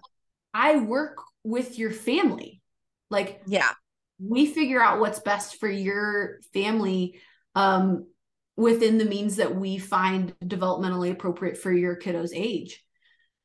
Well, 0.54 0.64
I 0.64 0.78
work 0.78 1.18
with 1.44 1.78
your 1.78 1.92
family. 1.92 2.62
Like, 3.10 3.42
yeah, 3.48 3.72
we 4.20 4.46
figure 4.46 4.82
out 4.82 5.00
what's 5.00 5.20
best 5.20 5.60
for 5.60 5.70
your 5.70 6.40
family. 6.54 7.20
Um, 7.56 8.08
within 8.60 8.98
the 8.98 9.06
means 9.06 9.38
that 9.38 9.56
we 9.56 9.78
find 9.78 10.36
developmentally 10.44 11.12
appropriate 11.12 11.58
for 11.58 11.72
your 11.72 11.96
kiddo's 11.96 12.34
age. 12.34 12.84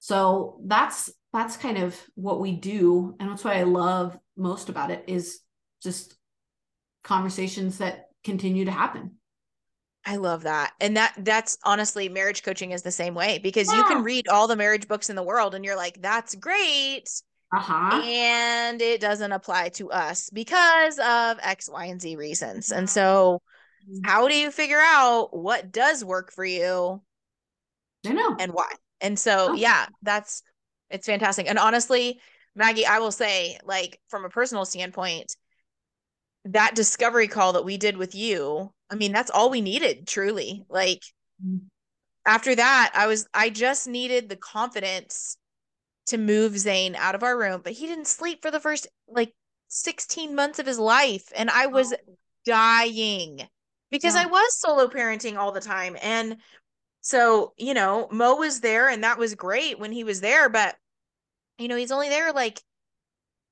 So 0.01 0.61
that's 0.67 1.09
that's 1.33 1.57
kind 1.57 1.79
of 1.79 1.97
what 2.17 2.41
we 2.41 2.53
do 2.53 3.15
and 3.21 3.31
that's 3.31 3.45
what 3.45 3.57
I 3.57 3.63
love 3.63 4.19
most 4.37 4.69
about 4.69 4.91
it 4.91 5.05
is 5.07 5.41
just 5.83 6.17
conversations 7.05 7.79
that 7.79 8.07
continue 8.25 8.65
to 8.65 8.73
happen. 8.73 9.13
I 10.05 10.17
love 10.17 10.43
that. 10.43 10.73
And 10.81 10.97
that 10.97 11.15
that's 11.19 11.59
honestly 11.63 12.09
marriage 12.09 12.43
coaching 12.43 12.73
is 12.73 12.83
the 12.83 12.91
same 12.91 13.15
way 13.15 13.39
because 13.39 13.69
yeah. 13.69 13.79
you 13.79 13.85
can 13.85 14.03
read 14.03 14.27
all 14.27 14.49
the 14.49 14.57
marriage 14.57 14.89
books 14.89 15.11
in 15.11 15.17
the 15.17 15.23
world 15.23 15.55
and 15.55 15.65
you're 15.65 15.77
like 15.77 16.03
that's 16.03 16.35
great. 16.35 17.09
Uh-huh. 17.55 18.03
And 18.03 18.83
it 18.83 19.01
doesn't 19.01 19.31
apply 19.31 19.69
to 19.71 19.93
us 19.93 20.29
because 20.31 20.99
of 20.99 21.39
X, 21.41 21.71
Y, 21.71 21.85
and 21.85 22.01
Z 22.01 22.17
reasons. 22.17 22.73
And 22.73 22.91
so 22.91 23.43
how 24.05 24.29
do 24.29 24.37
you 24.37 24.51
figure 24.51 24.81
out 24.81 25.37
what 25.37 25.73
does 25.73 26.05
work 26.05 26.33
for 26.33 26.45
you? 26.45 27.03
I 28.07 28.13
know. 28.13 28.37
And 28.39 28.53
why? 28.53 28.71
And 29.01 29.19
so, 29.19 29.49
oh. 29.51 29.55
yeah, 29.55 29.87
that's 30.03 30.43
it's 30.91 31.07
fantastic. 31.07 31.49
And 31.49 31.59
honestly, 31.59 32.21
Maggie, 32.55 32.87
I 32.87 32.99
will 32.99 33.13
say, 33.13 33.59
like, 33.65 34.01
from 34.09 34.25
a 34.25 34.31
personal 34.31 34.65
standpoint, 34.65 35.35
that 36.45 36.75
discovery 36.75 37.29
call 37.29 37.55
that 37.55 37.65
we 37.65 37.79
did 37.79 37.97
with 37.97 38.15
you, 38.15 38.73
I 38.91 38.95
mean, 38.95 39.13
that's 39.13 39.31
all 39.31 39.51
we 39.51 39.61
needed, 39.61 40.07
truly. 40.07 40.65
Like, 40.69 41.03
mm-hmm. 41.45 41.67
after 42.27 42.55
that, 42.55 42.93
I 42.95 43.07
was, 43.07 43.27
I 43.35 43.51
just 43.51 43.89
needed 43.89 44.29
the 44.29 44.37
confidence 44.37 45.37
to 46.07 46.19
move 46.19 46.53
Zayn 46.53 46.95
out 46.95 47.15
of 47.15 47.23
our 47.23 47.37
room, 47.37 47.63
but 47.65 47.73
he 47.73 47.87
didn't 47.87 48.07
sleep 48.07 48.43
for 48.43 48.51
the 48.51 48.61
first 48.61 48.87
like 49.09 49.33
16 49.69 50.35
months 50.35 50.59
of 50.59 50.67
his 50.67 50.79
life. 50.79 51.33
And 51.35 51.51
I 51.51 51.67
was 51.67 51.93
oh. 51.93 51.97
dying 52.45 53.41
because 53.95 54.17
yeah. 54.17 54.23
I 54.23 54.27
was 54.27 54.59
solo 54.59 54.89
parenting 54.89 55.37
all 55.37 55.53
the 55.53 55.61
time. 55.61 55.97
And 56.03 56.39
so, 57.01 57.53
you 57.57 57.75
know, 57.75 58.09
Mo 58.11 58.35
was 58.35 58.59
there 58.59 58.89
and 58.89 59.05
that 59.05 59.19
was 59.19 59.37
great 59.37 59.79
when 59.79 59.93
he 59.93 60.03
was 60.03 60.21
there, 60.21 60.49
but 60.49 60.75
you 61.59 61.69
know, 61.69 61.77
he's 61.77 61.93
only 61.93 62.09
there 62.09 62.33
like 62.33 62.61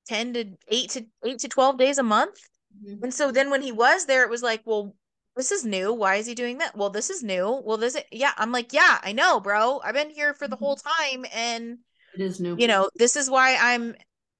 10 0.09 0.33
to 0.33 0.45
8 0.67 0.89
to 0.89 1.05
8 1.23 1.39
to 1.39 1.47
12 1.47 1.77
days 1.77 1.97
a 1.97 2.03
month. 2.03 2.37
Mm-hmm. 2.85 3.05
And 3.05 3.13
so 3.13 3.31
then 3.31 3.49
when 3.51 3.61
he 3.61 3.71
was 3.71 4.05
there, 4.05 4.23
it 4.23 4.29
was 4.29 4.43
like, 4.43 4.63
well, 4.65 4.93
this 5.37 5.49
is 5.49 5.63
new. 5.63 5.93
Why 5.93 6.15
is 6.15 6.25
he 6.25 6.35
doing 6.35 6.57
that? 6.57 6.75
Well, 6.75 6.89
this 6.89 7.09
is 7.09 7.23
new. 7.23 7.61
Well, 7.63 7.77
this 7.77 7.95
is, 7.95 8.03
yeah. 8.11 8.33
I'm 8.37 8.51
like, 8.51 8.73
yeah, 8.73 8.99
I 9.01 9.13
know, 9.13 9.39
bro. 9.39 9.79
I've 9.81 9.95
been 9.95 10.09
here 10.09 10.33
for 10.33 10.49
the 10.49 10.57
whole 10.57 10.75
time. 10.75 11.25
And 11.33 11.77
It 12.15 12.21
is 12.21 12.41
new. 12.41 12.57
you 12.59 12.67
know, 12.67 12.89
this 12.95 13.15
is 13.15 13.29
why 13.29 13.55
I'm 13.55 13.95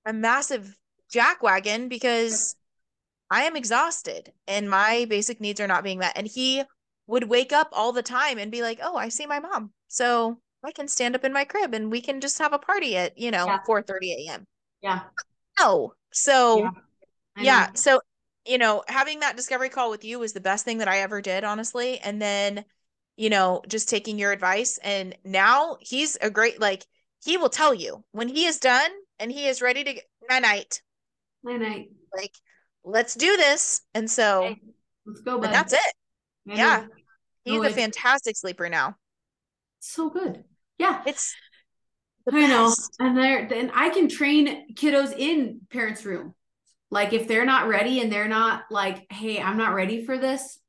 a 0.06 0.12
massive 0.12 0.78
jackwagon 1.14 1.88
because 1.88 2.58
I 3.34 3.44
am 3.44 3.56
exhausted 3.56 4.32
and 4.48 4.70
my 4.70 5.06
basic 5.10 5.42
needs 5.42 5.60
are 5.60 5.68
not 5.68 5.84
being 5.84 5.98
met. 5.98 6.14
And 6.16 6.28
he 6.28 6.64
would 7.08 7.24
wake 7.30 7.52
up 7.52 7.70
all 7.72 7.92
the 7.92 8.04
time 8.04 8.38
and 8.38 8.52
be 8.52 8.62
like, 8.62 8.80
"Oh, 8.82 8.96
I 8.96 9.10
see 9.10 9.26
my 9.26 9.40
mom." 9.40 9.74
So 9.88 10.40
I 10.64 10.72
can 10.72 10.88
stand 10.88 11.16
up 11.16 11.24
in 11.26 11.34
my 11.34 11.44
crib 11.44 11.74
and 11.74 11.92
we 11.92 12.00
can 12.00 12.22
just 12.22 12.38
have 12.38 12.54
a 12.54 12.60
party 12.60 12.96
at, 12.96 13.18
you 13.18 13.32
know, 13.32 13.48
Yeah. 13.48 13.60
4:30 13.66 14.14
a.m. 14.14 14.46
yeah. 14.82 15.00
No. 15.60 15.96
So 16.12 16.60
Yeah, 16.60 16.72
yeah, 17.38 17.68
so 17.74 18.02
you 18.46 18.60
know, 18.60 18.84
having 18.88 19.22
that 19.22 19.36
discovery 19.36 19.70
call 19.70 19.90
with 19.90 20.04
you 20.04 20.20
was 20.20 20.34
the 20.34 20.42
best 20.42 20.64
thing 20.66 20.78
that 20.80 20.88
I 20.88 21.00
ever 21.00 21.22
did, 21.22 21.44
honestly. 21.44 22.00
And 22.00 22.22
then, 22.22 22.66
you 23.16 23.30
know, 23.32 23.64
just 23.68 23.90
taking 23.90 24.20
your 24.20 24.32
advice 24.32 24.78
and 24.84 25.18
now 25.24 25.78
he's 25.82 26.18
a 26.22 26.30
great 26.30 26.62
like 26.62 26.86
he 27.26 27.38
will 27.38 27.50
tell 27.50 27.74
you 27.74 28.04
when 28.12 28.28
he 28.28 28.46
is 28.46 28.60
done 28.60 28.92
and 29.18 29.32
he 29.32 29.48
is 29.48 29.62
ready 29.62 29.84
to 29.86 30.02
night 30.30 30.42
night. 30.44 30.82
Night 31.44 31.62
night. 31.62 31.90
Like, 32.16 32.34
let's 32.84 33.16
do 33.16 33.38
this. 33.38 33.82
And 33.94 34.10
so 34.10 34.46
Okay, 34.46 34.62
Let's 35.06 35.22
go, 35.22 35.40
but 35.40 35.48
bud. 35.48 35.54
that's 35.54 35.74
it. 35.74 35.94
Know. 36.46 36.56
Yeah. 36.56 36.86
He's 37.46 37.62
No, 37.62 37.64
a 37.64 37.70
fantastic 37.70 38.38
sleeper 38.38 38.70
now. 38.70 38.96
So 39.80 40.10
good. 40.10 40.44
Yeah. 40.78 41.02
It's 41.06 41.36
the 42.26 42.34
I 42.36 42.48
know. 42.48 42.74
And 43.00 43.18
there 43.18 43.48
then 43.50 43.72
I 43.74 43.90
can 43.90 44.08
train 44.08 44.74
kiddos 44.76 45.18
in 45.18 45.62
parents' 45.70 46.06
room. 46.06 46.34
Like 46.90 47.12
if 47.14 47.28
they're 47.28 47.46
not 47.46 47.68
ready 47.68 48.02
and 48.02 48.12
they're 48.12 48.28
not 48.28 48.64
like, 48.72 49.06
hey, 49.12 49.42
I'm 49.42 49.58
not 49.58 49.74
ready 49.74 50.06
for 50.06 50.18
this, 50.18 50.60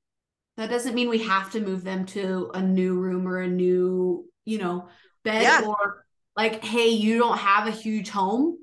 that 0.57 0.71
doesn't 0.71 0.95
mean 0.95 1.09
we 1.09 1.19
have 1.25 1.53
to 1.53 1.61
move 1.61 1.85
them 1.85 2.07
to 2.07 2.51
a 2.55 2.63
new 2.63 2.95
room 2.99 3.29
or 3.29 3.41
a 3.41 3.49
new, 3.49 4.25
you 4.45 4.59
know, 4.59 4.89
bed 5.23 5.43
Yeah. 5.43 5.63
or 5.67 6.05
like, 6.37 6.65
hey, 6.65 6.89
you 6.89 7.19
don't 7.19 7.39
have 7.39 7.67
a 7.69 7.71
huge 7.73 8.09
home 8.11 8.59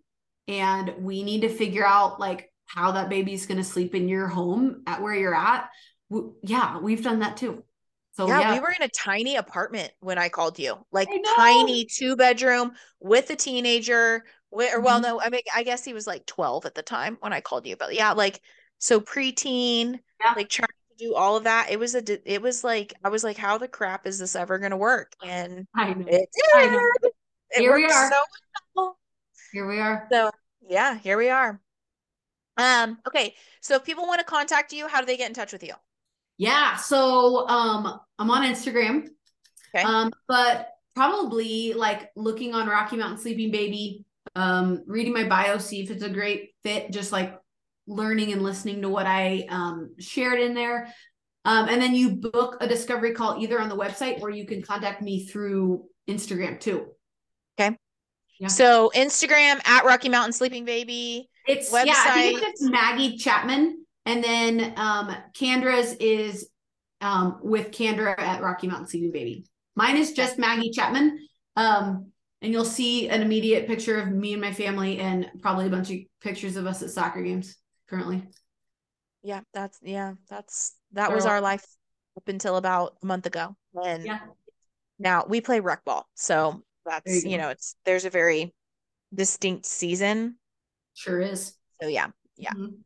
and 0.48 0.94
we 1.00 1.24
need 1.24 1.42
to 1.42 1.50
figure 1.50 1.86
out 1.86 2.20
like 2.20 2.51
how 2.74 2.92
that 2.94 3.10
baby's 3.10 3.46
going 3.46 3.58
to 3.58 3.64
sleep 3.64 3.96
in 3.96 4.08
your 4.08 4.28
home 4.28 4.82
at 4.88 5.02
where 5.02 5.14
you're 5.14 5.36
at. 5.36 5.70
W- 6.10 6.34
yeah, 6.42 6.78
we've 6.80 7.04
done 7.04 7.20
that 7.20 7.36
too. 7.38 7.64
So 8.14 8.28
yeah, 8.28 8.40
yeah, 8.42 8.54
we 8.54 8.60
were 8.60 8.72
in 8.72 8.82
a 8.84 8.90
tiny 8.90 9.36
apartment 9.38 9.92
when 10.00 10.18
I 10.18 10.30
called 10.30 10.58
you, 10.60 10.78
like 10.92 11.10
tiny 11.36 11.86
two 11.86 12.16
bedroom 12.16 12.72
with 13.00 13.30
a 13.30 13.36
teenager. 13.36 14.24
Wi- 14.52 14.74
Or 14.74 14.80
well, 14.82 15.00
Mhm. 15.00 15.04
no, 15.04 15.22
I 15.22 15.30
mean, 15.30 15.42
I 15.56 15.64
guess 15.64 15.84
he 15.86 15.94
was 15.94 16.08
like 16.08 16.26
12 16.26 16.66
at 16.66 16.76
the 16.76 16.82
time 16.84 17.18
when 17.22 17.34
I 17.34 17.40
called 17.42 17.66
you, 17.66 17.76
but 17.78 17.94
yeah, 17.94 18.12
like 18.12 18.42
so 18.80 19.00
preteen, 19.00 20.00
Yeah. 20.24 20.34
like 20.36 20.50
trying 20.50 20.68
to 20.68 21.06
do 21.06 21.16
all 21.16 21.36
of 21.38 21.44
that. 21.46 21.70
It 21.72 21.80
was 21.80 21.96
a, 21.96 22.32
it 22.32 22.42
was 22.42 22.64
like, 22.64 22.94
I 23.04 23.10
was 23.10 23.24
like, 23.24 23.38
how 23.38 23.58
the 23.58 23.68
crap 23.68 24.06
is 24.08 24.18
this 24.20 24.36
ever 24.36 24.60
going 24.60 24.72
to 24.72 24.78
work? 24.78 25.14
And 25.26 25.66
I 25.76 25.94
know. 25.94 26.06
it 26.08 26.30
I 26.54 26.66
know. 26.68 26.90
It 27.52 27.62
Here 27.62 27.76
we 27.76 27.86
are. 27.86 28.12
so 28.12 28.18
well. 28.76 29.00
Here 29.54 29.68
we 29.68 29.80
are. 29.80 30.08
So 30.12 30.32
yeah, 30.70 30.98
here 30.98 31.18
we 31.18 31.30
are. 31.30 31.60
Um, 32.62 33.00
okay. 33.08 33.34
So 33.62 33.76
if 33.76 33.84
people 33.84 34.06
want 34.06 34.20
to 34.20 34.26
contact 34.26 34.72
you, 34.72 34.88
how 34.88 35.00
do 35.00 35.06
they 35.06 35.18
get 35.18 35.30
in 35.30 35.34
touch 35.34 35.52
with 35.52 35.64
you? 35.64 35.74
Yeah, 36.38 36.76
so 36.76 37.48
um 37.48 38.00
I'm 38.18 38.32
on 38.32 38.44
Instagram. 38.44 39.08
Okay. 39.74 39.84
Um 39.84 40.12
but 40.28 40.70
probably 40.96 41.74
like 41.74 42.10
looking 42.16 42.54
on 42.54 42.68
Rocky 42.68 42.98
Mountain 42.98 43.20
Sleeping 43.20 43.52
Baby, 43.52 44.06
um 44.36 44.84
reading 44.88 45.14
my 45.14 45.28
bio 45.28 45.58
see 45.58 45.82
if 45.82 45.92
it's 45.92 46.04
a 46.04 46.10
great 46.10 46.52
fit 46.64 46.92
just 46.92 47.12
like 47.12 47.38
learning 47.88 48.32
and 48.32 48.44
listening 48.44 48.82
to 48.82 48.90
what 48.90 49.06
I 49.06 49.46
um 49.50 49.96
shared 50.00 50.40
in 50.40 50.54
there. 50.54 50.94
Um 51.46 51.68
and 51.68 51.82
then 51.82 51.96
you 51.96 52.16
book 52.16 52.58
a 52.62 52.68
discovery 52.68 53.14
call 53.14 53.42
either 53.42 53.60
on 53.60 53.70
the 53.70 53.78
website 53.78 54.22
or 54.22 54.30
you 54.30 54.46
can 54.46 54.62
contact 54.62 55.02
me 55.02 55.26
through 55.26 55.86
Instagram 56.08 56.60
too. 56.60 56.88
Okay. 57.60 57.76
Yeah. 58.40 58.48
So 58.48 58.92
Instagram 58.96 59.62
at 59.68 59.86
Rocky 59.86 60.10
Mountain 60.10 60.34
Sleeping 60.34 60.66
Baby. 60.66 61.30
It's 61.52 61.72
yeah, 61.86 61.94
I 61.98 62.12
think 62.12 62.42
it's 62.42 62.60
just 62.62 62.72
Maggie 62.72 63.18
Chapman 63.18 63.86
and 64.06 64.24
then 64.24 64.74
um 64.78 65.16
Kandra's 65.34 65.94
is 65.94 66.50
um 67.02 67.40
with 67.44 67.72
Candra 67.72 68.20
at 68.20 68.42
Rocky 68.42 68.68
Mountain 68.68 68.88
Sleeping 68.88 69.12
Baby. 69.12 69.46
Mine 69.76 69.98
is 69.98 70.14
just 70.14 70.40
Maggie 70.40 70.72
Chapman. 70.72 71.28
Um 71.56 72.12
and 72.42 72.52
you'll 72.52 72.66
see 72.66 73.08
an 73.10 73.22
immediate 73.22 73.68
picture 73.68 74.00
of 74.00 74.08
me 74.10 74.34
and 74.34 74.42
my 74.42 74.52
family 74.52 74.98
and 75.00 75.30
probably 75.42 75.68
a 75.68 75.70
bunch 75.70 75.92
of 75.92 75.98
pictures 76.22 76.56
of 76.56 76.66
us 76.66 76.82
at 76.82 76.90
soccer 76.90 77.22
games 77.22 77.56
currently. 77.88 78.24
Yeah, 79.24 79.42
that's 79.54 79.80
yeah, 79.84 80.14
that's 80.28 80.74
that 80.94 81.14
was 81.14 81.26
our 81.26 81.42
life 81.42 81.66
up 82.18 82.28
until 82.28 82.58
about 82.58 82.98
a 83.04 83.06
month 83.06 83.26
ago. 83.26 83.56
And 83.84 84.06
Yeah. 84.06 84.20
now 84.98 85.26
we 85.28 85.42
play 85.42 85.60
rec 85.60 85.84
ball. 85.86 86.08
So 86.16 86.64
that's 86.86 87.24
you 87.24 87.32
you 87.32 87.38
know, 87.38 87.50
it's 87.50 87.76
there's 87.86 88.06
a 88.06 88.10
very 88.10 88.54
distinct 89.14 89.66
season. 89.66 90.38
Sure 90.94 91.20
is. 91.22 91.56
So 91.82 91.88
yeah, 91.88 92.08
Yeah. 92.38 92.52
Mhm. 92.54 92.80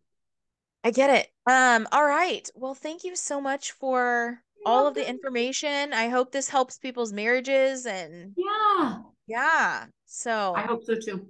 I 0.84 0.92
get 0.92 1.10
it. 1.10 1.28
Um, 1.52 1.88
all 1.92 2.06
right. 2.06 2.48
Well, 2.56 2.76
thank 2.76 3.04
you 3.04 3.16
so 3.16 3.42
much 3.42 3.72
for 3.72 4.42
You're 4.58 4.68
all 4.68 4.86
of 4.88 4.94
the 4.94 5.08
information. 5.10 5.94
I 5.94 6.10
hope 6.10 6.32
this 6.32 6.48
helps 6.50 6.78
people's 6.78 7.12
marriages 7.12 7.86
and 7.88 8.34
Yeah. 8.38 9.00
yeah. 9.28 9.86
So 10.06 10.54
I 10.56 10.62
hope 10.62 10.84
so 10.84 10.96
too. 10.96 11.28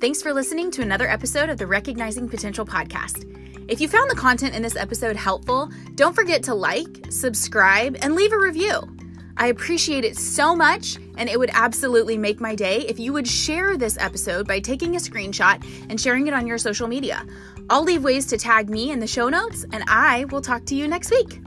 Thanks 0.00 0.20
for 0.20 0.32
listening 0.34 0.72
to 0.72 0.82
another 0.82 1.08
episode 1.08 1.48
of 1.48 1.58
the 1.58 1.66
Recognizing 1.66 2.28
Potential 2.28 2.66
podcast. 2.66 3.24
If 3.70 3.80
you 3.80 3.86
found 3.86 4.10
the 4.10 4.16
content 4.16 4.54
in 4.54 4.60
this 4.62 4.74
episode 4.74 5.14
helpful, 5.14 5.70
don't 5.94 6.14
forget 6.14 6.42
to 6.44 6.54
like, 6.54 6.88
subscribe, 7.10 7.96
and 8.02 8.16
leave 8.16 8.32
a 8.32 8.38
review. 8.38 8.91
I 9.36 9.48
appreciate 9.48 10.04
it 10.04 10.16
so 10.16 10.54
much, 10.54 10.96
and 11.16 11.28
it 11.28 11.38
would 11.38 11.50
absolutely 11.52 12.18
make 12.18 12.40
my 12.40 12.54
day 12.54 12.80
if 12.88 12.98
you 12.98 13.12
would 13.12 13.26
share 13.26 13.76
this 13.76 13.96
episode 13.98 14.46
by 14.46 14.60
taking 14.60 14.96
a 14.96 14.98
screenshot 14.98 15.64
and 15.88 16.00
sharing 16.00 16.26
it 16.26 16.34
on 16.34 16.46
your 16.46 16.58
social 16.58 16.88
media. 16.88 17.26
I'll 17.70 17.84
leave 17.84 18.04
ways 18.04 18.26
to 18.26 18.38
tag 18.38 18.68
me 18.68 18.90
in 18.90 19.00
the 19.00 19.06
show 19.06 19.28
notes, 19.28 19.64
and 19.72 19.84
I 19.88 20.26
will 20.26 20.42
talk 20.42 20.64
to 20.66 20.74
you 20.74 20.88
next 20.88 21.10
week. 21.10 21.40